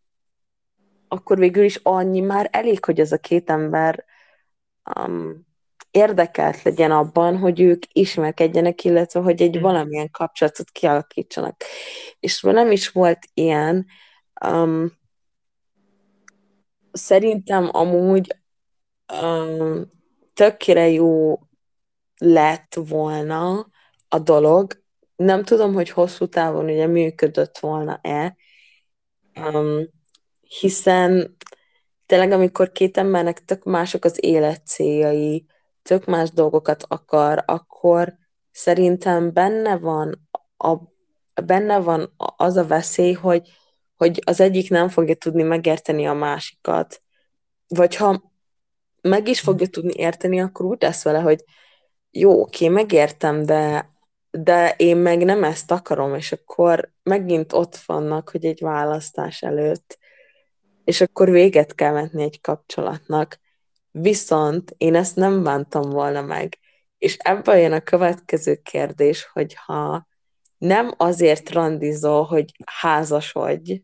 akkor 1.09 1.39
végül 1.39 1.65
is 1.65 1.81
annyi 1.83 2.21
már 2.21 2.49
elég, 2.53 2.85
hogy 2.85 3.01
ez 3.01 3.13
a 3.13 3.19
két 3.19 3.51
ember 3.51 4.05
um, 4.99 5.47
érdekelt 5.93 6.63
legyen 6.63 6.91
abban, 6.91 7.39
hogy 7.39 7.61
ők 7.61 7.83
ismerkedjenek, 7.93 8.85
illetve 8.85 9.21
hogy 9.21 9.43
egy 9.43 9.59
mm. 9.59 9.61
valamilyen 9.61 10.11
kapcsolatot 10.11 10.71
kialakítsanak. 10.71 11.63
És 12.21 12.41
nem 12.41 12.71
is 12.71 12.89
volt 12.89 13.19
ilyen, 13.35 13.87
um, 14.47 14.93
szerintem 16.93 17.69
amúgy 17.73 18.37
um, 19.23 19.91
tökére 20.35 20.89
jó 20.89 21.41
lett 22.19 22.79
volna 22.89 23.67
a 24.09 24.19
dolog. 24.19 24.83
Nem 25.17 25.45
tudom, 25.45 25.73
hogy 25.75 25.91
hosszú 25.91 26.27
távon 26.27 26.65
ugye 26.65 26.87
működött 26.87 27.59
volna-e, 27.59 28.37
um, 29.35 29.89
hiszen 30.41 31.37
tényleg 32.07 32.33
amikor 32.33 32.73
két 32.73 32.97
embernek 32.97 33.45
tök 33.45 33.65
mások 33.65 34.05
az 34.05 34.25
életcéljai, 34.25 35.47
tök 35.83 36.05
más 36.05 36.31
dolgokat 36.31 36.85
akar, 36.89 37.43
akkor 37.47 38.15
szerintem 38.51 39.33
benne 39.33 39.77
van 39.77 40.29
a, 40.57 40.77
benne 41.45 41.79
van 41.81 42.15
az 42.37 42.57
a 42.57 42.67
veszély, 42.67 43.13
hogy, 43.13 43.51
hogy 43.97 44.23
az 44.27 44.41
egyik 44.41 44.71
nem 44.71 44.89
fogja 44.89 45.15
tudni 45.15 45.43
megérteni 45.43 46.07
a 46.07 46.13
másikat. 46.13 47.03
Vagy 47.69 47.97
ha 47.97 48.33
meg 49.01 49.29
is 49.29 49.41
fogja 49.41 49.67
tudni 49.67 49.93
érteni, 49.97 50.41
akkor 50.41 50.67
úgy 50.67 50.83
lesz 50.83 51.03
vele, 51.03 51.21
hogy 51.21 51.45
jó, 52.11 52.41
oké, 52.41 52.69
megértem, 52.69 53.43
de, 53.43 53.91
de 54.31 54.75
én 54.77 54.97
meg 54.97 55.25
nem 55.25 55.45
ezt 55.45 55.71
akarom, 55.71 56.15
és 56.15 56.33
akkor 56.33 56.93
megint 57.03 57.53
ott 57.53 57.77
vannak, 57.77 58.29
hogy 58.29 58.45
egy 58.45 58.61
választás 58.61 59.43
előtt, 59.43 59.99
és 60.85 61.01
akkor 61.01 61.31
véget 61.31 61.75
kell 61.75 61.93
vetni 61.93 62.23
egy 62.23 62.41
kapcsolatnak. 62.41 63.39
Viszont 63.93 64.75
én 64.77 64.95
ezt 64.95 65.17
nem 65.17 65.43
bántam 65.43 65.91
volna 65.91 66.23
meg. 66.23 66.59
És 66.99 67.17
ebből 67.17 67.55
jön 67.55 67.73
a 67.73 67.81
következő 67.81 68.55
kérdés, 68.55 69.25
hogy 69.33 69.55
ha 69.55 70.07
nem 70.59 70.93
azért 70.97 71.51
randizol, 71.51 72.25
hogy 72.25 72.55
házasodj, 72.65 73.83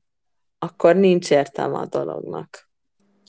akkor 0.59 0.97
nincs 0.97 1.31
értelme 1.31 1.79
a 1.79 1.87
dolognak. 1.87 2.68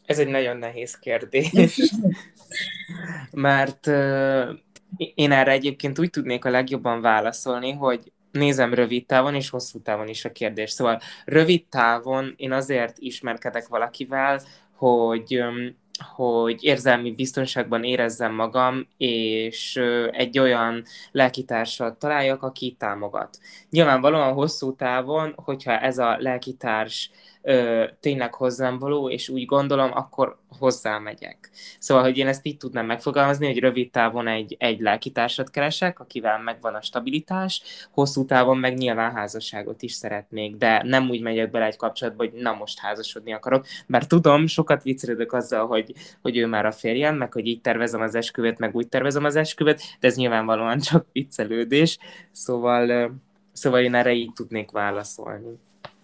Ez 0.06 0.20
egy 0.20 0.28
nagyon 0.28 0.58
nehéz 0.58 1.00
kérdés. 1.00 1.52
Mert 3.32 3.88
uh, 3.88 4.50
én 4.98 5.32
erre 5.32 5.52
egyébként 5.52 6.00
úgy 6.00 6.10
tudnék 6.10 6.46
a 6.46 6.50
legjobban 6.50 7.02
válaszolni, 7.02 7.72
hogy 7.72 8.12
nézem 8.32 8.74
rövid 8.74 9.06
távon 9.06 9.36
és 9.36 9.50
hosszú 9.50 9.82
távon 9.82 10.08
is 10.08 10.26
a 10.26 10.32
kérdés. 10.32 10.72
Szóval 10.72 11.00
rövid 11.26 11.68
távon 11.68 12.34
én 12.38 12.52
azért 12.52 12.98
ismerkedek 12.98 13.68
valakivel, 13.68 14.42
hogy 14.76 15.40
um, 15.40 15.78
hogy 16.16 16.64
érzelmi 16.64 17.12
biztonságban 17.12 17.84
érezzem 17.84 18.34
magam, 18.34 18.88
és 18.98 19.82
egy 20.12 20.40
olyan 20.40 20.84
lelkitársat 21.12 22.00
találjak, 22.00 22.44
aki 22.44 22.76
támogat. 22.80 23.38
Nyilvánvalóan 23.70 24.34
hosszú 24.34 24.76
távon, 24.76 25.34
hogyha 25.36 25.80
ez 25.80 25.98
a 25.98 26.16
lelkitárs 26.20 27.12
ö, 27.42 27.86
tényleg 28.00 28.34
hozzám 28.34 28.80
való, 28.80 29.10
és 29.10 29.30
úgy 29.30 29.46
gondolom, 29.46 29.92
akkor 29.94 30.38
hozzámegyek. 30.60 31.50
Szóval, 31.80 32.04
hogy 32.04 32.18
én 32.18 32.28
ezt 32.28 32.46
így 32.46 32.58
tudnám 32.58 32.86
megfogalmazni, 32.86 33.46
hogy 33.46 33.60
rövid 33.60 33.92
távon 33.92 34.28
egy, 34.28 34.56
egy 34.60 34.80
lelkitársat 34.80 35.50
keresek, 35.50 36.00
akivel 36.00 36.40
megvan 36.40 36.76
a 36.76 36.82
stabilitás, 36.82 37.62
hosszú 37.92 38.26
távon 38.26 38.58
meg 38.58 38.78
nyilván 38.78 39.16
házasságot 39.16 39.82
is 39.82 39.92
szeretnék, 39.92 40.56
de 40.56 40.82
nem 40.84 41.10
úgy 41.10 41.22
megyek 41.22 41.52
bele 41.52 41.66
egy 41.66 41.76
kapcsolatba, 41.76 42.24
hogy 42.24 42.34
na 42.34 42.54
most 42.54 42.80
házasodni 42.80 43.34
akarok, 43.34 43.66
bár 43.88 44.06
tudom, 44.06 44.48
sokat 44.48 44.84
viccelődök 44.84 45.34
azzal, 45.34 45.68
hogy, 45.68 45.94
hogy 46.22 46.38
ő 46.38 46.46
már 46.48 46.66
a 46.66 46.72
férjem, 46.72 47.16
meg 47.16 47.34
hogy 47.34 47.48
így 47.48 47.62
tervezem 47.62 48.02
az 48.02 48.16
esküvőt, 48.16 48.60
meg 48.60 48.76
úgy 48.76 48.88
tervezem 48.88 49.24
az 49.24 49.36
esküvőt, 49.36 49.82
de 50.00 50.08
ez 50.08 50.16
nyilvánvalóan 50.16 50.80
csak 50.80 51.06
viccelődés, 51.12 51.98
szóval, 52.32 53.12
szóval 53.54 53.80
én 53.80 53.96
erre 53.96 54.14
így 54.14 54.32
tudnék 54.34 54.72
válaszolni. 54.72 55.60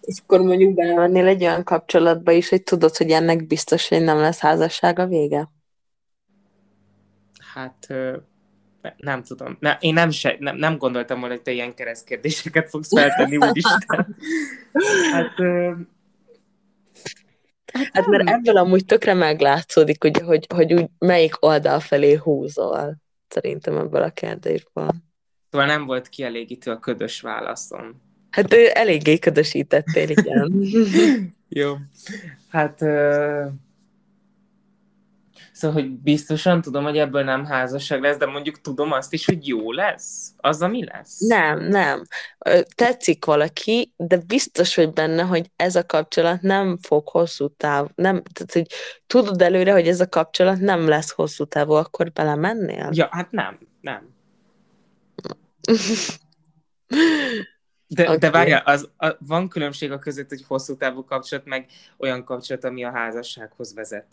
És 0.06 0.18
akkor 0.22 0.40
mondjuk 0.40 0.74
belemennél 0.74 1.26
egy 1.26 1.42
olyan 1.42 1.64
kapcsolatba 1.64 2.32
is, 2.32 2.48
hogy 2.48 2.62
tudod, 2.62 2.96
hogy 2.96 3.10
ennek 3.10 3.46
biztos, 3.46 3.88
hogy 3.88 4.02
nem 4.02 4.18
lesz 4.18 4.38
házasság 4.38 4.98
a 4.98 5.06
vége? 5.06 5.50
Hát 7.54 7.86
nem 8.96 9.22
tudom. 9.22 9.56
Ne, 9.60 9.76
én 9.80 9.94
nem, 9.94 10.10
se, 10.10 10.36
nem, 10.38 10.56
nem 10.56 10.78
gondoltam 10.78 11.18
volna, 11.18 11.34
hogy 11.34 11.42
te 11.42 11.50
ilyen 11.50 11.74
keresztkérdéseket 11.74 12.68
fogsz 12.68 12.92
feltenni, 12.92 13.36
úristen. 13.36 14.16
Hát, 15.12 15.34
Hát 17.92 18.06
mert 18.06 18.28
ebből 18.28 18.56
amúgy 18.56 18.84
tökre 18.84 19.14
meglátszódik, 19.14 20.04
ugye, 20.04 20.24
hogy, 20.24 20.46
hogy 20.54 20.72
úgy 20.72 20.86
melyik 20.98 21.44
oldal 21.44 21.80
felé 21.80 22.14
húzol, 22.14 22.96
szerintem 23.28 23.76
ebből 23.76 24.02
a 24.02 24.10
kérdésből. 24.10 24.90
Szóval 25.50 25.66
nem 25.66 25.84
volt 25.84 26.08
kielégítő 26.08 26.70
a 26.70 26.78
ködös 26.78 27.20
válaszom. 27.20 28.05
Hát 28.36 28.54
ő 28.54 28.70
eléggé 28.72 29.18
ködösítettél, 29.18 30.08
igen. 30.08 30.62
Jó. 31.48 31.74
Hát... 32.48 32.80
Uh... 32.80 33.46
Szóval, 35.52 35.82
hogy 35.82 35.90
biztosan 35.90 36.60
tudom, 36.60 36.84
hogy 36.84 36.98
ebből 36.98 37.24
nem 37.24 37.44
házasság 37.44 38.00
lesz, 38.00 38.16
de 38.16 38.26
mondjuk 38.26 38.60
tudom 38.60 38.92
azt 38.92 39.12
is, 39.12 39.24
hogy 39.24 39.46
jó 39.46 39.72
lesz. 39.72 40.32
Az, 40.36 40.62
ami 40.62 40.84
lesz. 40.84 41.18
Nem, 41.18 41.68
nem. 41.68 42.02
Tetszik 42.74 43.24
valaki, 43.24 43.92
de 43.96 44.18
biztos 44.26 44.76
vagy 44.76 44.92
benne, 44.92 45.22
hogy 45.22 45.50
ez 45.56 45.76
a 45.76 45.86
kapcsolat 45.86 46.40
nem 46.40 46.78
fog 46.82 47.08
hosszú 47.08 47.48
táv. 47.48 47.88
Nem, 47.94 48.22
tehát, 48.32 48.52
hogy 48.52 48.66
tudod 49.06 49.42
előre, 49.42 49.72
hogy 49.72 49.88
ez 49.88 50.00
a 50.00 50.08
kapcsolat 50.08 50.60
nem 50.60 50.88
lesz 50.88 51.10
hosszú 51.10 51.44
távú, 51.44 51.72
akkor 51.72 52.12
belemennél? 52.12 52.88
Ja, 52.92 53.08
hát 53.10 53.30
nem, 53.30 53.58
nem. 53.80 54.14
De, 57.88 58.02
okay. 58.02 58.16
de 58.16 58.30
várjál, 58.30 58.62
az, 58.64 58.90
a, 58.96 59.16
van 59.18 59.48
különbség 59.48 59.92
a 59.92 59.98
között, 59.98 60.28
hogy 60.28 60.44
hosszú 60.46 60.76
távú 60.76 61.04
kapcsolat, 61.04 61.44
meg 61.44 61.66
olyan 61.96 62.24
kapcsolat, 62.24 62.64
ami 62.64 62.84
a 62.84 62.90
házassághoz 62.90 63.74
vezet. 63.74 64.06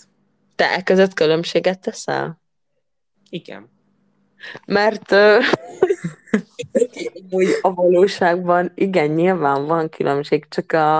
Te 0.55 0.71
e 0.71 0.83
között 0.83 1.13
különbséget 1.13 1.79
teszel? 1.79 2.41
Igen. 3.29 3.69
Mert 4.65 5.11
uh, 5.11 5.43
a 7.61 7.73
valóságban 7.73 8.71
igen, 8.75 9.09
nyilván 9.09 9.65
van 9.65 9.89
különbség, 9.89 10.47
csak 10.49 10.71
a, 10.71 10.97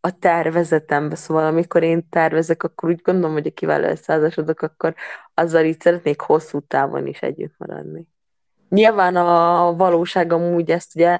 a 0.00 0.18
tervezetemben, 0.18 1.16
szóval 1.16 1.46
amikor 1.46 1.82
én 1.82 2.08
tervezek, 2.08 2.62
akkor 2.62 2.88
úgy 2.88 3.00
gondolom, 3.02 3.32
hogy 3.32 3.46
akivel 3.46 3.82
összeházasodok, 3.84 4.62
akkor 4.62 4.94
azzal 5.34 5.64
így 5.64 5.80
szeretnék 5.80 6.20
hosszú 6.20 6.60
távon 6.60 7.06
is 7.06 7.20
együtt 7.20 7.54
maradni. 7.56 8.06
Nyilván 8.68 9.16
a 9.16 9.74
valóság 9.76 10.32
amúgy 10.32 10.70
ezt 10.70 10.94
ugye 10.94 11.18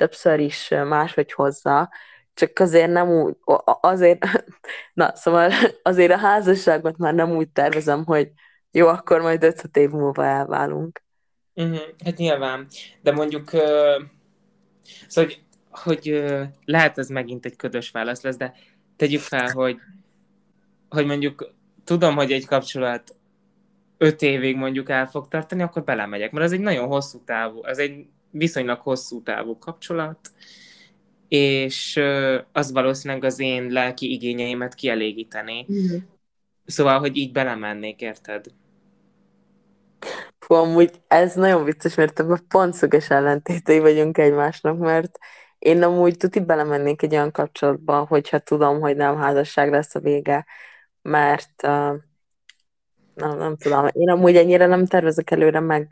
többször 0.00 0.38
is 0.38 0.68
máshogy 0.68 1.32
hozza, 1.32 1.90
csak 2.34 2.58
azért 2.58 2.90
nem 2.90 3.08
úgy, 3.08 3.36
azért, 3.80 4.24
na, 5.00 5.16
szóval 5.16 5.50
azért 5.82 6.12
a 6.12 6.16
házasságot 6.16 6.96
már 6.96 7.14
nem 7.14 7.30
úgy 7.30 7.48
tervezem, 7.48 8.04
hogy 8.04 8.30
jó, 8.70 8.86
akkor 8.86 9.20
majd 9.20 9.42
5 9.42 9.76
év 9.76 9.90
múlva 9.90 10.24
elválunk. 10.24 11.02
Uh-huh. 11.54 11.80
Hát 12.04 12.16
nyilván, 12.16 12.66
de 13.02 13.12
mondjuk, 13.12 13.52
uh, 13.52 14.02
szóval, 15.06 15.30
hogy, 15.30 15.42
hogy 15.70 16.10
uh, 16.10 16.42
lehet 16.64 16.98
ez 16.98 17.08
megint 17.08 17.44
egy 17.44 17.56
ködös 17.56 17.90
válasz 17.90 18.22
lesz, 18.22 18.36
de 18.36 18.54
tegyük 18.96 19.20
fel, 19.20 19.50
hogy, 19.52 19.76
hogy 20.88 21.06
mondjuk 21.06 21.54
tudom, 21.84 22.16
hogy 22.16 22.32
egy 22.32 22.46
kapcsolat 22.46 23.16
öt 23.98 24.22
évig 24.22 24.56
mondjuk 24.56 24.88
el 24.88 25.06
fog 25.06 25.28
tartani, 25.28 25.62
akkor 25.62 25.84
belemegyek, 25.84 26.30
mert 26.30 26.44
ez 26.44 26.52
egy 26.52 26.60
nagyon 26.60 26.86
hosszú 26.86 27.24
távú, 27.24 27.64
ez 27.64 27.78
egy 27.78 28.06
viszonylag 28.30 28.80
hosszú 28.80 29.22
távú 29.22 29.58
kapcsolat, 29.58 30.18
és 31.28 32.00
az 32.52 32.72
valószínűleg 32.72 33.24
az 33.24 33.38
én 33.38 33.70
lelki 33.70 34.12
igényeimet 34.12 34.74
kielégíteni. 34.74 35.66
Mm. 35.72 35.96
Szóval, 36.64 36.98
hogy 36.98 37.16
így 37.16 37.32
belemennék, 37.32 38.00
érted? 38.00 38.44
Fú, 40.38 40.54
amúgy 40.54 40.90
ez 41.08 41.34
nagyon 41.34 41.64
vicces, 41.64 41.94
mert 41.94 42.20
ebben 42.20 42.44
pont 42.48 42.74
szöges 42.74 43.10
ellentétei 43.10 43.78
vagyunk 43.78 44.18
egymásnak, 44.18 44.78
mert 44.78 45.18
én 45.58 45.82
amúgy 45.82 46.16
tuti 46.16 46.40
belemennék 46.40 47.02
egy 47.02 47.12
olyan 47.12 47.30
kapcsolatba, 47.30 48.06
hogyha 48.08 48.38
tudom, 48.38 48.80
hogy 48.80 48.96
nem 48.96 49.16
házasság 49.16 49.70
lesz 49.70 49.94
a 49.94 50.00
vége, 50.00 50.46
mert 51.02 51.62
uh, 51.62 51.94
nem, 53.14 53.38
nem 53.38 53.56
tudom, 53.56 53.86
én 53.92 54.10
amúgy 54.10 54.36
ennyire 54.36 54.66
nem 54.66 54.86
tervezek 54.86 55.30
előre 55.30 55.60
meg, 55.60 55.90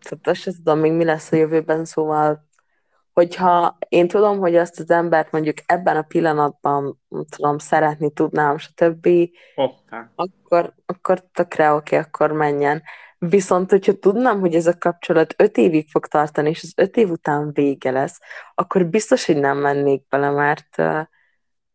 tehát 0.00 0.28
azt 0.28 0.40
sem 0.40 0.52
tudom 0.54 0.78
még 0.78 0.92
mi 0.92 1.04
lesz 1.04 1.32
a 1.32 1.36
jövőben, 1.36 1.84
szóval 1.84 2.48
hogyha 3.18 3.78
én 3.88 4.08
tudom, 4.08 4.38
hogy 4.38 4.56
azt 4.56 4.80
az 4.80 4.90
embert 4.90 5.32
mondjuk 5.32 5.56
ebben 5.66 5.96
a 5.96 6.02
pillanatban 6.02 7.00
tudom, 7.28 7.58
szeretni 7.58 8.12
tudnám, 8.12 8.58
stb., 8.58 9.08
Hoppá. 9.54 10.10
akkor, 10.14 10.74
akkor 10.86 11.24
tökre 11.32 11.72
oké, 11.72 11.96
okay, 11.96 12.08
akkor 12.08 12.32
menjen. 12.32 12.82
Viszont, 13.18 13.70
hogyha 13.70 13.92
tudnám, 13.92 14.40
hogy 14.40 14.54
ez 14.54 14.66
a 14.66 14.78
kapcsolat 14.78 15.34
öt 15.36 15.56
évig 15.56 15.88
fog 15.90 16.06
tartani, 16.06 16.48
és 16.48 16.62
az 16.62 16.72
öt 16.76 16.96
év 16.96 17.10
után 17.10 17.52
vége 17.52 17.90
lesz, 17.90 18.18
akkor 18.54 18.86
biztos, 18.86 19.26
hogy 19.26 19.36
nem 19.36 19.58
mennék 19.58 20.08
bele, 20.08 20.30
mert 20.30 20.82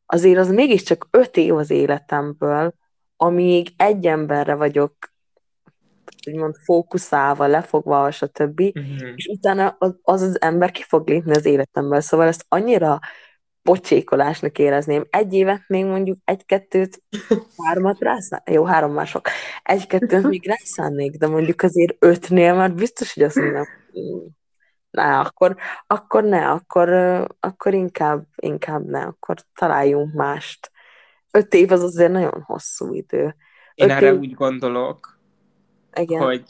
azért 0.06 0.40
az 0.40 0.50
mégiscsak 0.50 1.08
öt 1.12 1.38
év 1.38 1.56
az 1.56 1.70
életemből, 1.70 2.74
amíg 3.16 3.68
egy 3.78 4.06
emberre 4.06 4.56
vagyok 4.56 4.94
úgymond 6.28 6.56
fókuszálva, 6.64 7.48
lefogva, 7.48 8.12
stb. 8.12 8.60
Uh-huh. 8.60 9.14
És 9.16 9.26
utána 9.26 9.76
az, 9.80 9.96
az 10.02 10.22
az 10.22 10.42
ember 10.42 10.72
ki 10.72 10.84
fog 10.84 11.08
lépni 11.08 11.32
az 11.32 11.46
életemből. 11.46 12.02
Szóval 12.02 12.28
ezt 12.28 12.46
annyira 12.48 13.00
pocsékolásnak 13.62 14.60
érezném. 14.60 15.06
Egy 15.10 15.34
évet 15.34 15.64
még 15.68 15.86
mondjuk 15.86 16.18
egy-kettőt, 16.26 17.04
hármat 17.66 18.00
rászánnék. 18.00 18.56
Jó, 18.56 18.64
három 18.64 18.94
mások. 18.94 19.28
Egy-kettőt 19.64 20.28
még 20.28 20.48
rászánnék, 20.48 21.18
de 21.18 21.28
mondjuk 21.28 21.62
azért 21.62 21.96
ötnél 22.00 22.54
már 22.54 22.74
biztos, 22.74 23.14
hogy 23.14 23.24
azt 23.24 23.36
mondom, 23.36 23.66
ne, 24.90 25.20
akkor, 25.20 25.56
akkor 25.88 26.24
ne, 26.24 26.50
akkor, 26.50 26.90
akkor 27.40 27.74
inkább, 27.74 28.26
inkább 28.36 28.86
ne, 28.86 29.02
akkor 29.02 29.36
találjunk 29.56 30.14
mást. 30.14 30.72
Öt 31.32 31.54
év 31.54 31.72
az 31.72 31.84
azért 31.84 32.12
nagyon 32.12 32.44
hosszú 32.46 32.94
idő. 32.94 33.36
Én 33.74 33.90
erre 33.90 34.08
év... 34.08 34.20
úgy 34.20 34.34
gondolok, 34.34 35.13
igen. 35.96 36.22
hogy 36.22 36.44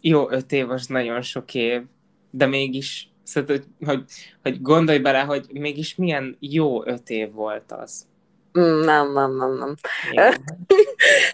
jó, 0.00 0.30
öt 0.30 0.52
év 0.52 0.70
az 0.70 0.86
nagyon 0.86 1.22
sok 1.22 1.54
év, 1.54 1.82
de 2.30 2.46
mégis, 2.46 3.10
szóval, 3.22 3.56
hogy, 3.56 3.64
hogy, 3.86 4.04
hogy 4.42 4.62
gondolj 4.62 4.98
bele, 4.98 5.20
hogy 5.20 5.46
mégis 5.52 5.94
milyen 5.94 6.36
jó 6.40 6.86
öt 6.86 7.10
év 7.10 7.32
volt 7.32 7.72
az. 7.72 8.06
Mm, 8.58 8.80
nem, 8.80 9.12
nem, 9.12 9.36
nem, 9.36 9.58
nem. 9.58 9.74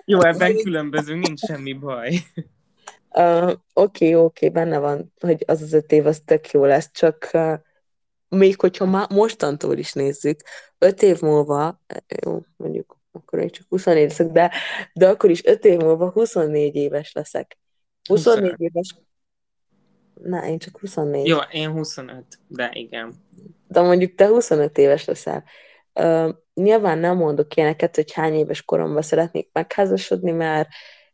Jó, 0.05 0.23
ebben 0.23 0.57
különbözünk, 0.57 1.27
nincs 1.27 1.41
semmi 1.41 1.73
baj. 1.73 2.19
Uh, 3.11 3.51
oké, 3.51 3.59
okay, 3.73 4.15
oké, 4.15 4.15
okay, 4.15 4.49
benne 4.49 4.79
van, 4.79 5.13
hogy 5.21 5.45
az 5.47 5.63
az 5.63 5.73
öt 5.73 5.93
év 5.93 6.07
az 6.07 6.23
tök 6.25 6.51
jó 6.51 6.65
lesz, 6.65 6.91
csak 6.93 7.31
uh, 7.33 7.55
még 8.29 8.61
hogyha 8.61 8.85
má, 8.85 9.07
mostantól 9.11 9.79
is 9.79 9.93
nézzük, 9.93 10.41
öt 10.79 11.03
év 11.03 11.21
múlva, 11.21 11.81
jó, 12.23 12.45
mondjuk 12.57 12.99
akkor 13.15 13.39
én 13.39 13.49
csak 13.49 13.67
24 13.69 14.09
leszek, 14.09 14.27
de, 14.27 14.51
de 14.93 15.09
akkor 15.09 15.31
is 15.31 15.45
5 15.45 15.65
év 15.65 15.79
múlva 15.79 16.11
24 16.11 16.75
éves 16.75 17.13
leszek. 17.13 17.59
24 18.09 18.51
25. 18.51 18.59
éves. 18.59 18.95
Na, 20.15 20.47
én 20.47 20.59
csak 20.59 20.79
24. 20.79 21.27
Jó, 21.27 21.39
én 21.51 21.71
25, 21.71 22.25
de 22.49 22.71
igen. 22.73 23.13
De 23.69 23.81
mondjuk 23.81 24.15
te 24.15 24.27
25 24.27 24.79
éves 24.79 25.05
leszel. 25.05 25.45
Uh, 26.01 26.35
nyilván 26.55 26.99
nem 26.99 27.17
mondok 27.17 27.57
ilyeneket, 27.57 27.95
hogy 27.95 28.13
hány 28.13 28.35
éves 28.35 28.63
koromban 28.63 29.03
szeretnék 29.03 29.49
megházasodni, 29.53 30.31
mert, 30.31 30.69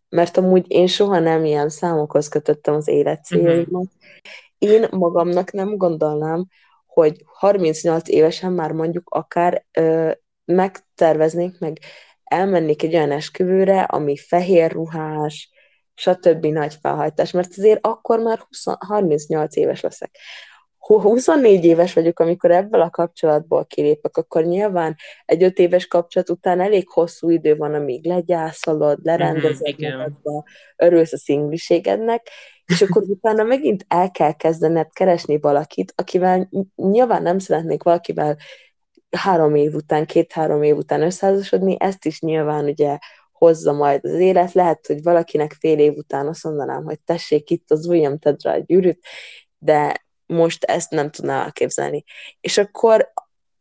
mert 0.08 0.36
amúgy 0.36 0.64
én 0.68 0.86
soha 0.86 1.18
nem 1.18 1.44
ilyen 1.44 1.68
számokhoz 1.68 2.28
kötöttem 2.28 2.74
az 2.74 2.88
életcéljaimat. 2.88 3.68
Uh-huh. 3.68 3.90
Én 4.58 4.86
magamnak 4.90 5.52
nem 5.52 5.76
gondolnám, 5.76 6.46
hogy 6.86 7.24
38 7.24 8.08
évesen 8.08 8.52
már 8.52 8.72
mondjuk 8.72 9.10
akár 9.10 9.64
uh, 9.80 10.12
megterveznék, 10.50 11.58
meg 11.58 11.78
elmennék 12.24 12.82
egy 12.82 12.94
olyan 12.94 13.10
esküvőre, 13.10 13.82
ami 13.82 14.16
fehér 14.16 14.72
ruhás, 14.72 15.50
stb. 15.94 16.46
nagy 16.46 16.74
felhajtás, 16.80 17.30
mert 17.30 17.50
azért 17.56 17.86
akkor 17.86 18.18
már 18.18 18.38
20, 18.38 18.64
38 18.78 19.56
éves 19.56 19.80
leszek. 19.80 20.16
ha 20.78 21.00
24 21.00 21.64
éves 21.64 21.92
vagyok, 21.92 22.18
amikor 22.18 22.50
ebből 22.50 22.80
a 22.80 22.90
kapcsolatból 22.90 23.66
kilépek, 23.66 24.16
akkor 24.16 24.44
nyilván 24.44 24.96
egy 25.24 25.42
öt 25.42 25.58
éves 25.58 25.86
kapcsolat 25.86 26.30
után 26.30 26.60
elég 26.60 26.88
hosszú 26.88 27.30
idő 27.30 27.56
van, 27.56 27.74
amíg 27.74 28.06
legyászolod, 28.06 28.98
lerendezed 29.02 29.60
Mhm, 29.60 29.68
igen. 29.68 29.96
magadba, 29.96 30.44
örülsz 30.76 31.12
a 31.12 31.18
szingliségednek, 31.18 32.28
és 32.64 32.82
akkor 32.82 33.02
utána 33.08 33.42
megint 33.42 33.84
el 33.88 34.10
kell 34.10 34.32
kezdened 34.32 34.92
keresni 34.92 35.38
valakit, 35.38 35.92
akivel 35.96 36.48
nyilván 36.76 37.22
nem 37.22 37.38
szeretnék 37.38 37.82
valakivel 37.82 38.36
három 39.10 39.54
év 39.54 39.74
után, 39.74 40.06
két-három 40.06 40.62
év 40.62 40.76
után 40.76 41.02
összeházasodni, 41.02 41.76
ezt 41.78 42.04
is 42.04 42.20
nyilván 42.20 42.64
ugye 42.64 42.98
hozza 43.32 43.72
majd 43.72 44.04
az 44.04 44.12
élet. 44.12 44.52
Lehet, 44.52 44.86
hogy 44.86 45.02
valakinek 45.02 45.52
fél 45.52 45.78
év 45.78 45.92
után 45.96 46.26
azt 46.26 46.44
mondanám, 46.44 46.84
hogy 46.84 47.00
tessék 47.00 47.50
itt 47.50 47.70
az 47.70 47.86
ujjam, 47.86 48.18
tedd 48.18 48.36
rá 48.42 48.54
a 48.54 48.58
gyűrűt, 48.58 49.04
de 49.58 50.04
most 50.26 50.64
ezt 50.64 50.90
nem 50.90 51.10
tudná 51.10 51.44
elképzelni. 51.44 52.04
És 52.40 52.58
akkor 52.58 53.12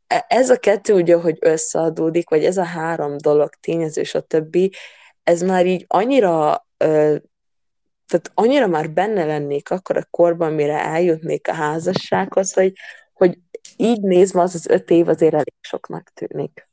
e- 0.08 0.26
ez 0.28 0.50
a 0.50 0.58
kettő 0.58 0.94
ugye, 0.94 1.16
hogy 1.16 1.38
összeadódik, 1.40 2.30
vagy 2.30 2.46
ez 2.46 2.58
a 2.58 2.64
három 2.64 3.18
dolog, 3.18 3.50
tényező, 3.60 4.02
és 4.02 4.16
a 4.16 4.22
többi, 4.22 4.74
ez 5.24 5.42
már 5.42 5.66
így 5.66 5.86
annyira 5.88 6.68
tehát 8.10 8.32
annyira 8.34 8.68
már 8.68 8.92
benne 8.92 9.26
lennék 9.26 9.70
akkor 9.70 9.98
a 9.98 10.08
korban, 10.10 10.54
mire 10.54 10.84
eljutnék 10.84 11.48
a 11.48 11.54
házassághoz, 11.54 12.54
hogy, 12.54 12.74
hogy 13.14 13.38
így 13.78 14.02
nézve 14.02 14.42
az 14.42 14.56
az 14.56 14.68
öt 14.68 14.90
év 14.90 15.08
azért 15.08 15.34
elég 15.34 15.54
soknak 15.62 16.12
tűnik. 16.14 16.68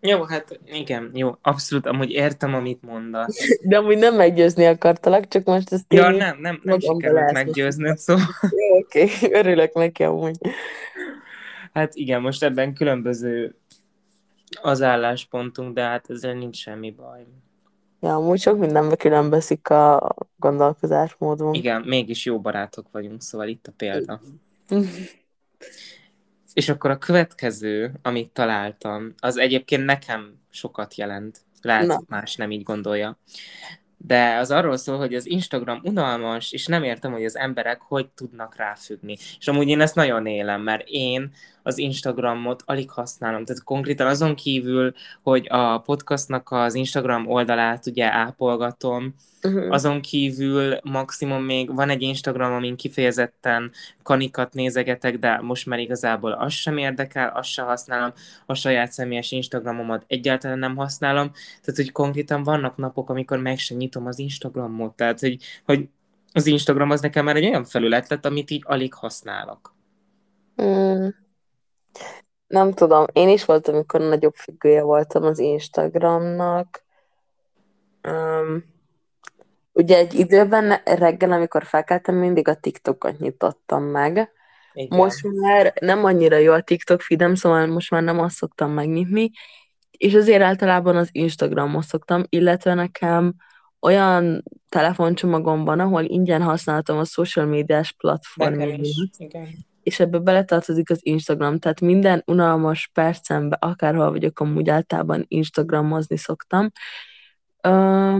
Jó, 0.00 0.22
hát 0.22 0.60
igen, 0.64 1.10
jó, 1.14 1.36
abszolút, 1.42 1.86
amúgy 1.86 2.10
értem, 2.10 2.54
amit 2.54 2.82
mondasz. 2.82 3.38
De 3.68 3.76
amúgy 3.76 3.98
nem 3.98 4.14
meggyőzni 4.14 4.66
akartalak, 4.66 5.28
csak 5.28 5.44
most 5.44 5.72
ezt 5.72 5.92
Ja, 5.92 6.10
nem, 6.10 6.38
nem, 6.40 6.60
nem 6.62 6.80
sikerült 6.80 7.32
meggyőznöd, 7.32 7.98
szóval 8.04 8.24
Jó, 8.40 8.78
oké, 8.78 9.08
örülök 9.30 9.74
neki 9.74 10.02
amúgy. 10.02 10.36
hát 11.72 11.94
igen, 11.94 12.20
most 12.20 12.42
ebben 12.42 12.74
különböző 12.74 13.54
az 14.62 14.82
álláspontunk, 14.82 15.74
de 15.74 15.82
hát 15.82 16.10
ezzel 16.10 16.34
nincs 16.34 16.56
semmi 16.56 16.90
baj. 16.90 17.26
Ja, 18.00 18.14
amúgy 18.14 18.40
sok 18.40 18.58
mindenbe 18.58 18.96
különbözik 18.96 19.70
a 19.70 20.14
gondolkozásmódunk. 20.36 21.56
Igen, 21.56 21.82
mégis 21.82 22.24
jó 22.24 22.40
barátok 22.40 22.86
vagyunk, 22.92 23.22
szóval 23.22 23.48
itt 23.48 23.66
a 23.66 23.72
példa. 23.76 24.20
És 26.54 26.68
akkor 26.68 26.90
a 26.90 26.98
következő, 26.98 27.92
amit 28.02 28.30
találtam, 28.30 29.14
az 29.18 29.36
egyébként 29.36 29.84
nekem 29.84 30.40
sokat 30.50 30.94
jelent. 30.94 31.40
Lehet, 31.62 31.86
Na. 31.86 32.02
Más 32.08 32.36
nem 32.36 32.50
így 32.50 32.62
gondolja. 32.62 33.18
De 33.96 34.36
az 34.36 34.50
arról 34.50 34.76
szól, 34.76 34.98
hogy 34.98 35.14
az 35.14 35.26
Instagram 35.26 35.80
unalmas, 35.82 36.52
és 36.52 36.66
nem 36.66 36.82
értem, 36.82 37.12
hogy 37.12 37.24
az 37.24 37.36
emberek 37.36 37.80
hogy 37.80 38.08
tudnak 38.08 38.56
ráfüggni. 38.56 39.16
És 39.38 39.48
amúgy 39.48 39.68
én 39.68 39.80
ezt 39.80 39.94
nagyon 39.94 40.26
élem, 40.26 40.62
mert 40.62 40.82
én 40.86 41.32
az 41.62 41.78
Instagramot 41.78 42.62
alig 42.66 42.90
használom. 42.90 43.44
Tehát 43.44 43.64
konkrétan 43.64 44.06
azon 44.06 44.34
kívül, 44.34 44.92
hogy 45.22 45.46
a 45.50 45.78
podcastnak 45.78 46.50
az 46.50 46.74
Instagram 46.74 47.26
oldalát 47.26 47.86
ugye 47.86 48.12
ápolgatom, 48.12 49.14
Mhm. 49.42 49.70
azon 49.70 50.00
kívül 50.00 50.78
maximum 50.82 51.42
még 51.42 51.74
van 51.74 51.90
egy 51.90 52.02
Instagram, 52.02 52.52
amin 52.52 52.76
kifejezetten 52.76 53.70
kanikat 54.02 54.54
nézegetek, 54.54 55.18
de 55.18 55.40
most 55.40 55.66
már 55.66 55.78
igazából 55.78 56.32
az 56.32 56.52
sem 56.52 56.76
érdekel, 56.76 57.32
azt 57.34 57.48
sem 57.48 57.66
használom, 57.66 58.12
a 58.46 58.54
saját 58.54 58.92
személyes 58.92 59.30
Instagramomat 59.30 60.04
egyáltalán 60.06 60.58
nem 60.58 60.76
használom, 60.76 61.30
tehát 61.32 61.76
hogy 61.76 61.92
konkrétan 61.92 62.42
vannak 62.42 62.76
napok, 62.76 63.10
amikor 63.10 63.38
meg 63.38 63.58
sem 63.58 63.76
nyitom 63.76 64.06
az 64.06 64.18
Instagramot, 64.18 64.96
tehát 64.96 65.20
hogy, 65.20 65.36
hogy 65.64 65.88
az 66.32 66.46
Instagram 66.46 66.90
az 66.90 67.00
nekem 67.00 67.24
már 67.24 67.36
egy 67.36 67.46
olyan 67.46 67.64
felület 67.64 68.08
lett, 68.08 68.26
amit 68.26 68.50
így 68.50 68.62
alig 68.64 68.94
használok. 68.94 69.74
Mm. 70.62 71.08
Nem 72.46 72.72
tudom, 72.72 73.04
én 73.12 73.28
is 73.28 73.44
voltam, 73.44 73.74
amikor 73.74 74.00
nagyobb 74.00 74.34
függője 74.34 74.82
voltam 74.82 75.22
az 75.22 75.38
Instagramnak. 75.38 76.82
Um, 78.08 78.64
ugye 79.72 79.96
egy 79.96 80.14
időben 80.14 80.80
reggel, 80.84 81.32
amikor 81.32 81.64
felkeltem, 81.64 82.14
mindig 82.14 82.48
a 82.48 82.54
TikTokot 82.54 83.18
nyitottam 83.18 83.82
meg. 83.82 84.30
Igen. 84.72 84.98
Most 84.98 85.22
már 85.22 85.72
nem 85.80 86.04
annyira 86.04 86.36
jó 86.36 86.52
a 86.52 86.62
TikTok 86.62 87.00
feedem, 87.00 87.34
szóval 87.34 87.66
most 87.66 87.90
már 87.90 88.02
nem 88.02 88.20
azt 88.20 88.36
szoktam 88.36 88.70
megnyitni, 88.70 89.30
és 89.90 90.14
azért 90.14 90.42
általában 90.42 90.96
az 90.96 91.08
Instagramot 91.12 91.84
szoktam, 91.84 92.24
illetve 92.28 92.74
nekem 92.74 93.34
olyan 93.80 94.42
telefoncsomagom 94.68 95.64
van, 95.64 95.80
ahol 95.80 96.04
ingyen 96.04 96.42
használtam 96.42 96.98
a 96.98 97.04
social 97.04 97.46
médiás 97.46 97.92
igen. 99.18 99.48
És 99.90 100.00
ebbe 100.00 100.18
beletartozik 100.18 100.90
az 100.90 100.98
Instagram, 101.02 101.58
tehát 101.58 101.80
minden 101.80 102.22
unalmas 102.26 102.90
percembe, 102.92 103.56
akárhol 103.60 104.10
vagyok, 104.10 104.40
amúgy 104.40 104.68
általában 104.68 105.24
Instagramozni 105.28 106.16
szoktam. 106.16 106.70
Ö, 107.60 108.18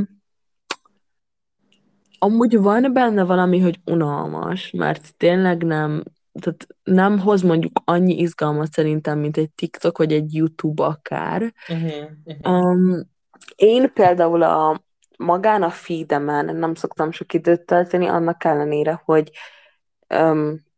amúgy 2.18 2.58
van 2.58 2.92
benne 2.92 3.22
valami, 3.22 3.60
hogy 3.60 3.80
unalmas, 3.84 4.70
mert 4.70 5.16
tényleg 5.16 5.62
nem, 5.62 6.02
tehát 6.40 6.66
nem 6.82 7.18
hoz 7.18 7.42
mondjuk 7.42 7.72
annyi 7.84 8.18
izgalmat 8.18 8.72
szerintem, 8.72 9.18
mint 9.18 9.36
egy 9.36 9.50
TikTok 9.50 9.98
vagy 9.98 10.12
egy 10.12 10.34
YouTube 10.34 10.84
akár. 10.84 11.54
Uh-huh, 11.68 12.10
uh-huh. 12.24 12.54
Um, 12.54 13.10
én 13.56 13.92
például 13.92 14.42
a 14.42 14.84
magán 15.18 15.62
a 15.62 15.70
feedemen 15.70 16.56
nem 16.56 16.74
szoktam 16.74 17.10
sok 17.10 17.32
időt 17.32 17.66
tölteni, 17.66 18.06
annak 18.06 18.44
ellenére, 18.44 19.02
hogy 19.04 19.30
um, 20.14 20.68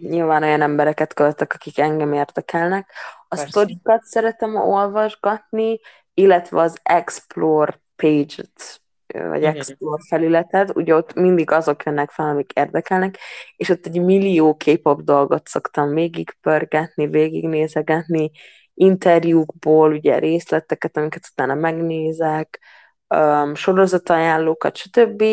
nyilván 0.00 0.42
olyan 0.42 0.62
embereket 0.62 1.14
költök, 1.14 1.52
akik 1.52 1.78
engem 1.78 2.12
érdekelnek. 2.12 2.90
A 3.28 3.36
sztorikat 3.36 4.02
szeretem 4.02 4.54
olvasgatni, 4.56 5.80
illetve 6.14 6.60
az 6.60 6.76
Explore 6.82 7.80
page-et, 7.96 8.80
vagy. 9.06 9.44
Explore 9.44 10.02
felületet, 10.08 10.76
ugye 10.76 10.94
ott 10.94 11.14
mindig 11.14 11.50
azok 11.50 11.84
jönnek 11.84 12.10
fel, 12.10 12.28
amik 12.28 12.52
érdekelnek, 12.52 13.18
és 13.56 13.68
ott 13.68 13.86
egy 13.86 14.00
millió 14.00 14.56
K-pop 14.56 15.02
dolgot 15.02 15.48
szoktam 15.48 15.94
végigpörgetni, 15.94 17.06
végignézegetni, 17.06 18.30
interjúkból, 18.74 19.92
ugye 19.92 20.18
részleteket, 20.18 20.96
amiket 20.96 21.28
utána 21.30 21.54
megnézek, 21.54 22.60
um, 23.08 23.54
sorozatajánlókat, 23.54 24.76
stb. 24.76 25.24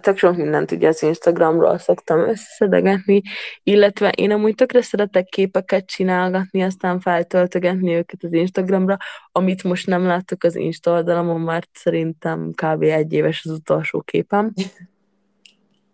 Tök 0.00 0.16
sok 0.18 0.36
mindent 0.36 0.70
ugye 0.70 0.88
az 0.88 1.02
Instagramról 1.02 1.78
szoktam 1.78 2.18
összeszedegetni, 2.18 3.22
illetve 3.62 4.08
én 4.10 4.30
amúgy 4.30 4.54
tökre 4.54 4.82
szeretek 4.82 5.24
képeket 5.24 5.86
csinálgatni, 5.86 6.62
aztán 6.62 7.00
feltöltögetni 7.00 7.94
őket 7.94 8.22
az 8.22 8.32
Instagramra, 8.32 8.96
amit 9.32 9.62
most 9.64 9.86
nem 9.86 10.06
láttok 10.06 10.44
az 10.44 10.56
Insta 10.56 10.90
oldalamon, 10.90 11.40
mert 11.40 11.68
szerintem 11.72 12.50
kb. 12.54 12.82
egy 12.82 13.12
éves 13.12 13.44
az 13.44 13.50
utolsó 13.52 14.00
képem. 14.00 14.52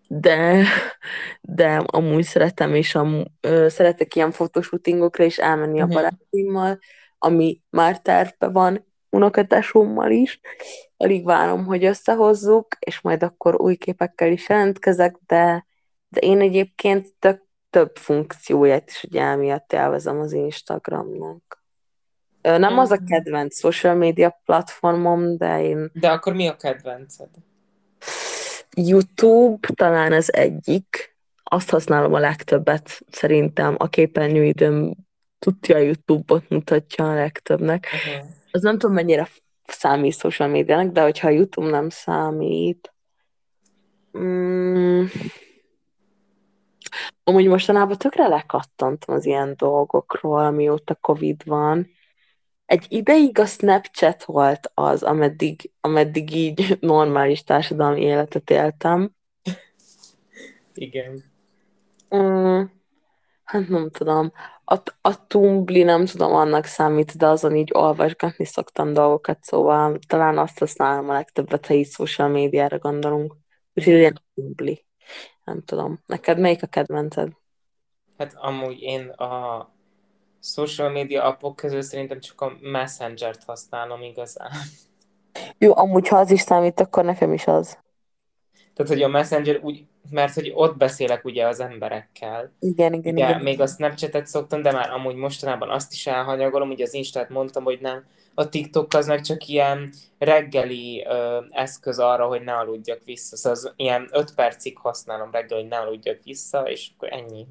De, 0.08 0.64
de 1.40 1.76
amúgy 1.86 2.24
szeretem, 2.24 2.74
és 2.74 2.94
amúgy, 2.94 3.26
ö, 3.40 3.66
szeretek 3.68 4.14
ilyen 4.14 4.30
fotoshootingokra 4.30 5.24
is 5.24 5.38
elmenni 5.38 5.80
a 5.80 5.84
Mhm. 5.84 5.94
barátaimmal, 5.94 6.78
ami 7.18 7.60
már 7.70 8.00
tervben 8.00 8.52
van, 8.52 8.86
unokatásommal 9.12 10.10
is. 10.10 10.40
Alig 10.96 11.24
várom, 11.24 11.64
hogy 11.64 11.84
összehozzuk, 11.84 12.66
és 12.78 13.00
majd 13.00 13.22
akkor 13.22 13.60
új 13.60 13.74
képekkel 13.76 14.32
is 14.32 14.48
jelentkezek, 14.48 15.16
de, 15.26 15.66
de 16.08 16.20
én 16.20 16.40
egyébként 16.40 17.08
tök, 17.18 17.42
több 17.70 17.96
funkcióját 17.96 18.88
is 18.90 19.02
ugye 19.02 19.22
emiatt 19.22 19.72
élvezem 19.72 20.20
az 20.20 20.32
Instagramnak. 20.32 21.60
Nem 22.42 22.78
az 22.78 22.90
a 22.90 22.94
Mhm. 22.94 23.04
kedvenc 23.04 23.58
social 23.58 23.94
media 23.94 24.40
platformom, 24.44 25.36
de 25.36 25.62
én 25.62 25.90
De 25.94 26.08
akkor 26.10 26.32
mi 26.34 26.46
a 26.48 26.56
kedvenced? 26.56 27.28
YouTube 28.76 29.68
talán 29.74 30.12
az 30.12 30.32
egyik. 30.32 31.16
Azt 31.42 31.70
használom 31.70 32.14
a 32.14 32.18
legtöbbet, 32.18 33.00
szerintem 33.10 33.74
a 33.78 33.88
képernyőidőm 33.88 34.94
tudja 35.38 35.76
a 35.76 35.78
YouTube-ot 35.78 36.48
mutatja 36.48 37.10
a 37.10 37.14
legtöbbnek. 37.14 37.86
Uh-huh. 37.92 38.30
Az 38.52 38.62
nem 38.62 38.78
tudom, 38.78 38.94
mennyire 38.94 39.28
számít 39.66 40.18
social 40.18 40.48
médiának, 40.48 40.92
de 40.92 41.02
hogyha 41.02 41.28
a 41.28 41.30
YouTube 41.30 41.70
nem 41.70 41.88
számít, 41.88 42.94
mm, 44.18 45.04
amúgy 47.24 47.46
mostanában 47.46 47.98
tökre 47.98 48.28
lekattantam 48.28 49.14
az 49.14 49.26
ilyen 49.26 49.54
dolgokról, 49.56 50.44
amióta 50.44 50.94
Covid 50.94 51.44
van. 51.44 51.90
Egy 52.66 52.86
ideig 52.88 53.38
a 53.38 53.46
Snapchat 53.46 54.24
volt 54.24 54.70
az, 54.74 55.02
ameddig, 55.02 55.70
ameddig 55.80 56.34
így 56.34 56.76
normális 56.80 57.44
társadalmi 57.44 58.00
életet 58.00 58.50
éltem. 58.50 59.10
Igen. 60.74 61.24
Mm, 62.16 62.62
hát 63.52 63.68
nem 63.68 63.90
tudom. 63.90 64.32
A, 64.64 64.74
a 65.00 65.26
Tumblr 65.26 65.84
nem 65.84 66.06
tudom, 66.06 66.34
annak 66.34 66.64
számít, 66.64 67.16
de 67.16 67.26
azon 67.26 67.56
így 67.56 67.70
olvasgatni 67.74 68.44
szoktam 68.44 68.92
dolgokat, 68.92 69.42
szóval 69.42 69.98
talán 70.06 70.38
azt 70.38 70.58
használom 70.58 71.08
a 71.08 71.12
legtöbbet, 71.12 71.66
ha 71.66 71.74
így 71.74 71.90
social 71.90 72.28
médiára 72.28 72.78
gondolunk. 72.78 73.36
Úgyhogy 73.74 73.94
ilyen 73.94 74.22
Tumblr. 74.34 74.84
nem 75.44 75.62
tudom. 75.62 76.02
Neked 76.06 76.38
melyik 76.38 76.62
a 76.62 76.66
kedvenced? 76.66 77.32
Hát 78.18 78.34
amúgy 78.36 78.80
én 78.80 79.08
a 79.08 79.68
social 80.40 80.90
media 80.90 81.24
appok 81.24 81.56
közül 81.56 81.82
szerintem 81.82 82.20
csak 82.20 82.40
a 82.40 82.52
Messenger-t 82.60 83.44
használom 83.44 84.02
igazán. 84.02 84.50
Jó, 85.58 85.76
amúgy 85.76 86.08
ha 86.08 86.16
az 86.16 86.30
is 86.30 86.40
számít, 86.40 86.80
akkor 86.80 87.04
nekem 87.04 87.32
is 87.32 87.46
az. 87.46 87.78
Tehát, 88.74 88.92
hogy 88.92 89.02
a 89.02 89.08
Messenger 89.08 89.60
úgy, 89.62 89.86
mert 90.10 90.34
hogy 90.34 90.52
ott 90.54 90.76
beszélek 90.76 91.24
ugye 91.24 91.46
az 91.46 91.60
emberekkel. 91.60 92.52
Igen, 92.60 92.92
igen, 92.92 93.14
ugye, 93.14 93.28
igen. 93.28 93.40
még 93.40 93.60
a 93.60 93.66
Snapchat-et 93.66 94.26
szoktam, 94.26 94.62
de 94.62 94.72
már 94.72 94.90
amúgy 94.90 95.14
mostanában 95.14 95.70
azt 95.70 95.92
is 95.92 96.06
elhanyagolom, 96.06 96.70
ugye 96.70 96.84
az 96.84 96.94
Instát 96.94 97.28
mondtam, 97.28 97.64
hogy 97.64 97.78
nem. 97.80 98.04
A 98.34 98.48
TikTok 98.48 98.94
az 98.94 99.06
meg 99.06 99.20
csak 99.20 99.48
ilyen 99.48 99.92
reggeli 100.18 101.04
ö, 101.08 101.38
eszköz 101.50 101.98
arra, 101.98 102.26
hogy 102.26 102.42
ne 102.42 102.52
aludjak 102.52 103.00
vissza. 103.04 103.36
Szóval 103.36 103.58
az 103.58 103.72
ilyen 103.76 104.08
5 104.12 104.34
percig 104.34 104.78
használom 104.78 105.30
reggel, 105.30 105.58
hogy 105.58 105.68
ne 105.68 105.76
aludjak 105.76 106.18
vissza, 106.24 106.60
és 106.60 106.90
akkor 106.96 107.12
ennyi. 107.12 107.46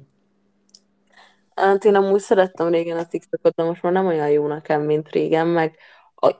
Hát 1.54 1.84
én 1.84 1.94
amúgy 1.94 2.20
szerettem 2.20 2.68
régen 2.68 2.98
a 2.98 3.06
TikTokot, 3.06 3.54
de 3.54 3.62
most 3.62 3.82
már 3.82 3.92
nem 3.92 4.06
olyan 4.06 4.30
jó 4.30 4.46
nekem, 4.46 4.82
mint 4.82 5.10
régen, 5.10 5.46
meg 5.46 5.76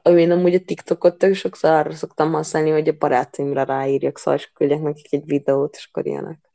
én 0.05 0.31
amúgy 0.31 0.55
a 0.55 0.65
TikTokot 0.65 1.19
tök 1.19 1.35
sokszor 1.35 1.71
arra 1.71 1.93
szoktam 1.93 2.33
használni, 2.33 2.71
hogy 2.71 2.89
a 2.89 2.97
barátaimra 2.99 3.63
ráírjak, 3.63 4.19
szóval 4.19 4.41
és 4.41 4.51
küldjek 4.55 4.83
nekik 4.83 5.13
egy 5.13 5.27
videót, 5.27 5.77
és 5.77 5.89
akkor 5.91 6.07
ilyenek. 6.07 6.53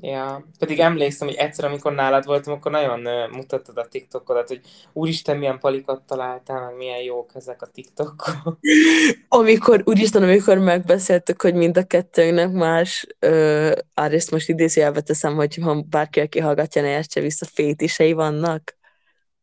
Ja, 0.00 0.48
pedig 0.58 0.78
emlékszem, 0.78 1.28
hogy 1.28 1.36
egyszer, 1.36 1.64
amikor 1.64 1.92
nálad 1.92 2.24
voltam, 2.24 2.52
akkor 2.54 2.70
nagyon 2.70 3.30
mutattad 3.30 3.78
a 3.78 3.88
TikTokodat, 3.88 4.48
hogy 4.48 4.60
úristen, 4.92 5.36
milyen 5.36 5.58
palikat 5.58 6.02
találtál, 6.02 6.64
meg 6.64 6.76
milyen 6.76 7.02
jók 7.02 7.30
ezek 7.34 7.62
a 7.62 7.66
TikTokok. 7.66 8.58
Amikor, 9.28 9.82
úristen, 9.84 10.22
amikor 10.22 10.58
megbeszéltük, 10.58 11.42
hogy 11.42 11.54
mind 11.54 11.76
a 11.76 11.84
kettőnknek 11.84 12.52
más, 12.52 13.06
uh, 13.26 13.72
ezt 13.94 14.30
most 14.30 14.48
idézőjelbe 14.48 15.00
teszem, 15.00 15.34
hogy 15.34 15.58
ha 15.62 15.80
bárki, 15.80 16.20
aki 16.20 16.38
hallgatja, 16.38 16.82
ne 16.82 16.90
értse 16.90 17.20
vissza, 17.20 17.46
fétisei 17.46 18.12
vannak. 18.12 18.77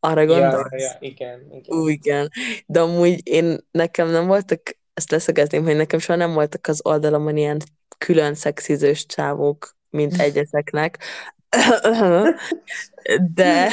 Arra 0.00 0.26
gondolsz? 0.26 0.70
Ja, 0.70 0.78
ja, 0.78 0.96
igen, 1.00 1.40
igen. 1.50 1.78
Ú, 1.78 1.88
igen. 1.88 2.30
De 2.66 2.80
amúgy 2.80 3.28
én, 3.28 3.58
nekem 3.70 4.08
nem 4.08 4.26
voltak, 4.26 4.60
ezt 4.94 5.10
leszögezném, 5.10 5.64
hogy 5.64 5.76
nekem 5.76 5.98
soha 5.98 6.18
nem 6.18 6.32
voltak 6.32 6.66
az 6.66 6.80
oldalamon 6.84 7.36
ilyen 7.36 7.60
külön 7.98 8.34
szexizős 8.34 9.06
csávók, 9.06 9.76
mint 9.90 10.20
egyezeknek. 10.28 10.98
De, 13.34 13.70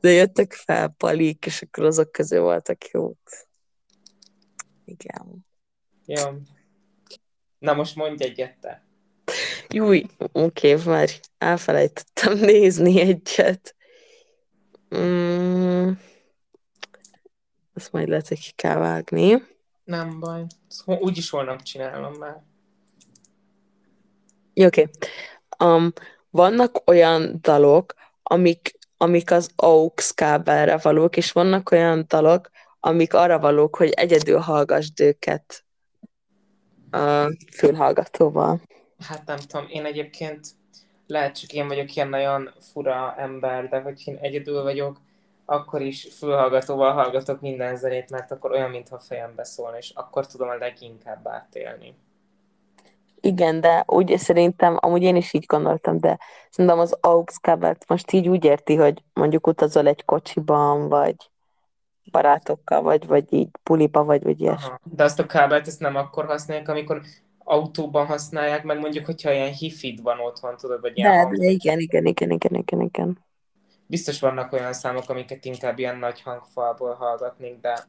de 0.00 0.10
jöttek 0.10 0.52
fel 0.52 0.88
palik, 0.88 1.46
és 1.46 1.62
akkor 1.62 1.84
azok 1.84 2.12
közül 2.12 2.40
voltak 2.40 2.88
jók. 2.88 3.18
Igen. 4.84 5.46
Jó. 6.06 6.22
Na 7.58 7.72
most 7.72 7.96
mondj 7.96 8.24
egyet 8.24 8.56
te. 8.60 8.86
Júj, 9.68 10.06
oké, 10.32 10.72
okay, 10.74 10.84
már 10.92 11.08
elfelejtettem 11.38 12.38
nézni 12.38 13.00
egyet. 13.00 13.76
Mm, 14.96 15.90
azt 17.74 17.92
majd 17.92 18.08
lehet, 18.08 18.28
hogy 18.28 18.40
ki 18.40 18.50
kell 18.50 18.78
vágni. 18.78 19.42
Nem 19.84 20.20
baj. 20.20 20.46
Úgy 20.84 21.16
is 21.16 21.30
holnap 21.30 21.62
csinálom 21.62 22.12
már. 22.12 22.42
Oké. 24.54 24.64
Okay. 24.64 24.88
Um, 25.58 25.92
vannak 26.30 26.82
olyan 26.84 27.38
dalok, 27.40 27.94
amik, 28.22 28.78
amik 28.96 29.30
az 29.30 29.50
AUX 29.56 30.10
kábelre 30.10 30.76
valók, 30.76 31.16
és 31.16 31.32
vannak 31.32 31.70
olyan 31.70 32.04
dalok, 32.08 32.50
amik 32.80 33.14
arra 33.14 33.38
valók, 33.38 33.76
hogy 33.76 33.90
egyedül 33.90 34.38
hallgassd 34.38 35.00
őket 35.00 35.64
uh, 36.92 37.26
fülhallgatóval. 37.52 38.60
Hát 38.98 39.26
nem 39.26 39.38
tudom, 39.38 39.66
én 39.68 39.84
egyébként 39.84 40.46
lehet 41.12 41.38
csak 41.38 41.52
én 41.52 41.68
vagyok 41.68 41.94
ilyen 41.94 42.08
nagyon 42.08 42.50
fura 42.72 43.14
ember, 43.16 43.68
de 43.68 43.80
hogy 43.80 44.02
én 44.04 44.18
egyedül 44.20 44.62
vagyok, 44.62 45.00
akkor 45.44 45.80
is 45.80 46.08
fülhallgatóval 46.18 46.92
hallgatok 46.92 47.40
minden 47.40 47.76
zenét, 47.76 48.10
mert 48.10 48.30
akkor 48.30 48.50
olyan, 48.50 48.70
mintha 48.70 48.98
fejembe 48.98 49.44
szólna, 49.44 49.76
és 49.76 49.90
akkor 49.94 50.26
tudom 50.26 50.48
a 50.48 50.54
leginkább 50.54 51.26
átélni. 51.26 51.94
Igen, 53.20 53.60
de 53.60 53.84
úgy 53.86 54.18
szerintem, 54.18 54.76
amúgy 54.80 55.02
én 55.02 55.16
is 55.16 55.32
így 55.32 55.46
gondoltam, 55.46 55.98
de 55.98 56.18
szerintem 56.50 56.78
az 56.78 56.96
AUX 57.00 57.36
kábelt 57.36 57.84
most 57.88 58.12
így 58.12 58.28
úgy 58.28 58.44
érti, 58.44 58.74
hogy 58.74 59.02
mondjuk 59.12 59.46
utazol 59.46 59.86
egy 59.86 60.04
kocsiban, 60.04 60.88
vagy 60.88 61.16
barátokkal, 62.10 62.82
vagy, 62.82 63.06
vagy 63.06 63.32
így 63.32 63.48
puliba, 63.62 64.04
vagy, 64.04 64.22
vagy 64.22 64.40
ilyesmi. 64.40 64.74
De 64.84 65.04
azt 65.04 65.18
a 65.18 65.26
kábelt 65.26 65.66
ezt 65.66 65.80
nem 65.80 65.96
akkor 65.96 66.24
használják, 66.24 66.68
amikor 66.68 67.00
autóban 67.44 68.06
használják, 68.06 68.64
meg 68.64 68.78
mondjuk, 68.78 69.04
hogyha 69.04 69.32
ilyen 69.32 69.52
hifid 69.52 70.02
van 70.02 70.18
otthon, 70.20 70.56
tudod, 70.56 70.80
vagy 70.80 70.98
ilyen 70.98 71.30
de, 71.30 71.36
de 71.36 71.50
igen, 71.50 71.78
igen, 71.78 72.06
igen, 72.06 72.30
igen, 72.30 72.54
igen, 72.54 72.80
igen. 72.80 73.18
Biztos 73.86 74.20
vannak 74.20 74.52
olyan 74.52 74.72
számok, 74.72 75.08
amiket 75.08 75.44
inkább 75.44 75.78
ilyen 75.78 75.98
nagy 75.98 76.22
hangfalból 76.22 76.94
hallgatnék, 76.94 77.60
de 77.60 77.86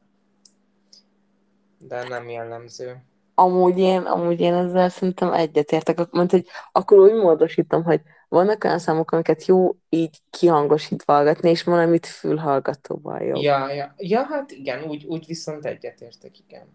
de 1.88 2.08
nem 2.08 2.28
jellemző. 2.28 3.04
Amúgy 3.34 3.78
én, 3.78 4.00
amúgy 4.00 4.40
én 4.40 4.54
ezzel 4.54 4.88
szerintem 4.88 5.32
egyetértek, 5.32 6.10
mert 6.10 6.30
hogy 6.30 6.46
akkor 6.72 6.98
úgy 6.98 7.12
módosítom, 7.12 7.84
hogy 7.84 8.00
vannak 8.28 8.64
olyan 8.64 8.78
számok, 8.78 9.10
amiket 9.10 9.46
jó 9.46 9.76
így 9.88 10.20
kihangosítva 10.30 11.12
hallgatni, 11.12 11.50
és 11.50 11.62
van, 11.62 11.78
amit 11.78 12.06
fülhallgatóval 12.06 13.22
jó. 13.22 13.40
Ja, 13.40 13.72
ja, 13.72 13.94
ja, 13.96 14.22
hát 14.22 14.50
igen, 14.50 14.82
úgy, 14.82 15.04
úgy 15.04 15.26
viszont 15.26 15.64
egyetértek, 15.64 16.38
igen. 16.48 16.66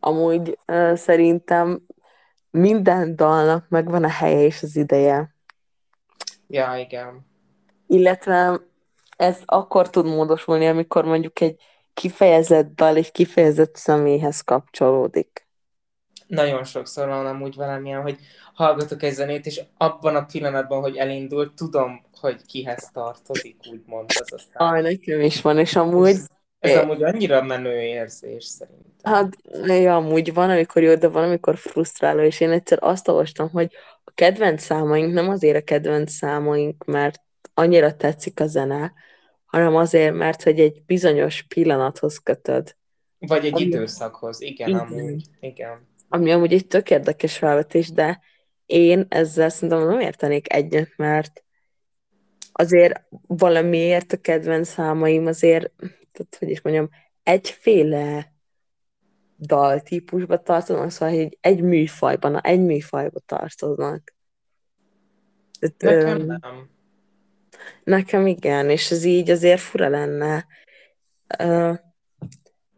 Amúgy 0.00 0.58
uh, 0.66 0.94
szerintem 0.94 1.82
minden 2.54 3.16
dalnak 3.16 3.68
megvan 3.68 4.04
a 4.04 4.08
helye 4.08 4.40
és 4.40 4.62
az 4.62 4.76
ideje. 4.76 5.34
Ja, 6.48 6.76
igen. 6.76 7.26
Illetve 7.86 8.60
ez 9.16 9.38
akkor 9.44 9.90
tud 9.90 10.06
módosulni, 10.06 10.66
amikor 10.66 11.04
mondjuk 11.04 11.40
egy 11.40 11.60
kifejezett 11.94 12.74
dal 12.74 12.96
egy 12.96 13.12
kifejezett 13.12 13.76
személyhez 13.76 14.40
kapcsolódik. 14.40 15.46
Nagyon 16.26 16.64
sokszor 16.64 17.08
van 17.08 17.26
amúgy 17.26 17.56
velem 17.56 17.84
ilyen, 17.84 18.02
hogy 18.02 18.18
hallgatok 18.54 19.02
egy 19.02 19.12
zenét, 19.12 19.46
és 19.46 19.62
abban 19.76 20.16
a 20.16 20.24
pillanatban, 20.24 20.80
hogy 20.80 20.96
elindult, 20.96 21.54
tudom, 21.54 22.04
hogy 22.20 22.46
kihez 22.46 22.90
tartozik, 22.92 23.56
úgymond 23.70 24.10
az 24.20 24.32
a 24.32 24.38
szám. 24.38 24.72
Aj, 24.72 24.82
nekem 24.82 25.20
is 25.20 25.40
van, 25.40 25.58
és 25.58 25.76
amúgy... 25.76 26.08
Ez, 26.08 26.26
ez 26.58 26.76
amúgy 26.76 27.02
annyira 27.02 27.42
menő 27.42 27.80
érzés 27.80 28.44
szerintem. 28.44 28.93
Hát, 29.04 29.36
ja, 29.66 29.96
amúgy 29.96 30.34
van, 30.34 30.50
amikor 30.50 30.82
jó, 30.82 30.94
de 30.94 31.08
van, 31.08 31.24
amikor 31.24 31.56
frusztráló, 31.56 32.20
és 32.20 32.40
én 32.40 32.50
egyszer 32.50 32.78
azt 32.80 33.08
olvastam, 33.08 33.50
hogy 33.50 33.72
a 34.04 34.10
kedvenc 34.14 34.62
számaink 34.62 35.12
nem 35.12 35.28
azért 35.28 35.56
a 35.56 35.64
kedvenc 35.64 36.12
számaink, 36.12 36.84
mert 36.84 37.20
annyira 37.54 37.96
tetszik 37.96 38.40
a 38.40 38.46
zene, 38.46 38.92
hanem 39.44 39.76
azért, 39.76 40.14
mert 40.14 40.42
hogy 40.42 40.60
egy 40.60 40.82
bizonyos 40.86 41.42
pillanathoz 41.42 42.18
kötöd. 42.18 42.76
Vagy 43.18 43.44
egy 43.44 43.52
ami... 43.52 43.62
időszakhoz, 43.62 44.40
igen, 44.40 44.68
igen, 44.68 44.80
amúgy. 44.80 45.24
Igen. 45.40 45.88
Ami 46.08 46.32
amúgy 46.32 46.52
egy 46.52 46.66
tök 46.66 46.90
érdekes 46.90 47.38
felvetés, 47.38 47.90
de 47.90 48.20
én 48.66 49.06
ezzel 49.08 49.48
szerintem 49.48 49.86
nem 49.86 50.00
értenék 50.00 50.52
egyet, 50.52 50.92
mert 50.96 51.44
azért 52.52 53.02
valamiért 53.26 54.12
a 54.12 54.16
kedvenc 54.16 54.68
számaim 54.68 55.26
azért, 55.26 55.72
tehát 56.12 56.36
hogy 56.38 56.50
is 56.50 56.60
mondjam, 56.60 56.88
egyféle 57.22 58.33
daltípusba 59.46 60.42
tartoznak, 60.42 60.90
szóval 60.90 61.14
egy, 61.14 61.38
egy 61.40 61.60
műfajban, 61.60 62.40
egy 62.40 62.60
műfajba 62.60 63.20
tartoznak. 63.26 64.14
Tehát, 65.76 66.02
Nekem 66.02 66.20
öm, 66.20 66.26
nem. 66.26 66.70
Nekem 67.84 68.26
igen, 68.26 68.70
és 68.70 68.90
ez 68.90 69.04
így 69.04 69.30
azért 69.30 69.60
fura 69.60 69.88
lenne. 69.88 70.46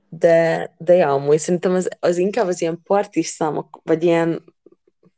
De, 0.08 0.74
de 0.78 0.94
ja, 0.94 1.12
amúgy 1.12 1.38
szerintem 1.38 1.74
az, 1.74 1.88
az 2.00 2.16
inkább 2.16 2.46
az 2.46 2.60
ilyen 2.60 2.82
partis 2.82 3.26
számok, 3.26 3.80
vagy 3.82 4.02
ilyen, 4.02 4.54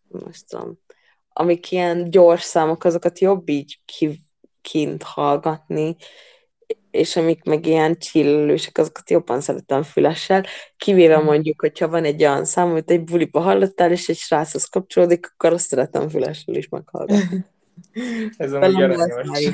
most 0.08 0.48
tudom, 0.48 0.78
amik 1.32 1.70
ilyen 1.70 2.10
gyors 2.10 2.42
számok, 2.42 2.84
azokat 2.84 3.18
jobb 3.18 3.48
így 3.48 3.80
ki, 3.84 4.24
kint 4.60 5.02
hallgatni, 5.02 5.96
és 6.90 7.16
amik 7.16 7.44
meg 7.44 7.66
ilyen 7.66 7.98
csillősek, 7.98 8.78
azokat 8.78 9.10
jobban 9.10 9.40
szeretem 9.40 9.82
fülessel, 9.82 10.44
kivéve 10.76 11.16
mhm. 11.16 11.24
mondjuk, 11.24 11.60
hogyha 11.60 11.88
van 11.88 12.04
egy 12.04 12.22
olyan 12.22 12.44
szám, 12.44 12.70
amit 12.70 12.90
egy 12.90 13.04
buliba 13.04 13.40
hallottál, 13.40 13.90
és 13.90 14.08
egy 14.08 14.16
sráchoz 14.16 14.64
kapcsolódik, 14.64 15.30
akkor 15.32 15.52
azt 15.52 15.66
szeretem 15.66 16.08
fülessel 16.08 16.54
is 16.54 16.68
meghallgatni. 16.68 17.44
Ez 18.36 18.52
amúgy 18.52 18.82
aranyos. 18.82 19.52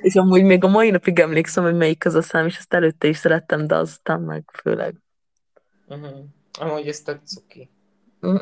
És 0.00 0.14
amúgy 0.14 0.42
még 0.42 0.64
a 0.64 0.68
mai 0.68 0.90
napig 0.90 1.18
emlékszem, 1.18 1.64
hogy 1.64 1.76
melyik 1.76 2.06
az 2.06 2.14
a 2.14 2.22
szám, 2.22 2.46
és 2.46 2.56
ezt 2.56 2.74
előtte 2.74 3.08
is 3.08 3.16
szerettem, 3.16 3.66
de 3.66 3.74
aztán 3.76 4.20
meg 4.20 4.50
főleg. 4.62 4.94
Uh-huh. 5.86 6.24
Amúgy 6.58 6.88
ez 6.88 7.00
tök 7.00 7.20
cuki. 7.24 7.70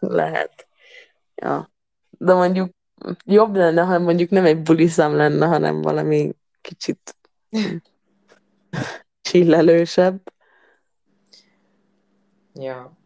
Lehet. 0.00 0.66
Ja. 1.34 1.70
De 2.10 2.34
mondjuk 2.34 2.70
jobb 3.24 3.54
lenne, 3.54 3.82
ha 3.82 3.98
mondjuk 3.98 4.30
nem 4.30 4.44
egy 4.44 4.62
buliszám 4.62 5.16
lenne, 5.16 5.46
hanem 5.46 5.82
valami 5.82 6.34
kicsit 6.60 7.16
csillelősebb. 9.20 10.32
Ja. 12.54 12.98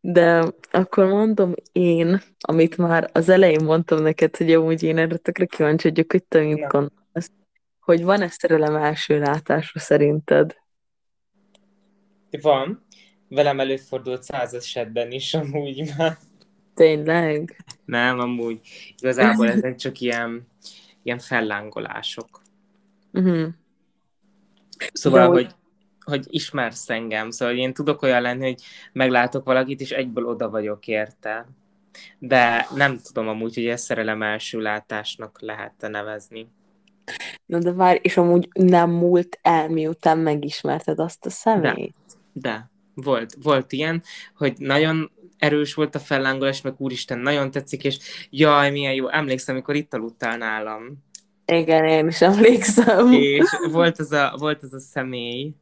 De 0.00 0.52
akkor 0.70 1.06
mondom 1.06 1.54
én, 1.72 2.22
amit 2.40 2.76
már 2.76 3.10
az 3.12 3.28
elején 3.28 3.64
mondtam 3.64 4.02
neked, 4.02 4.36
hogy 4.36 4.52
amúgy 4.52 4.82
én 4.82 4.98
erre 4.98 5.16
tökre 5.16 5.44
kíváncsi 5.44 5.88
vagyok, 5.88 6.12
hogy 6.12 6.24
te 6.24 6.40
mit 6.42 6.66
gondolsz. 6.66 7.30
Hogy 7.80 8.04
van 8.04 8.22
ezt 8.22 8.40
szerelem 8.40 8.76
első 8.76 9.18
látásra 9.18 9.80
szerinted? 9.80 10.56
Van. 12.40 12.86
Velem 13.28 13.60
előfordult 13.60 14.22
száz 14.22 14.54
esetben 14.54 15.10
is 15.10 15.34
amúgy 15.34 15.90
már. 15.96 16.18
Tényleg? 16.74 17.64
Nem, 17.84 18.18
amúgy. 18.18 18.60
Igazából 18.98 19.48
ezek 19.48 19.76
csak 19.76 20.00
ilyen, 20.00 20.48
ilyen 21.02 21.18
fellángolások. 21.18 22.42
Uh-huh. 23.12 23.48
Szóval, 24.92 25.24
Jó. 25.24 25.30
hogy, 25.32 25.54
hogy 26.04 26.26
ismersz 26.28 26.90
engem, 26.90 27.30
szóval 27.30 27.56
én 27.56 27.72
tudok 27.72 28.02
olyan 28.02 28.22
lenni, 28.22 28.44
hogy 28.44 28.62
meglátok 28.92 29.44
valakit, 29.44 29.80
és 29.80 29.90
egyből 29.90 30.24
oda 30.24 30.50
vagyok 30.50 30.86
érte. 30.86 31.48
De 32.18 32.66
nem 32.74 32.98
tudom 32.98 33.28
amúgy, 33.28 33.54
hogy 33.54 33.66
ezt 33.66 33.84
szerelem 33.84 34.22
első 34.22 34.60
látásnak 34.60 35.40
lehet 35.40 35.88
nevezni. 35.88 36.48
Na 37.46 37.58
de 37.58 37.72
várj, 37.72 37.98
és 38.02 38.16
amúgy 38.16 38.48
nem 38.52 38.90
múlt 38.90 39.38
el, 39.42 39.68
miután 39.68 40.18
megismerted 40.18 40.98
azt 40.98 41.26
a 41.26 41.30
személyt? 41.30 41.96
De, 42.32 42.50
de. 42.50 42.70
Volt, 42.94 43.34
volt 43.42 43.72
ilyen, 43.72 44.02
hogy 44.34 44.54
nagyon 44.58 45.10
erős 45.38 45.74
volt 45.74 45.94
a 45.94 45.98
fellángolás, 45.98 46.60
meg 46.60 46.74
úristen, 46.78 47.18
nagyon 47.18 47.50
tetszik, 47.50 47.84
és 47.84 47.98
jaj, 48.30 48.70
milyen 48.70 48.94
jó, 48.94 49.08
emlékszem, 49.08 49.54
amikor 49.54 49.74
itt 49.74 49.94
aludtál 49.94 50.36
nálam. 50.36 51.04
Igen, 51.52 51.84
én 51.84 52.06
is 52.06 52.20
emlékszem. 52.20 53.12
És 53.12 53.56
volt 53.70 53.98
az 53.98 54.12
a, 54.12 54.34
volt 54.38 54.62
az 54.62 54.72
a 54.72 54.80
személy, 54.80 55.54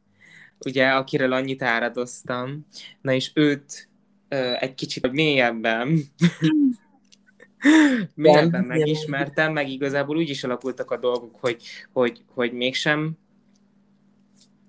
ugye, 0.65 0.87
akiről 0.87 1.33
annyit 1.33 1.61
áradoztam, 1.61 2.65
na 3.01 3.13
és 3.13 3.31
őt 3.33 3.89
ö, 4.29 4.53
egy 4.59 4.75
kicsit 4.75 5.11
mélyebben 5.11 5.99
mélyebben 8.15 8.63
megismertem, 8.63 9.53
meg 9.53 9.69
igazából 9.69 10.17
úgy 10.17 10.29
is 10.29 10.43
alakultak 10.43 10.91
a 10.91 10.97
dolgok, 10.97 11.35
hogy, 11.39 11.63
hogy, 11.93 12.23
hogy 12.33 12.53
mégsem 12.53 13.17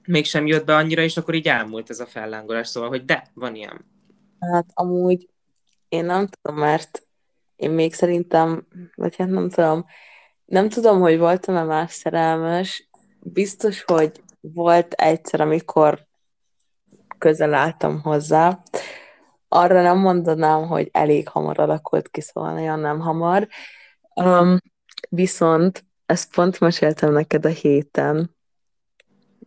mégsem 0.05 0.47
jött 0.47 0.67
be 0.67 0.75
annyira, 0.75 1.03
és 1.03 1.17
akkor 1.17 1.35
így 1.35 1.49
elmúlt 1.49 1.91
ez 1.91 2.01
a 2.01 2.07
fellángolás, 2.07 2.69
szóval, 2.69 2.89
hogy 2.89 3.05
de, 3.05 3.27
van 3.35 3.55
ilyen. 3.55 3.85
Hát 4.39 4.67
amúgy 4.75 5.29
én 5.89 6.05
nem 6.05 6.27
tudom, 6.27 6.59
mert 6.59 7.03
én 7.57 7.71
még 7.71 7.95
szerintem, 7.95 8.67
vagy 8.95 9.17
hát 9.17 9.29
nem 9.29 9.49
tudom, 9.49 9.85
nem 10.49 10.69
tudom, 10.69 11.01
hogy 11.01 11.19
voltam-e 11.19 11.63
más 11.63 11.93
szerelmes, 11.93 12.89
biztos, 13.21 13.83
hogy 13.83 14.23
volt 14.41 14.93
egyszer, 14.93 15.41
amikor 15.41 16.07
közel 17.19 17.55
álltam 17.55 18.01
hozzá. 18.03 18.63
Arra 19.49 19.83
nem 19.83 19.99
mondanám, 19.99 20.67
hogy 20.67 20.89
elég 20.93 21.29
hamar 21.29 21.59
alakult 21.59 22.09
ki, 22.09 22.21
szóval 22.21 22.53
nagyon 22.53 22.79
nem 22.79 23.01
hamar. 23.01 23.49
Um, 24.15 24.59
viszont 25.09 25.85
ezt 26.07 26.35
pont 26.35 26.61
meséltem 26.61 27.13
neked 27.13 27.45
a 27.45 27.49
héten, 27.49 28.37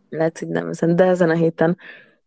lehet, 0.08 0.38
hogy 0.38 0.48
nem 0.48 0.68
ezen, 0.68 0.96
de 0.96 1.04
ezen 1.04 1.30
a 1.30 1.34
héten, 1.34 1.78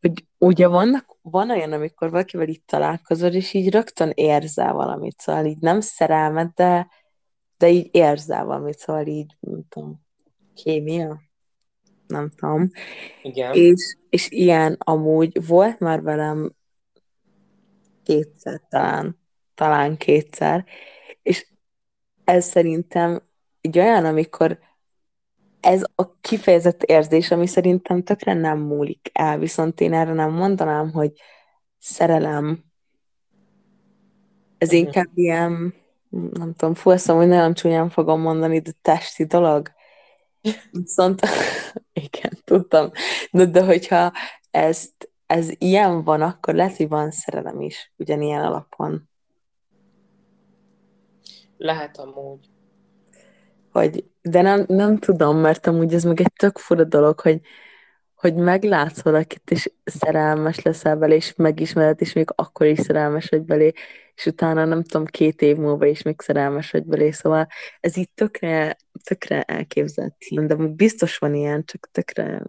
hogy 0.01 0.25
ugye 0.37 0.67
vannak, 0.67 1.17
van 1.21 1.49
olyan, 1.49 1.71
amikor 1.71 2.09
valakivel 2.09 2.47
itt 2.47 2.67
találkozol, 2.67 3.29
és 3.29 3.53
így 3.53 3.71
rögtön 3.71 4.11
érzel 4.13 4.73
valamit, 4.73 5.19
szóval 5.19 5.45
így 5.45 5.59
nem 5.59 5.79
szerelmet, 5.79 6.53
de, 6.53 6.87
de 7.57 7.69
így 7.69 7.89
érzel 7.91 8.45
valamit, 8.45 8.77
szóval 8.77 9.07
így, 9.07 9.35
nem 9.39 9.63
tudom, 9.69 10.01
kémia? 10.53 11.21
Nem 12.07 12.29
tudom. 12.29 12.69
Igen. 13.23 13.53
És, 13.53 13.97
és 14.09 14.31
ilyen 14.31 14.75
amúgy 14.79 15.47
volt 15.47 15.79
már 15.79 16.01
velem 16.01 16.55
kétszer 18.03 18.61
talán, 18.69 19.19
talán 19.55 19.97
kétszer, 19.97 20.65
és 21.21 21.47
ez 22.23 22.45
szerintem 22.45 23.21
egy 23.61 23.79
olyan, 23.79 24.05
amikor 24.05 24.59
ez 25.59 25.83
a 25.95 26.19
kifejezett 26.21 26.83
érzés, 26.83 27.31
ami 27.31 27.47
szerintem 27.47 28.03
tökre 28.03 28.33
nem 28.33 28.59
múlik 28.59 29.09
el, 29.13 29.39
viszont 29.39 29.81
én 29.81 29.93
erre 29.93 30.13
nem 30.13 30.31
mondanám, 30.31 30.91
hogy 30.91 31.11
szerelem. 31.77 32.63
Ez 34.57 34.67
uh-huh. 34.67 34.83
inkább 34.83 35.09
ilyen, 35.13 35.73
nem 36.31 36.53
tudom, 36.53 36.73
fú, 36.73 36.89
azt 36.89 37.09
hogy 37.09 37.27
nagyon 37.27 37.53
csúnyán 37.53 37.89
fogom 37.89 38.21
mondani, 38.21 38.59
de 38.59 38.71
testi 38.81 39.25
dolog. 39.25 39.71
Viszont, 40.71 41.21
igen, 42.07 42.31
tudtam. 42.43 42.91
De, 43.31 43.45
de 43.45 43.63
hogyha 43.63 44.11
ezt, 44.51 45.11
ez 45.25 45.49
ilyen 45.57 46.03
van, 46.03 46.21
akkor 46.21 46.53
lehet, 46.53 46.77
hogy 46.77 46.87
van 46.87 47.11
szerelem 47.11 47.61
is, 47.61 47.93
ugyanilyen 47.97 48.41
alapon. 48.41 49.09
Lehet 51.57 51.97
amúgy 51.97 52.49
hogy, 53.79 54.05
de 54.21 54.41
nem, 54.41 54.65
nem 54.67 54.97
tudom, 54.97 55.37
mert 55.37 55.67
amúgy 55.67 55.93
ez 55.93 56.03
meg 56.03 56.19
egy 56.19 56.33
tök 56.35 56.57
fura 56.57 56.83
dolog, 56.83 57.19
hogy, 57.19 57.41
hogy 58.25 58.35
meglátsz 58.35 59.01
valakit, 59.01 59.51
és 59.51 59.71
szerelmes 59.83 60.61
leszel 60.61 60.97
belé, 60.97 61.15
és 61.15 61.33
megismered, 61.35 62.01
és 62.01 62.13
még 62.13 62.27
akkor 62.35 62.67
is 62.67 62.79
szerelmes 62.79 63.29
vagy 63.29 63.41
belé, 63.41 63.71
és 64.15 64.25
utána 64.25 64.65
nem 64.65 64.83
tudom, 64.83 65.05
két 65.05 65.41
év 65.41 65.57
múlva 65.57 65.85
is 65.85 66.01
még 66.01 66.21
szerelmes 66.21 66.71
vagy 66.71 66.83
belé, 66.83 67.11
szóval 67.11 67.47
ez 67.79 67.97
így 67.97 68.09
tökre, 68.09 68.77
tökre 69.03 69.41
elképzelhetetlen, 69.41 70.47
de 70.47 70.55
biztos 70.55 71.17
van 71.17 71.33
ilyen, 71.33 71.65
csak 71.65 71.89
tökre... 71.91 72.41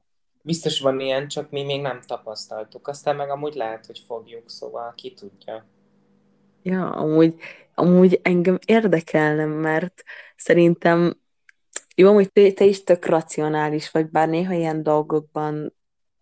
Biztos 0.43 0.81
van 0.81 1.01
ilyen, 1.01 1.29
csak 1.29 1.51
mi 1.51 1.65
még 1.65 1.81
nem 1.81 2.01
tapasztaltuk, 2.07 2.89
aztán 2.89 3.17
meg 3.17 3.31
amúgy 3.31 3.55
lehet, 3.55 3.87
hogy 3.87 4.03
fogjuk, 4.07 4.51
szóval 4.51 4.95
ki 4.95 5.13
tudja. 5.13 5.67
Ja, 6.63 6.91
amúgy, 6.91 7.35
amúgy 7.75 8.21
engem 8.23 8.59
érdekelne, 8.67 9.45
mert 9.45 10.03
szerintem 10.37 11.21
jó, 11.97 12.13
hogy 12.13 12.33
te, 12.33 12.53
te 12.53 12.65
is 12.65 12.85
tök 12.85 13.07
racionális 13.07 13.91
vagy, 13.91 14.11
bár 14.11 14.29
néha 14.29 14.53
ilyen 14.53 14.83
dolgokban... 14.83 15.75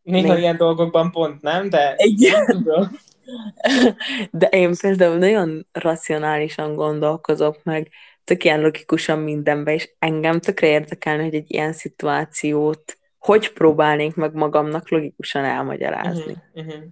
Néha 0.03 0.33
még... 0.33 0.43
ilyen 0.43 0.57
dolgokban 0.57 1.11
pont 1.11 1.43
nem, 1.43 1.69
de 1.69 1.95
igen. 1.97 2.67
De 4.31 4.47
én 4.47 4.75
például 4.81 5.17
nagyon 5.17 5.67
racionálisan 5.73 6.75
gondolkozok, 6.75 7.63
meg 7.63 7.91
tök 8.25 8.45
ilyen 8.45 8.61
logikusan 8.61 9.19
mindenbe, 9.19 9.75
és 9.75 9.95
engem 9.99 10.41
tökre 10.41 10.67
érdekelne, 10.67 11.23
hogy 11.23 11.35
egy 11.35 11.51
ilyen 11.51 11.73
szituációt 11.73 12.99
hogy 13.19 13.53
próbálnék 13.53 14.15
meg 14.15 14.35
magamnak 14.35 14.91
logikusan 14.91 15.45
elmagyarázni. 15.45 16.37
Uh-huh, 16.55 16.67
uh-huh. 16.67 16.85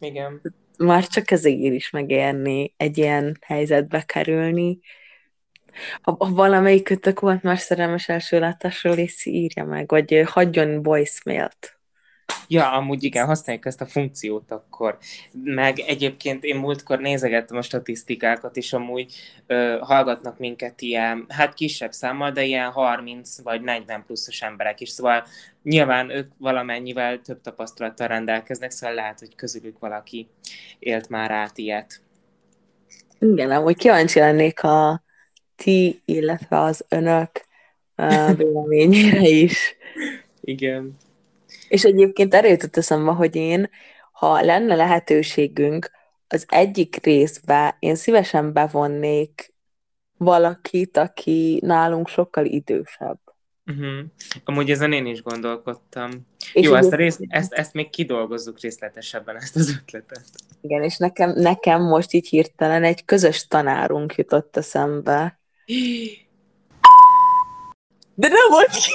Igen 0.00 0.40
már 0.78 1.06
csak 1.06 1.30
ezért 1.30 1.74
is 1.74 1.90
megérni 1.90 2.74
egy 2.76 2.98
ilyen 2.98 3.38
helyzetbe 3.40 4.02
kerülni. 4.02 4.78
Ha, 6.02 6.16
ha 6.18 6.30
valamelyikötök 6.30 7.20
volt 7.20 7.42
már 7.42 7.58
szerelmes 7.58 8.08
első 8.08 8.38
látásról, 8.38 8.96
és 8.96 9.26
írja 9.26 9.64
meg, 9.64 9.88
vagy 9.88 10.22
hagyjon 10.26 10.82
voicemail-t. 10.82 11.78
Ja, 12.48 12.72
amúgy 12.72 13.02
igen, 13.02 13.26
használjuk 13.26 13.66
ezt 13.66 13.80
a 13.80 13.86
funkciót 13.86 14.50
akkor. 14.50 14.98
Meg 15.44 15.78
egyébként 15.78 16.44
én 16.44 16.56
múltkor 16.56 16.98
nézegettem 16.98 17.56
a 17.56 17.62
statisztikákat, 17.62 18.56
és 18.56 18.72
amúgy 18.72 19.14
ö, 19.46 19.76
hallgatnak 19.80 20.38
minket 20.38 20.80
ilyen, 20.80 21.24
hát 21.28 21.54
kisebb 21.54 21.92
számmal, 21.92 22.30
de 22.30 22.44
ilyen 22.44 22.70
30 22.70 23.42
vagy 23.42 23.62
40 23.62 24.04
pluszos 24.06 24.42
emberek 24.42 24.80
is, 24.80 24.88
szóval 24.88 25.24
nyilván 25.62 26.10
ők 26.10 26.32
valamennyivel 26.38 27.20
több 27.20 27.40
tapasztalattal 27.40 28.06
rendelkeznek, 28.06 28.70
szóval 28.70 28.94
lehet, 28.94 29.18
hogy 29.18 29.34
közülük 29.34 29.78
valaki 29.78 30.28
élt 30.78 31.08
már 31.08 31.30
át 31.30 31.58
ilyet. 31.58 32.00
Igen, 33.18 33.50
amúgy 33.50 33.76
kíváncsi 33.76 34.18
lennék 34.18 34.62
a 34.62 35.03
ti, 35.56 36.02
illetve 36.04 36.60
az 36.60 36.84
önök 36.88 37.30
uh, 37.96 38.36
véleményére 38.36 39.28
is. 39.28 39.76
Igen. 40.40 40.96
És 41.68 41.84
egyébként 41.84 42.34
erre 42.34 42.48
jutott 42.48 42.76
eszembe, 42.76 43.10
hogy 43.10 43.36
én, 43.36 43.70
ha 44.12 44.40
lenne 44.40 44.74
lehetőségünk, 44.74 45.90
az 46.28 46.44
egyik 46.48 47.04
részbe 47.04 47.76
én 47.78 47.94
szívesen 47.94 48.52
bevonnék 48.52 49.54
valakit, 50.16 50.96
aki 50.96 51.58
nálunk 51.62 52.08
sokkal 52.08 52.44
idősebb. 52.44 53.18
Uh-huh. 53.66 54.04
Amúgy 54.44 54.70
ezen 54.70 54.92
én 54.92 55.06
is 55.06 55.22
gondolkodtam. 55.22 56.10
És 56.52 56.66
Jó, 56.66 56.74
ezt, 56.74 56.92
a 56.92 56.96
rész, 56.96 57.18
ezt, 57.28 57.52
ezt 57.52 57.72
még 57.72 57.90
kidolgozzuk 57.90 58.60
részletesebben, 58.60 59.36
ezt 59.36 59.56
az 59.56 59.80
ötletet. 59.82 60.24
Igen, 60.60 60.82
és 60.82 60.96
nekem, 60.96 61.30
nekem 61.30 61.82
most 61.82 62.12
így 62.12 62.28
hirtelen 62.28 62.84
egy 62.84 63.04
közös 63.04 63.46
tanárunk 63.46 64.14
jutott 64.14 64.56
eszembe. 64.56 65.38
De 68.14 68.28
nem 68.28 68.48
most 68.48 68.92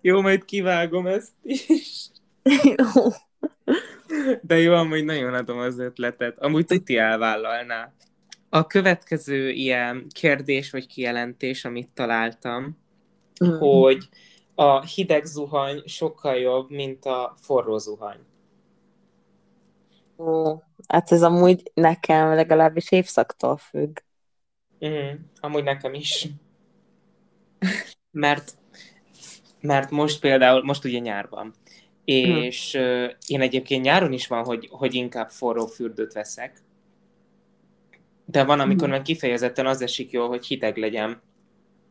Jó, 0.00 0.20
majd 0.20 0.44
kivágom 0.44 1.06
ezt 1.06 1.32
is. 1.42 2.10
Jó. 2.62 3.02
De 4.42 4.58
jó, 4.58 4.72
amúgy 4.72 5.04
nagyon 5.04 5.34
adom 5.34 5.58
az 5.58 5.78
ötletet. 5.78 6.38
Amúgy 6.38 6.66
tuti 6.66 6.96
elvállalná. 6.96 7.92
A 8.48 8.66
következő 8.66 9.50
ilyen 9.50 10.06
kérdés 10.14 10.70
vagy 10.70 10.86
kijelentés, 10.86 11.64
amit 11.64 11.88
találtam, 11.94 12.78
mm. 13.44 13.58
hogy 13.58 14.08
a 14.54 14.84
hideg 14.84 15.24
zuhany 15.24 15.82
sokkal 15.86 16.36
jobb, 16.36 16.70
mint 16.70 17.04
a 17.04 17.36
forró 17.40 17.78
zuhany. 17.78 18.18
Ó, 20.16 20.58
hát 20.88 21.12
ez 21.12 21.22
amúgy 21.22 21.70
nekem 21.74 22.34
legalábbis 22.34 22.90
évszaktól 22.92 23.56
függ. 23.56 23.98
Mm, 24.86 25.14
amúgy 25.40 25.64
nekem 25.64 25.94
is. 25.94 26.28
Mert, 28.10 28.54
mert 29.60 29.90
most 29.90 30.20
például, 30.20 30.64
most 30.64 30.84
ugye 30.84 30.98
nyárban, 30.98 31.54
és 32.04 32.74
uh, 32.74 33.10
én 33.26 33.40
egyébként 33.40 33.84
nyáron 33.84 34.12
is 34.12 34.26
van, 34.26 34.44
hogy, 34.44 34.68
hogy 34.70 34.94
inkább 34.94 35.28
forró 35.28 35.66
fürdőt 35.66 36.12
veszek, 36.12 36.62
de 38.24 38.44
van, 38.44 38.60
amikor 38.60 38.88
meg 38.88 39.02
kifejezetten 39.02 39.66
az 39.66 39.82
esik 39.82 40.10
jól, 40.10 40.28
hogy 40.28 40.46
hideg 40.46 40.76
legyen. 40.76 41.22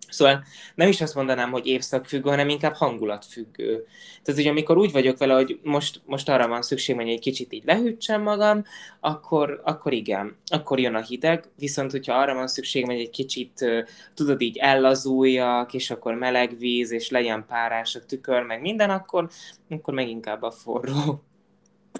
Szóval 0.10 0.44
nem 0.76 0.88
is 0.88 1.02
azt 1.02 1.16
mondanám, 1.16 1.52
hogy 1.52 1.68
évszak 1.68 2.06
függő, 2.06 2.30
hanem 2.30 2.50
inkább 2.50 2.74
hangulat 2.74 3.26
függő. 3.26 3.86
Tehát, 4.24 4.42
hogy 4.42 4.50
amikor 4.50 4.78
úgy 4.78 4.92
vagyok 4.92 5.18
vele, 5.18 5.34
hogy 5.34 5.60
most, 5.64 6.02
most 6.06 6.30
arra 6.30 6.48
van 6.48 6.62
szükség, 6.62 6.96
hogy 6.96 7.10
egy 7.10 7.20
kicsit 7.20 7.54
így 7.54 7.64
lehűtsem 7.66 8.22
magam, 8.22 8.64
akkor, 9.00 9.62
akkor 9.64 9.94
igen, 9.94 10.38
akkor 10.46 10.80
jön 10.80 10.96
a 10.96 11.02
hideg, 11.02 11.44
viszont 11.58 11.92
hogyha 11.92 12.14
arra 12.14 12.34
van 12.34 12.48
szükség, 12.48 12.86
hogy 12.86 13.00
egy 13.00 13.10
kicsit, 13.10 13.66
tudod, 14.14 14.42
így 14.42 14.58
ellazuljak, 14.58 15.74
és 15.74 15.92
akkor 15.92 16.14
meleg 16.14 16.58
víz, 16.58 16.92
és 16.92 17.10
legyen 17.10 17.46
párás 17.48 17.96
a 17.96 18.06
tükör, 18.06 18.44
meg 18.44 18.62
minden, 18.62 18.90
akkor, 18.90 19.30
akkor 19.70 19.94
meg 19.94 20.10
inkább 20.10 20.42
a 20.42 20.52
forró. 20.52 21.24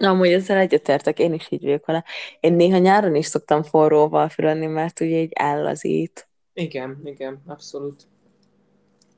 Amúgy 0.00 0.32
ezzel 0.32 0.56
egyetértek, 0.56 1.18
én 1.18 1.32
is 1.32 1.46
így 1.48 1.62
vagyok 1.62 1.86
vele. 1.86 2.04
Én 2.40 2.52
néha 2.52 2.78
nyáron 2.78 3.14
is 3.14 3.26
szoktam 3.26 3.62
forróval 3.62 4.28
fürödni, 4.28 4.66
mert 4.66 5.00
ugye 5.00 5.20
így 5.20 5.32
ellazít. 5.32 6.28
Igen, 6.58 7.00
igen, 7.04 7.42
abszolút. 7.46 8.06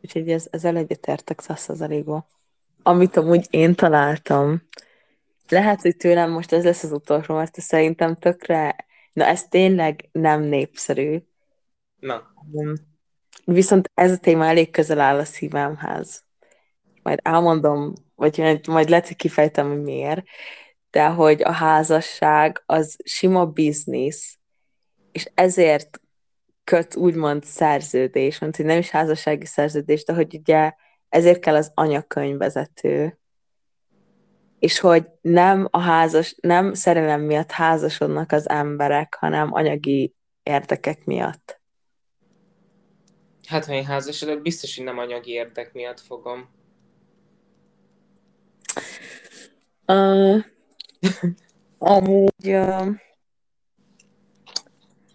Úgyhogy 0.03 0.30
ez, 0.30 0.47
ezzel 0.51 0.76
egyetértek 0.76 1.41
százszerzalékban. 1.41 2.26
Amit 2.82 3.16
amúgy 3.16 3.47
én 3.51 3.74
találtam, 3.74 4.62
lehet, 5.49 5.80
hogy 5.80 5.97
tőlem 5.97 6.30
most 6.30 6.53
ez 6.53 6.64
lesz 6.64 6.82
az 6.82 6.93
utolsó, 6.93 7.34
mert 7.34 7.61
szerintem 7.61 8.14
tökre, 8.14 8.86
na 9.12 9.24
ez 9.24 9.49
tényleg 9.49 10.09
nem 10.12 10.43
népszerű. 10.43 11.18
Na. 12.01 12.34
Viszont 13.45 13.91
ez 13.95 14.12
a 14.12 14.18
téma 14.18 14.47
elég 14.47 14.70
közel 14.70 15.01
áll 15.01 15.18
a 15.18 15.24
szívemhez. 15.24 16.24
Majd 17.03 17.20
elmondom, 17.22 17.93
vagy 18.14 18.61
majd 18.66 18.89
lehet, 18.89 19.07
hogy 19.07 19.16
kifejtem, 19.16 19.68
hogy 19.68 19.82
miért, 19.82 20.24
de 20.91 21.07
hogy 21.07 21.43
a 21.43 21.53
házasság 21.53 22.62
az 22.66 22.97
sima 23.05 23.47
biznisz, 23.47 24.39
és 25.12 25.30
ezért 25.34 26.01
köt 26.69 26.97
úgymond 26.97 27.45
szerződés, 27.45 28.39
mint 28.39 28.57
hogy 28.57 28.64
nem 28.64 28.79
is 28.79 28.91
házassági 28.91 29.47
szerződés, 29.47 30.05
de 30.05 30.12
hogy 30.12 30.35
ugye 30.35 30.73
ezért 31.09 31.41
kell 31.41 31.55
az 31.55 31.71
anyakönyvvezető, 31.75 33.19
és 34.59 34.79
hogy 34.79 35.07
nem 35.21 35.69
a 35.71 35.79
házas, 35.79 36.35
nem 36.41 36.75
szerelem 36.75 37.21
miatt 37.21 37.51
házasodnak 37.51 38.33
az 38.33 38.49
emberek, 38.49 39.16
hanem 39.21 39.53
anyagi 39.53 40.14
érdekek 40.43 41.05
miatt. 41.05 41.61
Hát, 43.47 43.64
ha 43.64 43.73
én 43.73 43.85
házasodok, 43.85 44.43
biztos, 44.43 44.77
hogy 44.77 44.85
nem 44.85 44.99
anyagi 44.99 45.31
érdek 45.31 45.73
miatt 45.73 46.01
fogom. 46.01 46.49
Uh, 49.87 50.45
amúgy 51.79 52.49
uh, 52.49 52.89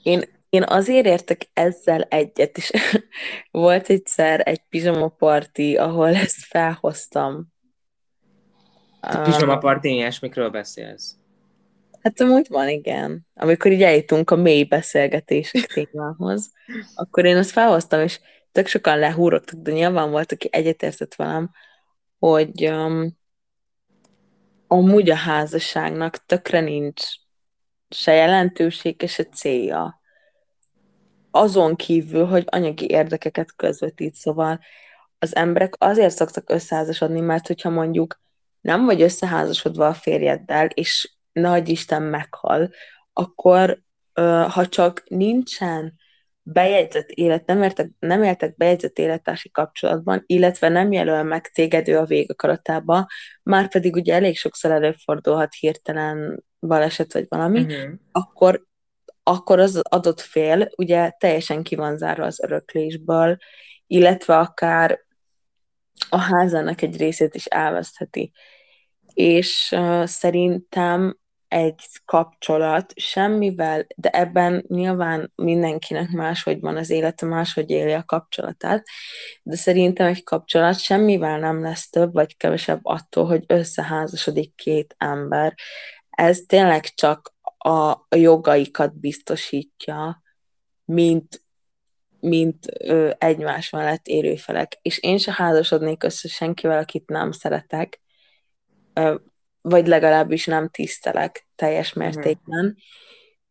én 0.04 0.41
én 0.54 0.64
azért 0.68 1.06
értek 1.06 1.49
ezzel 1.54 2.01
egyet, 2.01 2.58
és 2.58 2.72
volt 3.51 3.89
egyszer 3.89 4.41
egy 4.45 4.62
pizsama 4.70 5.08
party, 5.08 5.76
ahol 5.78 6.16
ezt 6.16 6.45
felhoztam. 6.45 7.47
A 8.99 9.18
pizsama 9.18 9.58
party 9.58 9.86
ilyesmikről 9.86 10.49
beszélsz? 10.49 11.16
Hát 12.01 12.22
amúgy 12.22 12.47
van, 12.49 12.70
igen. 12.70 13.28
Amikor 13.34 13.72
így 13.72 13.84
eljutunk 13.84 14.30
a 14.30 14.36
mély 14.36 14.64
beszélgetések 14.64 15.66
témához, 15.66 16.51
akkor 16.95 17.26
én 17.26 17.38
azt 17.38 17.51
felhoztam, 17.51 18.01
és 18.01 18.20
tök 18.51 18.68
sokan 18.68 18.99
lehúrottak, 18.99 19.60
de 19.60 19.72
nyilván 19.72 20.12
volt, 20.12 20.32
aki 20.32 20.49
egyetértett 20.51 21.16
velem, 21.16 21.51
hogy 22.20 22.68
um, 22.70 23.18
amúgy 24.68 25.10
a 25.10 25.16
házasságnak 25.16 26.26
tökre 26.26 26.60
nincs 26.60 27.04
se 27.89 28.14
jelentősége, 28.14 29.08
se 29.08 29.24
célja 29.24 30.01
azon 31.36 31.75
kívül, 31.75 32.25
hogy 32.25 32.43
anyagi 32.49 32.89
érdekeket 32.89 33.55
közvetít, 33.55 34.15
szóval 34.15 34.59
az 35.19 35.36
emberek 35.36 35.73
azért 35.77 36.15
szoktak 36.15 36.49
összeházasodni, 36.49 37.19
mert 37.19 37.47
hogyha 37.47 37.69
mondjuk 37.69 38.21
nem 38.61 38.86
vagy 38.86 39.01
összeházasodva 39.01 39.88
a 39.88 39.93
férjeddel, 39.93 40.65
és 40.65 41.15
nagy 41.31 41.69
Isten 41.69 42.01
meghal, 42.01 42.69
akkor 43.13 43.81
ha 44.47 44.67
csak 44.67 45.03
nincsen 45.07 45.93
bejegyzett 46.41 47.09
élet, 47.09 47.45
nem, 47.45 47.63
értek, 47.63 47.89
nem 47.99 48.23
éltek 48.23 48.55
bejegyzett 48.55 48.97
élettársi 48.97 49.51
kapcsolatban, 49.51 50.23
illetve 50.25 50.69
nem 50.69 50.91
jelöl 50.91 51.23
meg 51.23 51.47
téged 51.47 51.88
ő 51.88 51.97
a 51.97 52.05
végakaratába, 52.05 53.07
már 53.43 53.69
pedig 53.69 53.95
ugye 53.95 54.13
elég 54.13 54.38
sokszor 54.38 54.71
előfordulhat 54.71 55.53
hirtelen 55.53 56.43
baleset 56.59 57.13
vagy 57.13 57.25
valami, 57.29 57.59
uh-huh. 57.59 57.93
akkor 58.11 58.65
akkor 59.24 59.59
az 59.59 59.80
adott 59.84 60.21
fél 60.21 60.69
ugye 60.76 61.09
teljesen 61.09 61.63
ki 61.63 61.76
van 61.76 61.97
zárva 61.97 62.26
az 62.26 62.43
öröklésből, 62.43 63.38
illetve 63.88 64.38
akár 64.38 64.99
a 66.09 66.17
házának 66.17 66.82
egy 66.82 66.97
részét 66.97 67.36
is 67.36 67.45
elvesztheti. 67.45 68.32
És 69.13 69.71
uh, 69.76 70.05
szerintem 70.05 71.17
egy 71.53 71.86
kapcsolat 72.05 72.93
semmivel, 72.95 73.88
de 73.95 74.09
ebben 74.09 74.65
nyilván 74.67 75.32
mindenkinek 75.36 76.09
máshogy 76.09 76.59
van 76.59 76.78
az 76.78 76.89
élete, 76.89 77.26
máshogy 77.26 77.69
éli 77.69 77.91
a 77.91 78.03
kapcsolatát, 78.03 78.86
de 79.43 79.55
szerintem 79.55 80.07
egy 80.07 80.24
kapcsolat 80.24 80.80
semmivel 80.80 81.39
nem 81.39 81.61
lesz 81.61 81.89
több 81.89 82.13
vagy 82.13 82.38
kevesebb 82.38 82.80
attól, 82.84 83.26
hogy 83.26 83.43
összeházasodik 83.47 84.55
két 84.55 84.95
ember. 84.97 85.53
Ez 86.09 86.39
tényleg 86.47 86.84
csak 86.84 87.32
a 87.64 88.05
jogaikat 88.16 88.99
biztosítja, 88.99 90.22
mint, 90.86 91.41
mint 92.20 92.66
ö, 92.80 93.11
egymás 93.18 93.70
mellett 93.70 94.07
érő 94.07 94.36
felek. 94.36 94.80
És 94.82 94.97
én 94.97 95.18
se 95.18 95.34
házasodnék 95.36 96.03
össze 96.03 96.28
senkivel, 96.28 96.80
akit 96.80 97.09
nem 97.09 97.32
szeretek, 97.32 98.01
ö, 98.93 99.16
vagy 99.61 99.88
legalábbis 99.88 100.45
nem 100.45 100.70
tisztelek 100.70 101.47
teljes 101.55 101.93
mhm. 101.93 102.03
mértékben. 102.03 102.66
Mm. 102.66 102.70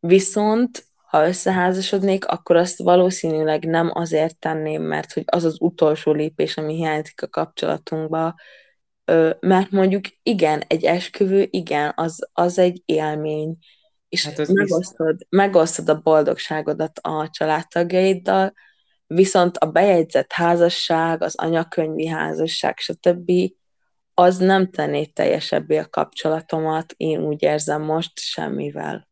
Viszont, 0.01 0.85
ha 1.13 1.27
összeházasodnék, 1.27 2.27
akkor 2.27 2.57
azt 2.57 2.79
valószínűleg 2.79 3.65
nem 3.65 3.91
azért 3.95 4.39
tenném, 4.39 4.83
mert 4.83 5.13
hogy 5.13 5.23
az 5.27 5.45
az 5.45 5.57
utolsó 5.61 6.13
lépés, 6.13 6.57
ami 6.57 6.75
hiányzik 6.75 7.23
a 7.23 7.29
kapcsolatunkba, 7.29 8.35
mert 9.41 9.71
mondjuk 9.71 10.05
igen, 10.23 10.63
egy 10.67 10.85
esküvő, 10.85 11.47
igen, 11.51 11.93
az, 11.97 12.29
az 12.33 12.59
egy 12.59 12.83
élmény, 12.85 13.57
és 14.13 14.25
hát 14.25 14.49
megosztod, 14.49 15.27
megosztod 15.29 15.89
a 15.89 16.01
boldogságodat 16.01 16.99
a 16.99 17.29
családtagjaiddal, 17.31 18.53
viszont 19.07 19.57
a 19.57 19.67
bejegyzett 19.67 20.33
házasság, 20.33 21.23
az 21.23 21.37
anyakönyvi 21.37 22.07
házasság, 22.07 22.79
stb. 22.79 23.33
az 24.15 24.37
nem 24.37 24.71
tenné 24.71 25.05
teljesebbé 25.05 25.77
a 25.77 25.89
kapcsolatomat, 25.89 26.95
én 26.97 27.21
úgy 27.21 27.43
érzem 27.43 27.83
most 27.83 28.19
semmivel. 28.19 29.09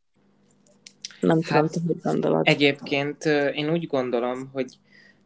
Nem 1.20 1.40
hát, 1.42 1.70
tudom, 1.70 1.86
hogy 1.86 2.00
gondolod. 2.02 2.48
Egyébként 2.48 3.24
én 3.54 3.70
úgy 3.70 3.86
gondolom, 3.86 4.50
hogy 4.52 4.66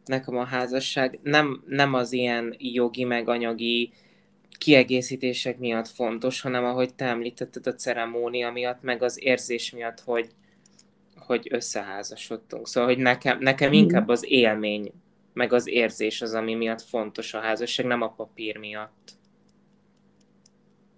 nekem 0.05 0.37
a 0.37 0.45
házasság 0.45 1.19
nem, 1.23 1.63
nem 1.67 1.93
az 1.93 2.11
ilyen 2.11 2.55
jogi 2.57 3.03
meg 3.03 3.29
anyagi 3.29 3.93
kiegészítések 4.57 5.57
miatt 5.57 5.87
fontos, 5.87 6.41
hanem 6.41 6.65
ahogy 6.65 6.93
te 6.93 7.05
említetted 7.05 7.67
a 7.67 7.73
ceremónia 7.73 8.51
miatt, 8.51 8.81
meg 8.81 9.03
az 9.03 9.23
érzés 9.23 9.71
miatt, 9.71 9.99
hogy, 9.99 10.29
hogy 11.15 11.47
összeházasodtunk. 11.51 12.67
Szóval, 12.67 12.89
hogy 12.89 12.99
nekem, 13.01 13.39
nekem 13.39 13.73
inkább 13.73 14.07
az 14.07 14.25
élmény, 14.27 14.91
meg 15.33 15.53
az 15.53 15.67
érzés 15.67 16.21
az, 16.21 16.33
ami 16.33 16.53
miatt 16.53 16.81
fontos 16.81 17.33
a 17.33 17.39
házasság, 17.39 17.85
nem 17.85 18.01
a 18.01 18.09
papír 18.09 18.57
miatt. 18.57 19.13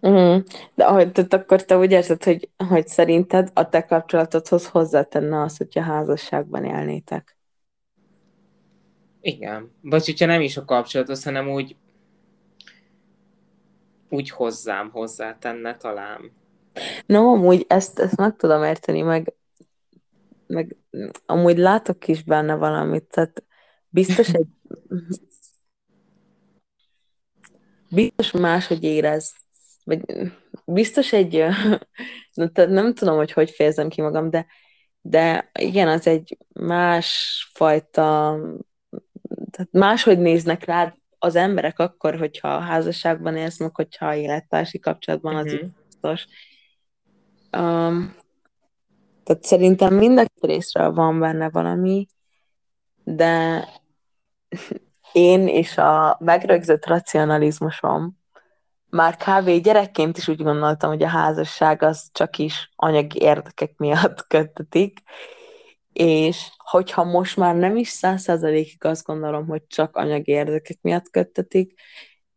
Mm. 0.08 0.38
De 0.76 0.86
ahogy, 0.86 1.12
tehát 1.12 1.34
akkor 1.34 1.66
te 1.66 1.78
úgy 1.78 1.92
érzed, 1.92 2.24
hogy, 2.24 2.50
hogy 2.70 2.88
szerinted 2.88 3.50
a 3.54 3.70
te 3.70 3.86
kapcsolatodhoz 3.86 4.68
hozzátenne 4.68 5.42
az, 5.42 5.58
hogyha 5.58 5.82
házasságban 5.82 6.66
élnétek? 6.66 7.38
Igen. 9.22 9.72
Vagy 9.82 10.06
hogyha 10.06 10.26
nem 10.26 10.42
is 10.42 10.58
a 10.58 10.66
kapcsolathoz, 10.66 11.24
hanem 11.24 11.50
úgy 11.50 11.76
úgy 14.10 14.30
hozzám 14.30 14.90
hozzátenne 14.90 15.78
talán. 15.78 16.32
No, 17.06 17.32
amúgy 17.34 17.66
ezt, 17.68 18.00
ezt 18.00 18.16
meg 18.16 18.36
tudom 18.36 18.64
érteni, 18.64 19.02
meg, 19.02 19.34
meg 20.48 20.76
amúgy 21.26 21.58
látok 21.58 22.08
is 22.08 22.24
benne 22.24 22.56
valamit, 22.56 23.04
tehát 23.04 23.44
biztos 23.90 24.34
egy 24.34 24.48
biztos 27.90 28.32
máshogy 28.32 28.84
érez, 28.84 29.34
vagy 29.84 30.02
biztos 30.66 31.14
egy, 31.14 31.44
nem 32.54 32.94
tudom, 32.94 33.16
hogy 33.16 33.32
hogy 33.32 33.50
fejezem 33.50 33.90
ki 33.90 34.02
magam, 34.02 34.30
de, 34.30 34.46
de 35.02 35.52
igen, 35.60 35.88
az 35.88 36.08
egy 36.08 36.38
másfajta, 36.54 38.38
tehát 39.52 39.72
máshogy 39.72 40.20
néznek 40.20 40.66
rád 40.66 40.94
az 41.20 41.36
emberek 41.36 41.80
akkor, 41.80 42.18
hogyha 42.18 42.48
a 42.48 42.60
házasságban 42.60 43.36
élsz, 43.36 43.60
meg 43.60 43.76
hogyha 43.76 44.16
élettársi 44.16 44.80
kapcsolatban, 44.80 45.36
az 45.36 45.54
uh-huh. 45.54 45.70
biztos. 45.86 46.26
Um, 47.58 48.16
tehát 49.24 49.44
szerintem 49.44 49.94
mind 49.94 50.26
részről 50.42 50.92
van 50.94 51.20
benne 51.20 51.50
valami, 51.50 52.06
de 53.04 53.66
én 55.12 55.48
és 55.48 55.78
a 55.78 56.18
megrögzött 56.20 56.86
racionalizmusom 56.86 58.18
már 58.90 59.16
kávé 59.16 59.58
gyerekként 59.58 60.18
is 60.18 60.28
úgy 60.28 60.44
gondoltam, 60.44 60.90
hogy 60.90 61.04
a 61.04 61.08
házasság 61.08 61.82
az 61.82 62.10
csak 62.12 62.38
is 62.38 62.72
anyagi 62.76 63.20
érdekek 63.22 63.78
miatt 63.78 64.28
köttetik, 64.34 65.00
és 65.98 66.52
hogyha 66.58 67.04
most 67.04 67.38
már 67.38 67.56
nem 67.56 67.76
is 67.76 67.88
száz 67.88 68.22
százalékig 68.22 68.84
azt 68.84 69.06
gondolom, 69.06 69.48
hogy 69.48 69.68
csak 69.68 69.96
anyagi 69.96 70.32
érdekek 70.32 70.78
miatt 70.82 71.10
köttetik, 71.10 71.74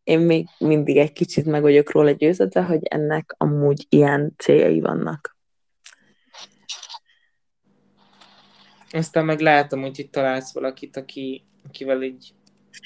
én 0.03 0.19
még 0.19 0.47
mindig 0.57 0.97
egy 0.97 1.13
kicsit 1.13 1.45
meg 1.45 1.61
vagyok 1.61 1.91
róla 1.91 2.11
győződve, 2.11 2.63
hogy 2.63 2.83
ennek 2.83 3.35
amúgy 3.37 3.85
ilyen 3.89 4.33
céljai 4.37 4.79
vannak. 4.79 5.37
Aztán 8.91 9.25
meg 9.25 9.39
látom, 9.39 9.81
hogy 9.81 9.99
itt 9.99 10.11
találsz 10.11 10.53
valakit, 10.53 10.97
aki, 10.97 11.45
akivel 11.67 12.01
így 12.03 12.33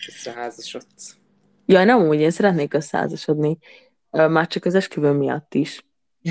összeházasodsz. 0.08 1.18
Ja, 1.66 1.84
nem 1.84 2.08
úgy, 2.08 2.20
én 2.20 2.32
szeretnék 2.32 2.74
összeházasodni, 2.74 3.58
már 4.10 4.48
csak 4.48 4.66
az 4.66 4.76
esküvő 4.76 5.12
miatt 5.12 5.54
is. 5.54 5.86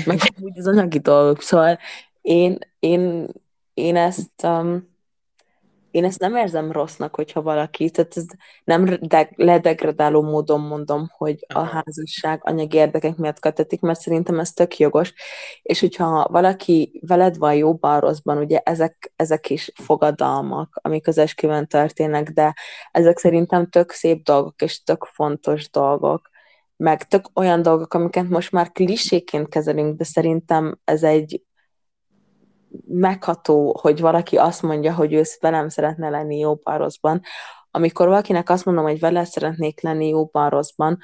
Meg 0.05 0.19
úgy 0.41 0.57
az 0.57 0.67
anyagi 0.67 0.99
dolgok. 0.99 1.41
Szóval 1.41 1.79
én, 2.21 2.57
én, 2.79 3.27
én 3.75 3.95
ezt 3.95 4.43
um, 4.43 4.93
én 5.95 6.03
ezt 6.03 6.19
nem 6.19 6.35
érzem 6.35 6.71
rossznak, 6.71 7.15
hogyha 7.15 7.41
valaki, 7.41 7.89
tehát 7.89 8.17
ez 8.17 8.25
nem 8.63 8.85
de, 9.01 9.29
ledegradáló 9.35 10.21
módon 10.21 10.61
mondom, 10.61 11.07
hogy 11.17 11.45
a 11.53 11.59
házasság 11.59 12.39
anyagi 12.43 12.77
érdekek 12.77 13.15
miatt 13.15 13.39
kötetik, 13.39 13.81
mert 13.81 13.99
szerintem 13.99 14.39
ez 14.39 14.51
tök 14.51 14.77
jogos, 14.77 15.13
és 15.61 15.79
hogyha 15.79 16.27
valaki 16.31 16.99
veled 17.07 17.37
van 17.37 17.55
jóban, 17.55 17.99
rosszban, 17.99 18.37
ugye 18.37 18.59
ezek, 18.63 19.13
ezek 19.15 19.49
is 19.49 19.71
fogadalmak, 19.75 20.79
amik 20.81 21.07
az 21.07 21.17
esküvőn 21.17 21.67
történnek, 21.67 22.29
de 22.29 22.53
ezek 22.91 23.17
szerintem 23.17 23.69
tök 23.69 23.91
szép 23.91 24.23
dolgok, 24.23 24.61
és 24.61 24.83
tök 24.83 25.03
fontos 25.03 25.69
dolgok, 25.69 26.29
meg 26.77 27.07
tök 27.07 27.25
olyan 27.33 27.61
dolgok, 27.61 27.93
amiket 27.93 28.29
most 28.29 28.51
már 28.51 28.71
kliséként 28.71 29.47
kezelünk, 29.47 29.97
de 29.97 30.03
szerintem 30.03 30.79
ez 30.83 31.03
egy 31.03 31.43
megható, 32.87 33.77
hogy 33.81 33.99
valaki 33.99 34.37
azt 34.37 34.61
mondja, 34.61 34.93
hogy 34.93 35.13
ő 35.13 35.23
velem 35.39 35.69
szeretne 35.69 36.09
lenni 36.09 36.37
jóban, 36.37 36.77
rosszban. 36.77 37.21
Amikor 37.71 38.07
valakinek 38.07 38.49
azt 38.49 38.65
mondom, 38.65 38.83
hogy 38.83 38.99
vele 38.99 39.23
szeretnék 39.23 39.81
lenni 39.81 40.07
jóban, 40.07 40.49
rosszban, 40.49 40.97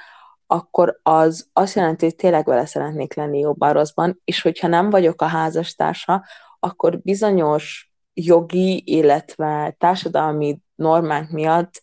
akkor 0.48 1.00
az 1.04 1.50
azt 1.54 1.76
jelenti, 1.76 2.06
hogy 2.06 2.16
tényleg 2.16 2.46
vele 2.46 2.66
szeretnék 2.66 3.14
lenni 3.14 3.40
jóban, 3.40 3.74
rosszban, 3.74 4.22
és 4.24 4.42
hogyha 4.42 4.68
nem 4.68 4.90
vagyok 4.90 5.22
a 5.22 5.26
házastársa, 5.26 6.24
akkor 6.60 7.00
bizonyos 7.02 7.92
jogi, 8.14 8.84
illetve 8.86 9.76
társadalmi 9.78 10.60
normák 10.76 11.30
miatt 11.30 11.82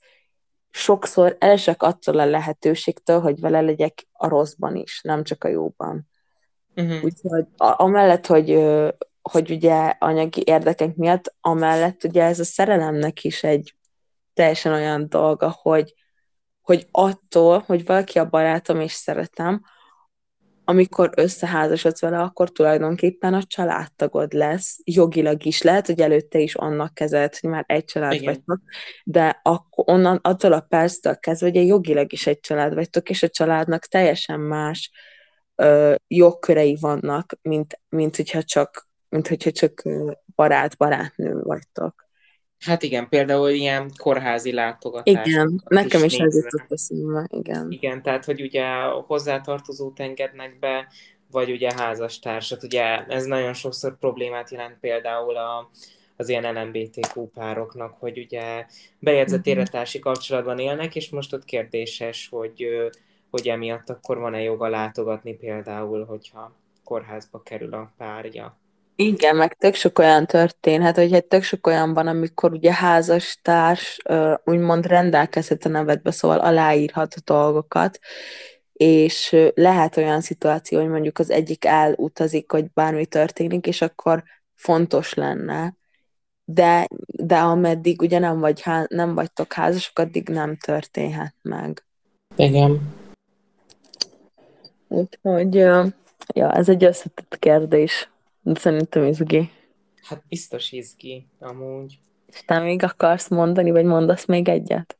sokszor 0.70 1.36
elesek 1.41 1.82
attól 1.82 2.18
a 2.18 2.24
lehetőségtől, 2.24 3.20
hogy 3.20 3.41
vele 3.41 3.61
legyek 3.61 4.07
a 4.12 4.28
rosszban 4.28 4.76
is, 4.76 5.01
nem 5.03 5.24
csak 5.24 5.45
a 5.45 5.49
jóban. 5.49 6.09
Uh-huh. 6.76 7.05
Úgyhogy 7.05 7.47
amellett, 7.57 8.26
hogy 8.26 8.51
hogy 9.31 9.51
ugye 9.51 9.95
anyagi 9.99 10.43
érdekek 10.47 10.97
miatt, 10.97 11.35
amellett 11.41 12.05
ugye 12.05 12.22
ez 12.22 12.41
a 12.41 12.45
szerelemnek 12.45 13.24
is 13.24 13.43
egy 13.43 13.76
teljesen 14.35 14.72
olyan 14.72 15.09
dolga, 15.09 15.57
hogy, 15.62 15.95
hogy 16.61 16.87
attól, 16.91 17.59
hogy 17.66 17.85
valaki 17.85 18.18
a 18.18 18.29
barátom 18.29 18.81
és 18.81 18.93
szeretem, 18.93 19.62
amikor 20.64 21.11
összeházasodsz 21.16 22.01
vele, 22.01 22.18
akkor 22.18 22.51
tulajdonképpen 22.51 23.35
a 23.35 23.43
családtagod 23.43 24.33
lesz, 24.33 24.79
jogilag 24.85 25.45
is 25.45 25.62
lehet, 25.62 25.87
hogy 25.87 26.01
előtte 26.01 26.39
is 26.39 26.55
annak 26.55 26.95
kezelt, 26.95 27.39
hogy 27.39 27.51
már 27.51 27.64
egy 27.66 27.85
család 27.85 28.12
Igen. 28.12 28.24
vagytok, 28.24 28.61
de 29.05 29.41
akkor 29.43 29.85
onnan, 29.89 30.18
attól 30.22 30.53
a 30.53 30.61
perctől 30.61 31.18
kezdve, 31.18 31.49
ugye 31.49 31.61
jogilag 31.61 32.12
is 32.12 32.26
egy 32.26 32.41
család 32.41 32.74
vagytok, 32.74 33.11
és 33.11 33.22
a 33.22 33.29
családnak 33.29 33.85
teljesen 33.85 34.41
más 34.41 34.91
ö, 35.55 35.95
jogkörei 36.07 36.76
vannak, 36.81 37.39
mint, 37.43 37.81
mint 37.89 38.16
hogyha 38.16 38.43
csak 38.43 38.88
mint 39.09 39.28
hogyha 39.28 39.50
csak 39.50 39.82
barát-barátnő 40.34 41.40
vagytok. 41.42 42.09
Hát 42.59 42.82
igen, 42.82 43.09
például 43.09 43.48
ilyen 43.48 43.90
kórházi 43.96 44.52
látogatás. 44.52 45.26
Igen, 45.26 45.62
nekem 45.68 46.04
is, 46.04 46.12
is 46.12 46.18
ez 46.18 46.34
jutott 46.34 46.72
eszembe, 46.72 47.26
igen. 47.30 47.70
Igen, 47.70 48.02
tehát, 48.02 48.24
hogy 48.24 48.42
ugye 48.42 48.66
hozzátartozót 49.06 50.00
engednek 50.00 50.59
be, 50.59 50.88
vagy 51.30 51.50
ugye 51.50 51.72
házastársat. 51.76 52.62
Ugye 52.62 53.04
ez 53.06 53.24
nagyon 53.24 53.52
sokszor 53.52 53.98
problémát 53.98 54.50
jelent 54.50 54.78
például 54.80 55.36
a, 55.36 55.70
az 56.16 56.28
ilyen 56.28 56.54
LMBTQ 56.54 57.26
pároknak, 57.26 57.94
hogy 57.94 58.18
ugye 58.18 58.66
bejegyzett 58.98 59.46
élettársi 59.46 59.98
kapcsolatban 59.98 60.59
élnek, 60.59 60.96
és 60.96 61.11
most 61.11 61.32
ott 61.32 61.44
kérdéses, 61.44 62.28
hogy, 62.30 62.66
hogy 63.30 63.48
emiatt 63.48 63.90
akkor 63.90 64.18
van-e 64.18 64.42
joga 64.42 64.68
látogatni 64.68 65.34
például, 65.34 66.04
hogyha 66.04 66.56
kórházba 66.84 67.42
kerül 67.42 67.74
a 67.74 67.92
párja. 67.96 68.59
Igen, 69.01 69.36
meg 69.36 69.55
tök 69.55 69.74
sok 69.74 69.99
olyan 69.99 70.26
történhet, 70.26 70.96
hogy 70.96 71.12
egy 71.12 71.24
tök 71.24 71.42
sok 71.42 71.66
olyan 71.66 71.94
van, 71.94 72.07
amikor 72.07 72.53
ugye 72.53 72.72
házastárs 72.72 73.99
úgymond 74.44 74.86
rendelkezhet 74.86 75.64
a 75.64 75.68
nevedbe, 75.68 76.11
szóval 76.11 76.38
aláírhat 76.38 77.14
a 77.14 77.20
dolgokat, 77.24 77.99
és 78.72 79.36
lehet 79.55 79.96
olyan 79.96 80.20
szituáció, 80.20 80.80
hogy 80.80 80.88
mondjuk 80.88 81.18
az 81.18 81.30
egyik 81.30 81.64
elutazik, 81.64 82.51
hogy 82.51 82.70
bármi 82.74 83.07
történik, 83.07 83.66
és 83.66 83.82
akkor 83.82 84.24
fontos 84.55 85.14
lenne, 85.14 85.76
de, 86.44 86.88
de 87.07 87.36
ameddig 87.36 88.03
ugye 88.03 88.18
nem, 88.18 88.38
vagy, 88.38 88.62
nem 88.88 89.14
vagytok 89.14 89.53
házasok, 89.53 89.99
addig 89.99 90.28
nem 90.28 90.57
történhet 90.57 91.34
meg. 91.42 91.84
Igen. 92.36 92.94
Úgyhogy, 94.88 95.55
ja, 96.34 96.53
ez 96.53 96.68
egy 96.68 96.84
összetett 96.84 97.36
kérdés. 97.38 98.11
Szerintem 98.55 99.05
izgi. 99.05 99.51
Hát 100.03 100.22
biztos 100.28 100.72
izgi, 100.72 101.26
amúgy. 101.38 101.99
És 102.26 102.42
te 102.44 102.59
még 102.59 102.82
akarsz 102.82 103.28
mondani, 103.28 103.70
vagy 103.70 103.84
mondasz 103.84 104.24
még 104.24 104.49
egyet? 104.49 104.99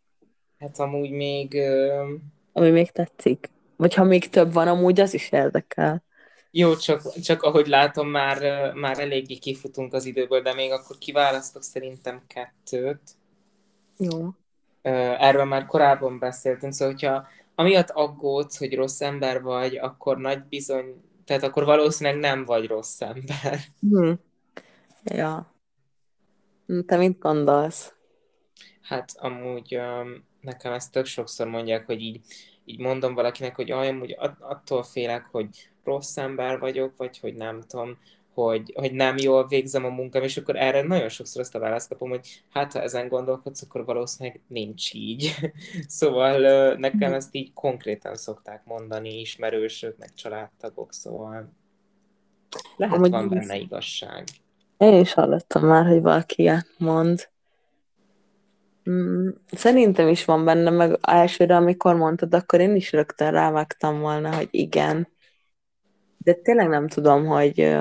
Hát 0.59 0.79
amúgy 0.79 1.11
még... 1.11 1.55
Ö... 1.55 2.15
Ami 2.53 2.71
még 2.71 2.91
tetszik? 2.91 3.51
Vagy 3.77 3.95
ha 3.95 4.05
még 4.05 4.29
több 4.29 4.53
van, 4.53 4.69
amúgy 4.69 5.01
az 5.01 5.15
is 5.15 5.33
érdekel. 5.33 6.03
Jó, 6.51 6.77
csak, 6.77 7.21
csak 7.21 7.43
ahogy 7.43 7.67
látom, 7.67 8.09
már, 8.09 8.73
már 8.75 8.99
eléggé 8.99 9.35
kifutunk 9.35 9.93
az 9.93 10.05
időből, 10.05 10.43
de 10.43 10.55
még 10.55 10.73
akkor 10.73 10.99
kiválasztok 10.99 11.63
szerintem 11.63 12.23
kettőt. 12.27 13.01
Jó. 13.99 14.29
Erről 14.83 15.45
már 15.45 15.67
korábban 15.67 16.19
beszéltünk, 16.19 16.73
szóval 16.73 16.95
hogyha 16.95 17.27
amiatt 17.55 17.91
aggódsz, 17.91 18.59
hogy 18.59 18.75
rossz 18.75 19.01
ember 19.01 19.43
vagy, 19.43 19.77
akkor 19.77 20.19
nagy 20.19 20.43
bizony 20.45 20.95
tehát 21.29 21.43
akkor 21.43 21.65
valószínűleg 21.65 22.19
nem 22.19 22.45
vagy 22.45 22.67
rossz 22.67 23.01
ember. 23.01 23.59
Hm. 23.81 24.13
Ja. 25.05 25.55
Te 26.87 26.97
mit 26.97 27.19
gondolsz? 27.19 27.95
Hát 28.81 29.13
amúgy 29.17 29.77
um, 29.77 30.25
nekem 30.41 30.73
ezt 30.73 30.93
tök 30.93 31.07
sokszor 31.07 31.47
mondják, 31.47 31.87
hogy 31.87 32.01
így, 32.01 32.21
így 32.65 32.79
mondom 32.79 33.15
valakinek, 33.15 33.57
hogy 33.57 33.71
aj, 33.71 33.89
amúgy 33.89 34.17
attól 34.39 34.83
félek, 34.83 35.25
hogy 35.31 35.71
rossz 35.85 36.17
ember 36.17 36.59
vagyok, 36.59 36.97
vagy 36.97 37.19
hogy 37.19 37.35
nem 37.35 37.61
tudom, 37.61 37.99
hogy, 38.45 38.73
hogy 38.75 38.93
nem 38.93 39.17
jól 39.17 39.47
végzem 39.47 39.85
a 39.85 39.89
munkám, 39.89 40.23
és 40.23 40.37
akkor 40.37 40.57
erre 40.57 40.83
nagyon 40.83 41.09
sokszor 41.09 41.41
azt 41.41 41.55
a 41.55 41.59
választ 41.59 41.89
kapom, 41.89 42.09
hogy 42.09 42.45
hát 42.51 42.73
ha 42.73 42.83
ezen 42.83 43.09
gondolkodsz, 43.09 43.63
akkor 43.63 43.85
valószínűleg 43.85 44.41
nincs 44.47 44.95
így. 44.95 45.35
szóval 45.99 46.75
nekem 46.75 47.13
ezt 47.13 47.35
így 47.35 47.53
konkrétan 47.53 48.15
szokták 48.15 48.65
mondani 48.65 49.21
ismerősök, 49.21 49.99
meg 49.99 50.15
családtagok, 50.15 50.93
szóval 50.93 51.53
lehet 52.77 52.95
Amúgy 52.95 53.11
van 53.11 53.29
benne 53.29 53.57
igazság. 53.57 54.25
Én 54.79 55.01
is 55.01 55.13
hallottam 55.13 55.67
már, 55.67 55.87
hogy 55.87 56.01
valaki 56.01 56.43
ilyet 56.43 56.75
mond. 56.79 57.29
Mm, 58.91 59.29
szerintem 59.53 60.09
is 60.09 60.25
van 60.25 60.45
benne, 60.45 60.71
meg 60.71 60.99
elsőre, 61.01 61.57
amikor 61.57 61.95
mondtad, 61.95 62.35
akkor 62.35 62.61
én 62.61 62.75
is 62.75 62.93
rögtön 62.93 63.31
rávágtam 63.31 64.01
volna, 64.01 64.35
hogy 64.35 64.49
igen. 64.51 65.09
De 66.19 66.35
tényleg 66.35 66.69
nem 66.69 66.89
tudom, 66.89 67.27
hogy 67.27 67.77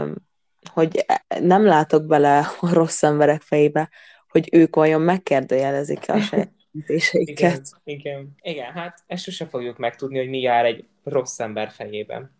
hogy 0.71 1.05
nem 1.39 1.65
látok 1.65 2.05
bele 2.05 2.39
a 2.59 2.73
rossz 2.73 3.03
emberek 3.03 3.41
fejébe, 3.41 3.89
hogy 4.29 4.49
ők 4.51 4.75
vajon 4.75 5.01
megkérdőjelezik 5.01 6.09
a 6.09 6.19
saját 6.19 6.51
döntéseiket. 6.71 7.61
Igen, 7.83 7.99
igen, 7.99 8.35
igen, 8.41 8.71
hát 8.71 9.03
ezt 9.07 9.23
sose 9.23 9.45
fogjuk 9.45 9.77
megtudni, 9.77 10.17
hogy 10.17 10.29
mi 10.29 10.39
jár 10.39 10.65
egy 10.65 10.85
rossz 11.03 11.39
ember 11.39 11.69
fejében. 11.71 12.35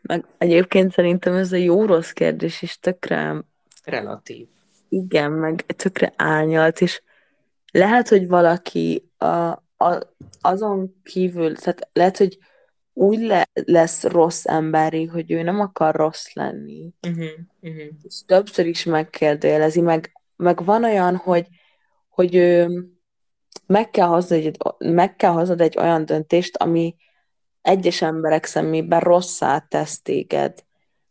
Meg 0.00 0.24
egyébként 0.38 0.92
szerintem 0.92 1.34
ez 1.34 1.52
a 1.52 1.56
jó-rossz 1.56 2.10
kérdés 2.10 2.62
is 2.62 2.78
tökre... 2.78 3.44
Relatív. 3.84 4.46
Igen, 4.88 5.32
meg 5.32 5.66
tökre 5.66 6.12
árnyalt, 6.16 6.80
és 6.80 7.02
lehet, 7.72 8.08
hogy 8.08 8.28
valaki 8.28 9.10
a, 9.16 9.26
a, 9.76 10.14
azon 10.40 11.00
kívül, 11.02 11.56
tehát 11.56 11.88
lehet, 11.92 12.16
hogy 12.16 12.38
úgy 12.98 13.20
le, 13.20 13.48
lesz 13.52 14.04
rossz 14.04 14.46
emberi, 14.46 15.04
hogy 15.04 15.30
ő 15.30 15.42
nem 15.42 15.60
akar 15.60 15.94
rossz 15.94 16.32
lenni. 16.32 16.92
Uh-huh, 17.08 17.28
uh-huh. 17.60 17.86
És 18.02 18.20
többször 18.26 18.66
is 18.66 18.84
megkérdőjelezi, 18.84 19.80
meg, 19.80 20.12
meg 20.36 20.64
van 20.64 20.84
olyan, 20.84 21.16
hogy, 21.16 21.48
hogy 22.08 22.34
ő, 22.34 22.68
meg, 23.66 23.90
kell 23.90 24.06
hoznod 24.06 24.44
egy, 24.44 24.56
meg 24.78 25.16
kell 25.16 25.30
hoznod 25.30 25.60
egy 25.60 25.78
olyan 25.78 26.04
döntést, 26.04 26.56
ami 26.56 26.96
egyes 27.60 28.02
emberek 28.02 28.44
szemében 28.44 29.00
rosszá 29.00 29.58
tesz 29.58 30.02
téged. 30.02 30.64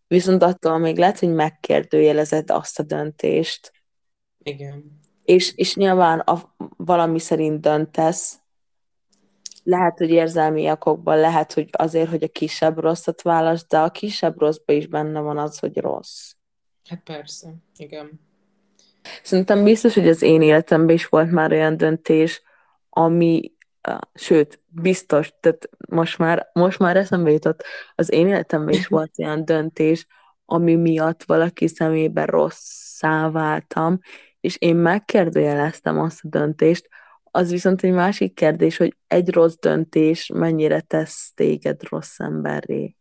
Viszont 0.07 0.43
attól 0.43 0.77
még 0.77 0.97
lehet, 0.97 1.19
hogy 1.19 1.33
megkérdőjelezed 1.33 2.51
azt 2.51 2.79
a 2.79 2.83
döntést. 2.83 3.71
Igen. 4.37 4.99
És, 5.23 5.55
és 5.55 5.75
nyilván 5.75 6.19
a, 6.19 6.55
valami 6.77 7.19
szerint 7.19 7.61
döntesz, 7.61 8.39
lehet, 9.67 9.97
hogy 9.97 10.09
érzelmi 10.09 10.71
okokban, 10.71 11.19
lehet, 11.19 11.53
hogy 11.53 11.69
azért, 11.71 12.09
hogy 12.09 12.23
a 12.23 12.27
kisebb 12.27 12.77
rosszat 12.77 13.21
választ, 13.21 13.67
de 13.67 13.77
a 13.79 13.89
kisebb 13.89 14.39
rosszban 14.39 14.75
is 14.75 14.87
benne 14.87 15.19
van 15.19 15.37
az, 15.37 15.59
hogy 15.59 15.77
rossz. 15.77 16.31
Hát 16.89 17.01
persze, 17.03 17.53
igen. 17.77 18.19
Szerintem 19.23 19.63
biztos, 19.63 19.93
hogy 19.93 20.07
az 20.07 20.21
én 20.21 20.41
életemben 20.41 20.95
is 20.95 21.05
volt 21.05 21.31
már 21.31 21.51
olyan 21.51 21.77
döntés, 21.77 22.41
ami, 22.89 23.51
sőt, 24.13 24.61
biztos, 24.67 25.33
tehát 25.39 25.69
most 25.89 26.17
már, 26.17 26.49
most 26.53 26.79
már 26.79 26.97
eszembe 26.97 27.31
jutott, 27.31 27.63
az 27.95 28.11
én 28.11 28.27
életemben 28.27 28.73
is 28.73 28.87
volt 28.87 29.11
olyan 29.23 29.45
döntés, 29.45 30.07
ami 30.45 30.75
miatt 30.75 31.23
valaki 31.23 31.67
szemében 31.67 32.25
rosszá 32.25 33.29
váltam, 33.29 33.99
és 34.39 34.55
én 34.59 34.75
megkérdőjeleztem 34.75 35.99
azt 35.99 36.19
a 36.23 36.27
döntést, 36.27 36.89
az 37.37 37.51
viszont 37.51 37.83
egy 37.83 37.91
másik 37.91 38.33
kérdés, 38.33 38.77
hogy 38.77 38.97
egy 39.07 39.29
rossz 39.29 39.55
döntés 39.59 40.29
mennyire 40.33 40.81
tesz 40.81 41.31
téged 41.35 41.83
rossz 41.89 42.19
emberré. 42.19 42.95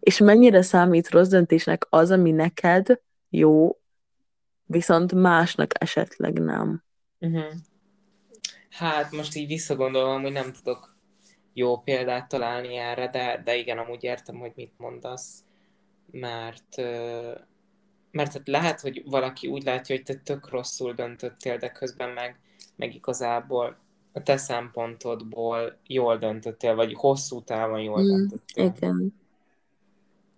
És 0.00 0.18
mennyire 0.18 0.62
számít 0.62 1.10
rossz 1.10 1.28
döntésnek 1.28 1.86
az, 1.88 2.10
ami 2.10 2.30
neked 2.30 3.00
jó, 3.28 3.78
viszont 4.64 5.12
másnak 5.12 5.82
esetleg 5.82 6.38
nem. 6.38 6.84
Uh-huh. 7.18 7.52
Hát 8.70 9.12
most 9.12 9.36
így 9.36 9.46
visszagondolom, 9.46 10.22
hogy 10.22 10.32
nem 10.32 10.52
tudok 10.52 10.96
jó 11.52 11.78
példát 11.78 12.28
találni 12.28 12.76
erre, 12.76 13.08
de, 13.08 13.40
de 13.44 13.56
igen, 13.56 13.78
amúgy 13.78 14.04
értem, 14.04 14.36
hogy 14.36 14.52
mit 14.54 14.72
mondasz, 14.76 15.44
mert, 16.10 16.76
mert 18.10 18.32
hát 18.32 18.48
lehet, 18.48 18.80
hogy 18.80 19.02
valaki 19.04 19.46
úgy 19.46 19.64
látja, 19.64 19.96
hogy 19.96 20.04
te 20.04 20.14
tök 20.14 20.50
rosszul 20.50 20.92
döntöttél, 20.92 21.56
de 21.56 21.68
közben 21.68 22.10
meg, 22.10 22.40
meg 22.76 22.94
igazából 22.94 23.76
a 24.12 24.22
te 24.22 24.36
szempontodból 24.36 25.78
jól 25.86 26.16
döntöttél, 26.16 26.74
vagy 26.74 26.94
hosszú 26.94 27.42
távon 27.42 27.80
jól 27.80 28.02
mm, 28.02 28.06
döntöttél. 28.06 28.72
Igen. 28.76 29.14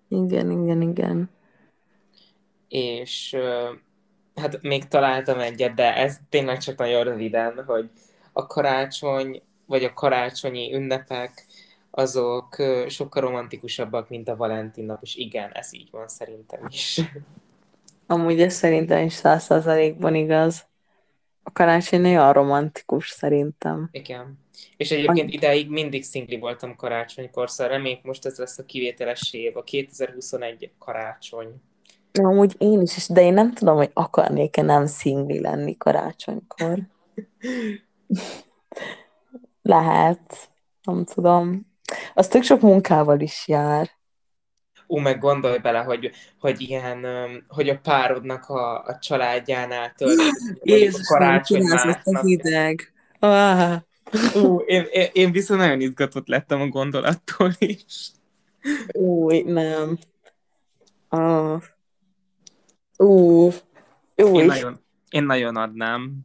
Igen, 0.08 0.50
igen, 0.50 0.82
igen. 0.82 1.30
És 2.68 3.36
hát 4.34 4.62
még 4.62 4.88
találtam 4.88 5.38
egyet, 5.38 5.74
de 5.74 5.96
ez 5.96 6.18
tényleg 6.28 6.58
csak 6.58 6.78
nagyon 6.78 7.04
röviden, 7.04 7.64
hogy 7.66 7.90
a 8.32 8.46
karácsony, 8.46 9.42
vagy 9.66 9.84
a 9.84 9.92
karácsonyi 9.92 10.74
ünnepek, 10.74 11.46
azok 11.90 12.56
sokkal 12.88 13.22
romantikusabbak, 13.22 14.08
mint 14.08 14.28
a 14.28 14.36
Valentin 14.36 14.84
nap, 14.84 15.02
és 15.02 15.14
igen, 15.14 15.50
ez 15.52 15.74
így 15.74 15.88
van 15.90 16.08
szerintem 16.08 16.60
is. 16.68 17.00
Amúgy 18.06 18.40
ez 18.40 18.54
szerintem 18.54 19.04
is 19.04 19.12
száz 19.12 19.44
százalékban 19.44 20.14
igaz. 20.14 20.66
A 21.48 21.52
karácsony 21.52 22.00
nagyon 22.00 22.32
romantikus 22.32 23.08
szerintem. 23.08 23.88
Igen. 23.92 24.38
És 24.76 24.90
egyébként 24.90 25.32
ideig 25.32 25.68
mindig 25.70 26.04
szingli 26.04 26.38
voltam 26.38 26.76
karácsonykor, 26.76 27.50
szóval 27.50 27.72
reméljük 27.72 28.02
most 28.02 28.26
ez 28.26 28.38
lesz 28.38 28.58
a 28.58 28.64
kivételes 28.64 29.32
év, 29.32 29.56
a 29.56 29.62
2021 29.62 30.70
karácsony. 30.78 31.48
Amúgy 32.12 32.54
én 32.58 32.80
is, 32.80 33.08
de 33.08 33.20
én 33.20 33.32
nem 33.32 33.52
tudom, 33.52 33.76
hogy 33.76 33.90
akarnék-e 33.92 34.62
nem 34.62 34.86
szingli 34.86 35.40
lenni 35.40 35.76
karácsonykor. 35.76 36.78
Lehet, 39.62 40.50
nem 40.82 41.04
tudom. 41.04 41.66
Az 42.14 42.28
tök 42.28 42.42
sok 42.42 42.60
munkával 42.60 43.20
is 43.20 43.48
jár. 43.48 43.90
Ú, 44.90 44.98
meg 44.98 45.18
gondolj 45.18 45.58
bele, 45.58 45.78
hogy, 45.78 46.10
hogy 46.40 46.60
ilyen, 46.60 47.06
hogy 47.48 47.68
a 47.68 47.78
párodnak 47.78 48.48
a, 48.48 48.84
a 48.84 48.98
családjánál 48.98 49.92
töltött, 49.96 50.60
Jézus, 50.62 51.08
a 51.08 51.12
karácsony 51.12 51.62
másnap. 51.62 52.24
hideg. 52.24 52.92
Ah. 53.18 53.80
Ú, 54.34 54.58
én, 54.58 54.86
én, 54.90 55.08
én 55.12 55.32
viszont 55.32 55.60
nagyon 55.60 55.80
izgatott 55.80 56.26
lettem 56.26 56.60
a 56.60 56.66
gondolattól 56.66 57.52
is. 57.58 58.10
Új, 58.92 59.42
nem. 59.42 59.98
Ah. 61.08 61.62
Ú, 62.96 63.44
új. 64.16 64.40
Én 64.40 64.46
nagyon, 64.46 64.80
én 65.10 65.24
nagyon 65.24 65.56
adnám. 65.56 66.18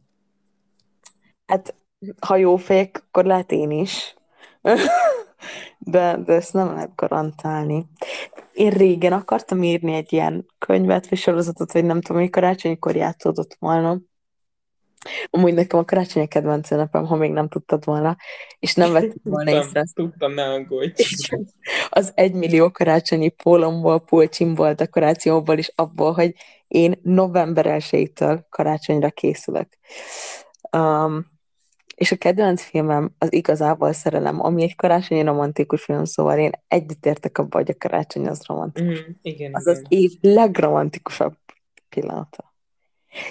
Hát, 1.46 1.74
ha 2.20 2.36
jó 2.36 2.56
fék, 2.56 3.02
akkor 3.06 3.24
lehet 3.24 3.52
én 3.52 3.70
is. 3.70 4.14
De, 5.84 6.16
de 6.24 6.32
ezt 6.32 6.52
nem 6.52 6.66
lehet 6.66 6.94
garantálni. 6.94 7.86
Én 8.52 8.70
régen 8.70 9.12
akartam 9.12 9.62
írni 9.62 9.92
egy 9.92 10.12
ilyen 10.12 10.46
könyvet, 10.58 11.08
vagy 11.08 11.18
sorozatot, 11.18 11.72
vagy 11.72 11.84
nem 11.84 12.00
tudom, 12.00 12.22
hogy 12.22 12.30
karácsonykor 12.30 12.96
játszódott 12.96 13.56
volna. 13.58 13.98
Amúgy 15.30 15.54
nekem 15.54 15.78
a 15.78 15.84
karácsony 15.84 16.22
a 16.22 16.26
kedvenc 16.26 16.70
ünnepem, 16.70 17.04
ha 17.04 17.16
még 17.16 17.30
nem 17.30 17.48
tudtad 17.48 17.84
volna, 17.84 18.16
és 18.58 18.74
nem 18.74 18.92
vettem 18.92 19.16
volna 19.22 19.50
tudtam, 19.50 19.66
észre. 19.66 19.84
Tudtam, 19.94 20.32
ne 20.32 20.44
aggódj. 20.44 21.02
Az 21.90 22.12
egymillió 22.14 22.70
karácsonyi 22.70 23.28
pólomból, 23.28 24.00
pulcsimból, 24.00 24.72
dekorációból, 24.72 25.58
és 25.58 25.72
abból, 25.74 26.12
hogy 26.12 26.34
én 26.68 26.98
november 27.02 27.66
1 27.90 28.12
karácsonyra 28.48 29.10
készülök. 29.10 29.68
Um, 30.76 31.32
és 31.94 32.12
a 32.12 32.16
kedvenc 32.16 32.62
filmem 32.62 33.14
az 33.18 33.32
igazából 33.32 33.92
szerelem, 33.92 34.44
ami 34.44 34.62
egy 34.62 34.76
karácsonyi 34.76 35.22
romantikus 35.22 35.82
film, 35.82 36.04
szóval 36.04 36.38
én 36.38 36.50
egyetértek 36.68 37.38
abban, 37.38 37.62
hogy 37.62 37.70
a 37.70 37.78
karácsony 37.78 38.26
az 38.26 38.46
romantikus. 38.46 39.00
Mm, 39.00 39.12
igen, 39.22 39.54
az 39.54 39.66
igen. 39.66 39.80
az 39.80 39.82
év 39.88 40.10
legromantikusabb 40.20 41.36
pillanata. 41.88 42.54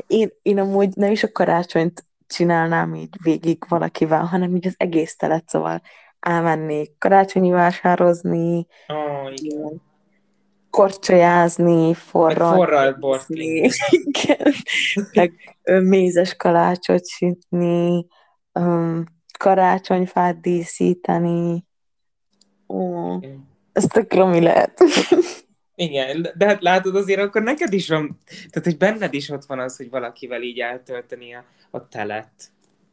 Én, 0.07 0.30
én 0.41 0.59
amúgy 0.59 0.95
nem 0.95 1.11
is 1.11 1.24
a 1.24 1.32
karácsonyt 1.32 2.05
csinálnám 2.28 2.95
így 2.95 3.16
végig 3.24 3.57
valakivel, 3.68 4.24
hanem 4.24 4.55
így 4.55 4.68
az 4.68 4.76
egész 4.78 5.16
telet, 5.16 5.49
szóval 5.49 5.82
elmennék 6.20 6.97
karácsonyi 6.97 7.51
vásározni, 7.51 8.68
oh, 8.88 9.32
igen. 9.34 9.82
korcsolyázni, 10.70 11.93
forral, 11.93 12.55
forral 12.55 13.26
igen, 13.89 14.53
meg 15.14 15.34
mézes 15.66 16.36
kalácsot 16.36 17.07
sütni, 17.07 18.05
um, 18.54 19.04
karácsonyfát 19.38 20.41
díszíteni. 20.41 21.66
Ó, 22.68 23.14
ez 23.72 23.84
tök 23.84 24.14
romi 24.14 24.41
lehet. 24.41 24.80
Igen, 25.76 26.28
de 26.36 26.45
hát 26.45 26.62
látod 26.62 26.95
azért, 26.95 27.20
akkor 27.20 27.41
neked 27.41 27.74
is 27.74 27.89
van, 27.89 28.18
tehát 28.26 28.64
hogy 28.64 28.78
benned 28.78 29.14
is 29.14 29.30
ott 29.30 29.45
van 29.45 29.60
az, 29.60 29.78
hogy 29.78 29.89
valakivel 29.89 30.41
így 30.41 30.60
eltölteni 30.60 31.34
a, 31.34 31.43
a 31.72 31.88
telet. 31.88 32.32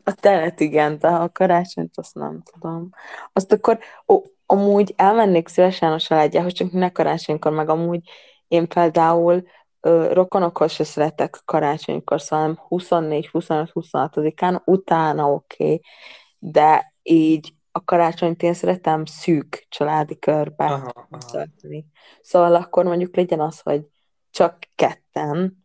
A 0.05 0.13
telet, 0.13 0.61
igen, 0.61 0.99
de 0.99 1.09
a 1.09 1.29
karácsonyt 1.29 1.93
azt 1.95 2.15
nem 2.15 2.43
tudom. 2.53 2.91
Azt 3.33 3.53
akkor, 3.53 3.79
ó, 4.07 4.23
amúgy 4.47 4.95
elmennék 4.97 5.49
szívesen 5.49 5.93
a 5.93 5.99
családjához, 5.99 6.53
csak 6.53 6.73
ne 6.73 6.91
karácsonykor, 6.91 7.53
meg 7.53 7.69
amúgy 7.69 8.01
én 8.49 8.69
például 8.69 9.45
rokonokkal 10.11 10.69
se 10.69 10.85
szeretek 10.85 11.43
karácsonykor, 11.45 12.21
szóval 12.21 12.65
24, 12.69 13.29
25, 13.29 13.71
26-án, 13.75 14.65
utána 14.65 15.33
oké, 15.33 15.65
okay, 15.65 15.81
de 16.39 16.95
így 17.03 17.55
a 17.73 17.85
karácsonyt 17.85 18.43
én 18.43 18.55
szeretem 18.55 19.05
szűk 19.05 19.67
családi 19.69 20.19
körbe 20.19 20.65
aha, 20.65 21.09
aha. 21.11 21.47
Szóval 22.21 22.55
akkor 22.55 22.85
mondjuk 22.85 23.17
legyen 23.17 23.41
az, 23.41 23.61
hogy 23.61 23.87
csak 24.31 24.59
ketten, 24.75 25.61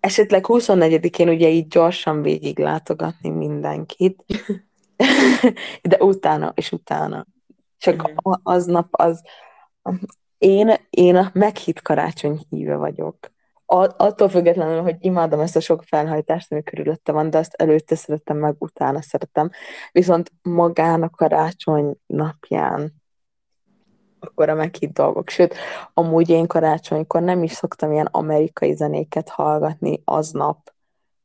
esetleg 0.00 0.44
24-én 0.48 1.28
ugye 1.28 1.48
így 1.48 1.66
gyorsan 1.66 2.22
végig 2.22 2.58
látogatni 2.58 3.28
mindenkit, 3.28 4.24
de 5.82 5.96
utána 5.98 6.52
és 6.54 6.72
utána. 6.72 7.26
Csak 7.78 8.12
aznap 8.42 8.88
az, 8.90 9.22
én, 10.44 10.74
én 10.90 11.16
a 11.16 11.30
meghitt 11.32 11.82
karácsony 11.82 12.40
híve 12.48 12.76
vagyok. 12.76 13.16
attól 13.66 14.28
függetlenül, 14.28 14.82
hogy 14.82 14.96
imádom 14.98 15.40
ezt 15.40 15.56
a 15.56 15.60
sok 15.60 15.82
felhajtást, 15.82 16.52
ami 16.52 16.62
körülötte 16.62 17.12
van, 17.12 17.30
de 17.30 17.38
azt 17.38 17.54
előtte 17.54 17.94
szeretem, 17.94 18.36
meg 18.36 18.54
utána 18.58 19.02
szeretem. 19.02 19.50
Viszont 19.92 20.32
magán 20.42 21.02
a 21.02 21.10
karácsony 21.10 21.94
napján 22.06 23.02
akkor 24.20 24.48
a 24.48 24.54
meghitt 24.54 24.92
dolgok. 24.92 25.28
Sőt, 25.28 25.54
amúgy 25.94 26.28
én 26.28 26.46
karácsonykor 26.46 27.22
nem 27.22 27.42
is 27.42 27.52
szoktam 27.52 27.92
ilyen 27.92 28.08
amerikai 28.10 28.74
zenéket 28.74 29.28
hallgatni 29.28 30.02
aznap, 30.04 30.72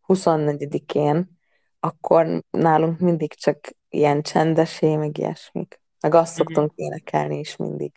24-én, 0.08 1.40
akkor 1.80 2.44
nálunk 2.50 3.00
mindig 3.00 3.34
csak 3.34 3.58
ilyen 3.90 4.22
csendesé, 4.22 4.96
meg 4.96 5.18
ilyesmik. 5.18 5.82
Meg 6.00 6.14
azt 6.14 6.38
mhm. 6.38 6.42
szoktunk 6.42 6.72
énekelni 6.76 7.40
is 7.40 7.56
mindig. 7.56 7.92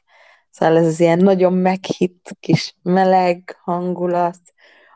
Szóval 0.53 0.77
ez 0.77 0.87
az 0.87 1.01
ilyen 1.01 1.19
nagyon 1.19 1.53
meghitt 1.53 2.37
kis 2.41 2.77
meleg 2.83 3.59
hangulat, 3.63 4.39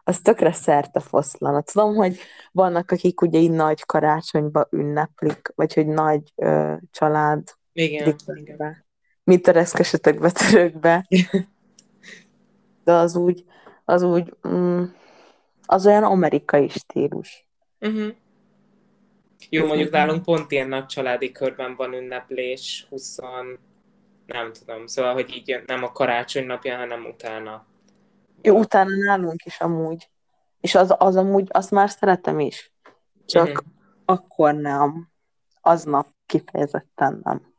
az 0.05 0.21
tökre 0.21 0.53
szerte 0.53 1.01
foszlana. 1.01 1.61
Tudom, 1.63 1.95
hogy 1.95 2.19
vannak, 2.53 2.91
akik 2.91 3.21
ugye 3.21 3.39
így 3.39 3.51
nagy 3.51 3.85
karácsonyba 3.85 4.69
ünneplik, 4.71 5.53
vagy 5.55 5.75
hogy 5.75 5.87
nagy 5.87 6.33
ö, 6.35 6.75
család. 6.91 7.43
Igen, 7.73 8.17
igen. 8.35 8.85
Mint 9.25 9.47
a 9.47 9.53
reszkesetekbe, 9.53 10.31
törökbe. 10.31 11.09
De 12.85 12.93
az 12.93 13.17
úgy, 13.17 13.45
az 13.85 14.03
úgy, 14.03 14.35
mm, 14.49 14.83
az 15.67 15.87
olyan 15.87 16.05
amerikai 16.05 16.69
stílus. 16.69 17.47
Uh-huh. 17.81 18.15
Jó, 19.51 19.67
mondjuk 19.67 19.91
nálunk 19.91 20.23
pont 20.23 20.51
ilyen 20.51 20.69
nagy 20.69 20.87
családi 20.87 21.33
körben 21.33 21.77
van 21.77 21.93
ünneplés, 21.93 22.87
20, 22.89 23.19
nem 24.27 24.53
tudom, 24.53 24.87
szóval, 24.87 25.13
hogy 25.13 25.35
így 25.35 25.63
nem 25.67 25.83
a 25.83 25.93
karácsony 25.93 26.47
napja, 26.47 26.77
hanem 26.77 27.05
utána. 27.05 27.67
Jó, 28.43 28.59
utána 28.59 28.91
nálunk 28.97 29.45
is 29.45 29.61
amúgy. 29.61 30.09
És 30.61 30.75
az, 30.75 30.95
az 30.99 31.17
amúgy, 31.17 31.47
azt 31.49 31.71
már 31.71 31.91
szeretem 31.91 32.41
is. 32.41 32.73
Csak 33.27 33.47
uh-huh. 33.47 33.67
akkor 34.05 34.55
nem. 34.55 35.09
Aznap 35.61 36.07
kifejezetten 36.27 37.21
nem. 37.23 37.55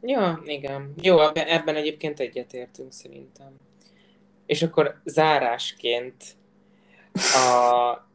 Ja, 0.00 0.40
igen. 0.44 0.94
Jó, 1.02 1.18
ebben 1.34 1.76
egyébként 1.76 2.20
egyetértünk 2.20 2.92
szerintem. 2.92 3.56
És 4.46 4.62
akkor 4.62 5.00
zárásként 5.04 6.24
a, 7.12 8.08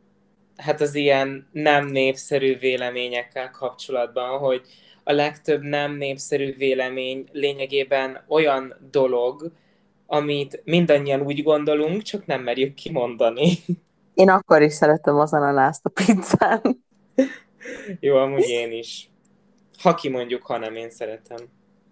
hát 0.57 0.81
az 0.81 0.95
ilyen 0.95 1.49
nem 1.51 1.85
népszerű 1.85 2.57
véleményekkel 2.57 3.51
kapcsolatban, 3.51 4.39
hogy 4.39 4.67
a 5.03 5.11
legtöbb 5.11 5.61
nem 5.61 5.95
népszerű 5.95 6.53
vélemény 6.55 7.27
lényegében 7.31 8.23
olyan 8.27 8.73
dolog, 8.91 9.51
amit 10.05 10.61
mindannyian 10.65 11.21
úgy 11.21 11.43
gondolunk, 11.43 12.01
csak 12.01 12.25
nem 12.25 12.41
merjük 12.41 12.73
kimondani. 12.73 13.57
Én 14.13 14.29
akkor 14.29 14.61
is 14.61 14.73
szeretem 14.73 15.15
az 15.15 15.33
ananászt 15.33 15.85
a 15.85 15.89
pizzán. 15.89 16.83
Jó, 17.99 18.15
amúgy 18.15 18.49
én 18.49 18.71
is. 18.71 19.09
Ha 19.81 19.93
kimondjuk, 19.93 20.43
ha 20.43 20.57
nem, 20.57 20.75
én 20.75 20.89
szeretem. 20.89 21.37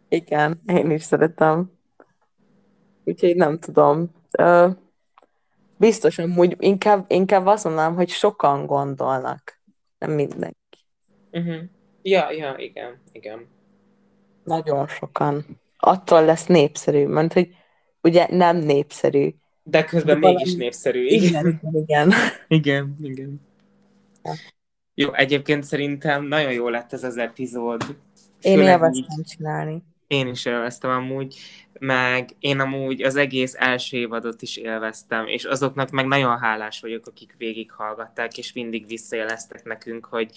Igen, 0.09 0.61
én 0.67 0.91
is 0.91 1.03
szeretem. 1.03 1.71
Úgyhogy 3.03 3.35
nem 3.35 3.59
tudom. 3.59 4.11
Biztos, 5.77 6.15
hogy 6.15 6.55
inkább, 6.59 7.05
inkább 7.07 7.45
azt 7.45 7.63
mondanám, 7.63 7.95
hogy 7.95 8.09
sokan 8.09 8.65
gondolnak, 8.65 9.61
nem 9.97 10.11
mindenki. 10.11 10.55
Uh-huh. 11.31 11.61
Ja, 12.01 12.31
ja, 12.31 12.55
igen, 12.57 12.99
igen. 13.11 13.47
Nagyon 14.43 14.87
sokan. 14.87 15.45
Attól 15.77 16.25
lesz 16.25 16.45
népszerű, 16.45 17.05
mert 17.05 17.33
hogy 17.33 17.55
ugye 18.01 18.27
nem 18.29 18.57
népszerű. 18.57 19.35
De 19.63 19.83
közben 19.83 20.19
De 20.19 20.27
mégis 20.27 20.43
valami... 20.43 20.63
népszerű. 20.63 21.05
Igen, 21.05 21.61
igen. 21.73 22.13
Igen, 22.47 22.95
igen. 22.99 23.11
igen. 23.11 23.41
Jó, 24.93 25.13
egyébként 25.13 25.63
szerintem 25.63 26.23
nagyon 26.23 26.51
jó 26.51 26.69
lett 26.69 26.93
ez 26.93 27.03
az 27.03 27.17
epizód. 27.17 27.95
Én 28.41 28.59
élveztem 28.59 29.23
csinálni. 29.23 29.83
Én 30.07 30.27
is 30.27 30.45
élveztem 30.45 30.89
amúgy, 30.89 31.35
meg 31.81 32.29
én 32.39 32.59
amúgy 32.59 33.01
az 33.01 33.15
egész 33.15 33.55
első 33.57 33.97
évadot 33.97 34.41
is 34.41 34.57
élveztem, 34.57 35.27
és 35.27 35.43
azoknak 35.43 35.89
meg 35.89 36.05
nagyon 36.05 36.39
hálás 36.39 36.79
vagyok, 36.79 37.07
akik 37.07 37.35
végighallgatták, 37.37 38.37
és 38.37 38.53
mindig 38.53 38.87
visszajeleztek 38.87 39.63
nekünk, 39.63 40.05
hogy, 40.05 40.31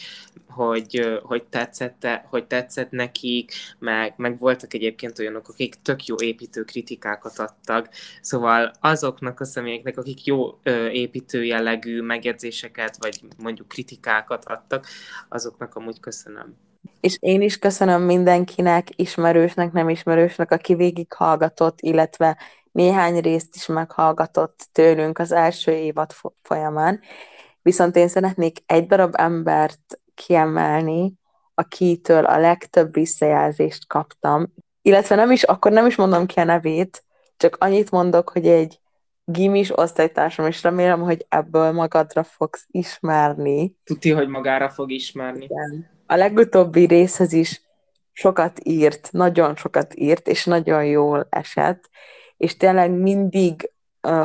hogy, 0.49 1.19
hogy, 1.23 1.45
tetszett, 1.45 2.07
hogy 2.25 2.47
tetszett 2.47 2.91
nekik, 2.91 3.53
meg, 3.79 4.15
meg 4.17 4.39
voltak 4.39 4.75
egyébként 4.75 5.19
olyanok, 5.19 5.49
akik 5.49 5.75
tök 5.83 6.07
jó 6.07 6.15
építő 6.19 6.65
kritikákat 6.65 7.39
adtak, 7.39 7.89
szóval 8.21 8.73
azoknak 8.81 9.41
a 9.41 9.45
személyeknek, 9.45 9.99
akik 9.99 10.25
jó 10.25 10.59
építő 10.91 11.45
jellegű 11.45 12.01
megjegyzéseket, 12.01 12.97
vagy 12.99 13.21
mondjuk 13.39 13.69
kritikákat 13.69 14.45
adtak, 14.45 14.87
azoknak 15.29 15.75
amúgy 15.75 16.01
köszönöm 16.01 16.57
és 17.05 17.17
én 17.21 17.43
is 17.43 17.59
köszönöm 17.59 18.03
mindenkinek, 18.03 18.89
ismerősnek, 18.97 19.73
nem 19.73 19.89
ismerősnek, 19.89 20.51
aki 20.51 20.75
végighallgatott, 20.75 21.81
illetve 21.81 22.39
néhány 22.73 23.21
részt 23.21 23.55
is 23.55 23.67
meghallgatott 23.67 24.69
tőlünk 24.73 25.19
az 25.19 25.33
első 25.33 25.73
évad 25.73 26.13
folyamán. 26.43 27.01
Viszont 27.63 27.97
én 27.97 28.09
szeretnék 28.09 28.59
egy 28.67 28.87
darab 28.87 29.15
embert 29.17 30.01
kiemelni, 30.15 31.13
akitől 31.55 32.25
a 32.25 32.39
legtöbb 32.39 32.95
visszajelzést 32.95 33.87
kaptam, 33.87 34.55
illetve 34.83 35.15
nem 35.15 35.31
is, 35.31 35.43
akkor 35.43 35.73
nem 35.73 35.87
is 35.87 35.97
mondom 35.97 36.27
ki 36.27 36.41
a 36.41 36.45
nevét, 36.45 37.05
csak 37.37 37.57
annyit 37.61 37.91
mondok, 37.91 38.29
hogy 38.29 38.47
egy 38.47 38.81
gimis 39.25 39.79
osztálytársam, 39.79 40.47
és 40.47 40.63
remélem, 40.63 41.01
hogy 41.01 41.27
ebből 41.29 41.73
magadra 41.73 42.23
fogsz 42.23 42.67
ismerni. 42.71 43.77
Tudja, 43.85 44.17
hogy 44.17 44.29
magára 44.29 44.69
fog 44.69 44.91
ismerni. 44.91 45.45
Igen 45.45 45.94
a 46.07 46.15
legutóbbi 46.15 46.87
részhez 46.87 47.33
is 47.33 47.63
sokat 48.13 48.61
írt, 48.63 49.09
nagyon 49.13 49.57
sokat 49.57 49.95
írt, 49.95 50.29
és 50.29 50.45
nagyon 50.45 50.85
jól 50.85 51.27
esett, 51.31 51.91
és 52.37 52.57
tényleg 52.57 52.91
mindig 52.91 53.73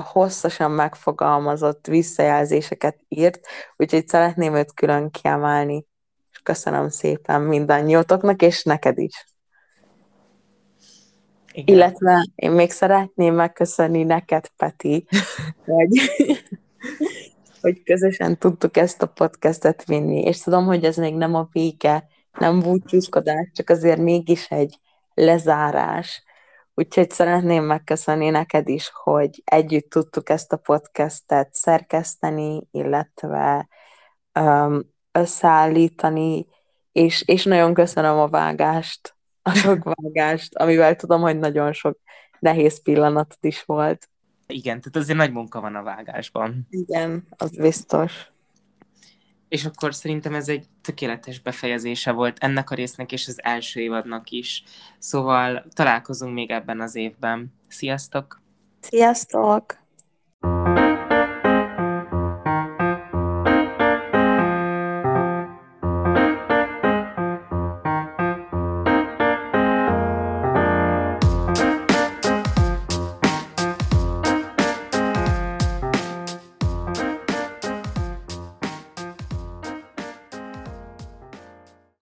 hosszasan 0.04 0.72
megfogalmazott 0.72 1.88
visszajelzéseket 1.88 2.98
írt, 3.08 3.40
úgyhogy 3.78 4.08
szeretném 4.08 4.56
őt 4.56 4.74
külön 4.74 5.12
kiemelni, 5.12 5.86
és 6.32 6.40
köszönöm 6.44 6.90
szépen 6.90 7.42
mindannyiótoknak, 7.42 8.42
és 8.42 8.64
neked 8.64 8.98
is. 8.98 9.28
Igen. 11.52 11.76
Illetve 11.76 12.28
én 12.36 12.52
még 12.52 12.72
szeretném 12.72 13.34
megköszönni 13.34 14.04
neked, 14.04 14.48
Peti, 14.58 15.08
hogy 15.66 15.90
hogy 17.62 17.84
közösen 17.84 18.38
tudtuk 18.38 18.78
ezt 18.78 19.02
a 19.02 19.08
podcastet 19.08 19.86
vinni, 19.86 20.22
és 20.22 20.42
tudom, 20.42 20.66
hogy 20.66 20.84
ez 20.84 20.96
még 20.96 21.16
nem 21.16 21.36
a 21.36 21.48
vége, 21.52 22.08
nem 22.40 22.60
búcsúzkodás, 22.60 23.52
csak 23.54 23.70
azért 23.70 24.00
mégis 24.00 24.52
egy 24.52 24.80
lezárás. 25.14 26.24
Úgyhogy 26.74 27.10
szeretném 27.12 27.64
megköszönni 27.64 28.30
neked 28.30 28.68
is, 28.68 28.92
hogy 29.04 29.42
együtt 29.46 29.90
tudtuk 29.90 30.30
ezt 30.30 30.54
a 30.54 30.58
podcastet 30.58 31.54
szerkeszteni, 31.54 32.68
illetve 32.72 33.68
um, 34.40 34.82
összeállítani, 35.12 36.46
és, 36.92 37.24
és 37.26 37.44
nagyon 37.44 37.74
köszönöm 37.74 38.18
a 38.18 38.28
vágást, 38.28 39.16
a 39.42 39.54
sok 39.54 39.84
vágást, 39.84 40.56
amivel 40.56 40.96
tudom, 40.96 41.22
hogy 41.22 41.40
nagyon 41.40 41.74
sok 41.74 42.00
nehéz 42.40 42.82
pillanat 42.82 43.38
is 43.40 43.64
volt. 43.64 44.10
Igen, 44.54 44.82
tehát 44.82 44.96
azért 44.96 45.18
nagy 45.18 45.32
munka 45.32 45.62
van 45.62 45.76
a 45.76 45.84
vágásban. 45.84 46.68
Igen, 46.70 47.24
az 47.30 47.58
biztos. 47.58 48.32
És 49.48 49.66
akkor 49.66 49.96
szerintem 49.96 50.34
ez 50.34 50.50
egy 50.50 50.66
tökéletes 50.82 51.40
befejezése 51.40 52.12
volt 52.12 52.38
ennek 52.40 52.70
a 52.70 52.76
résznek 52.76 53.12
és 53.12 53.28
az 53.28 53.44
első 53.44 53.80
évadnak 53.80 54.30
is. 54.30 54.64
Szóval 54.98 55.66
találkozunk 55.74 56.34
még 56.34 56.52
ebben 56.52 56.82
az 56.82 56.96
évben. 56.96 57.54
Sziasztok! 57.68 58.42
Sziasztok! 58.80 59.79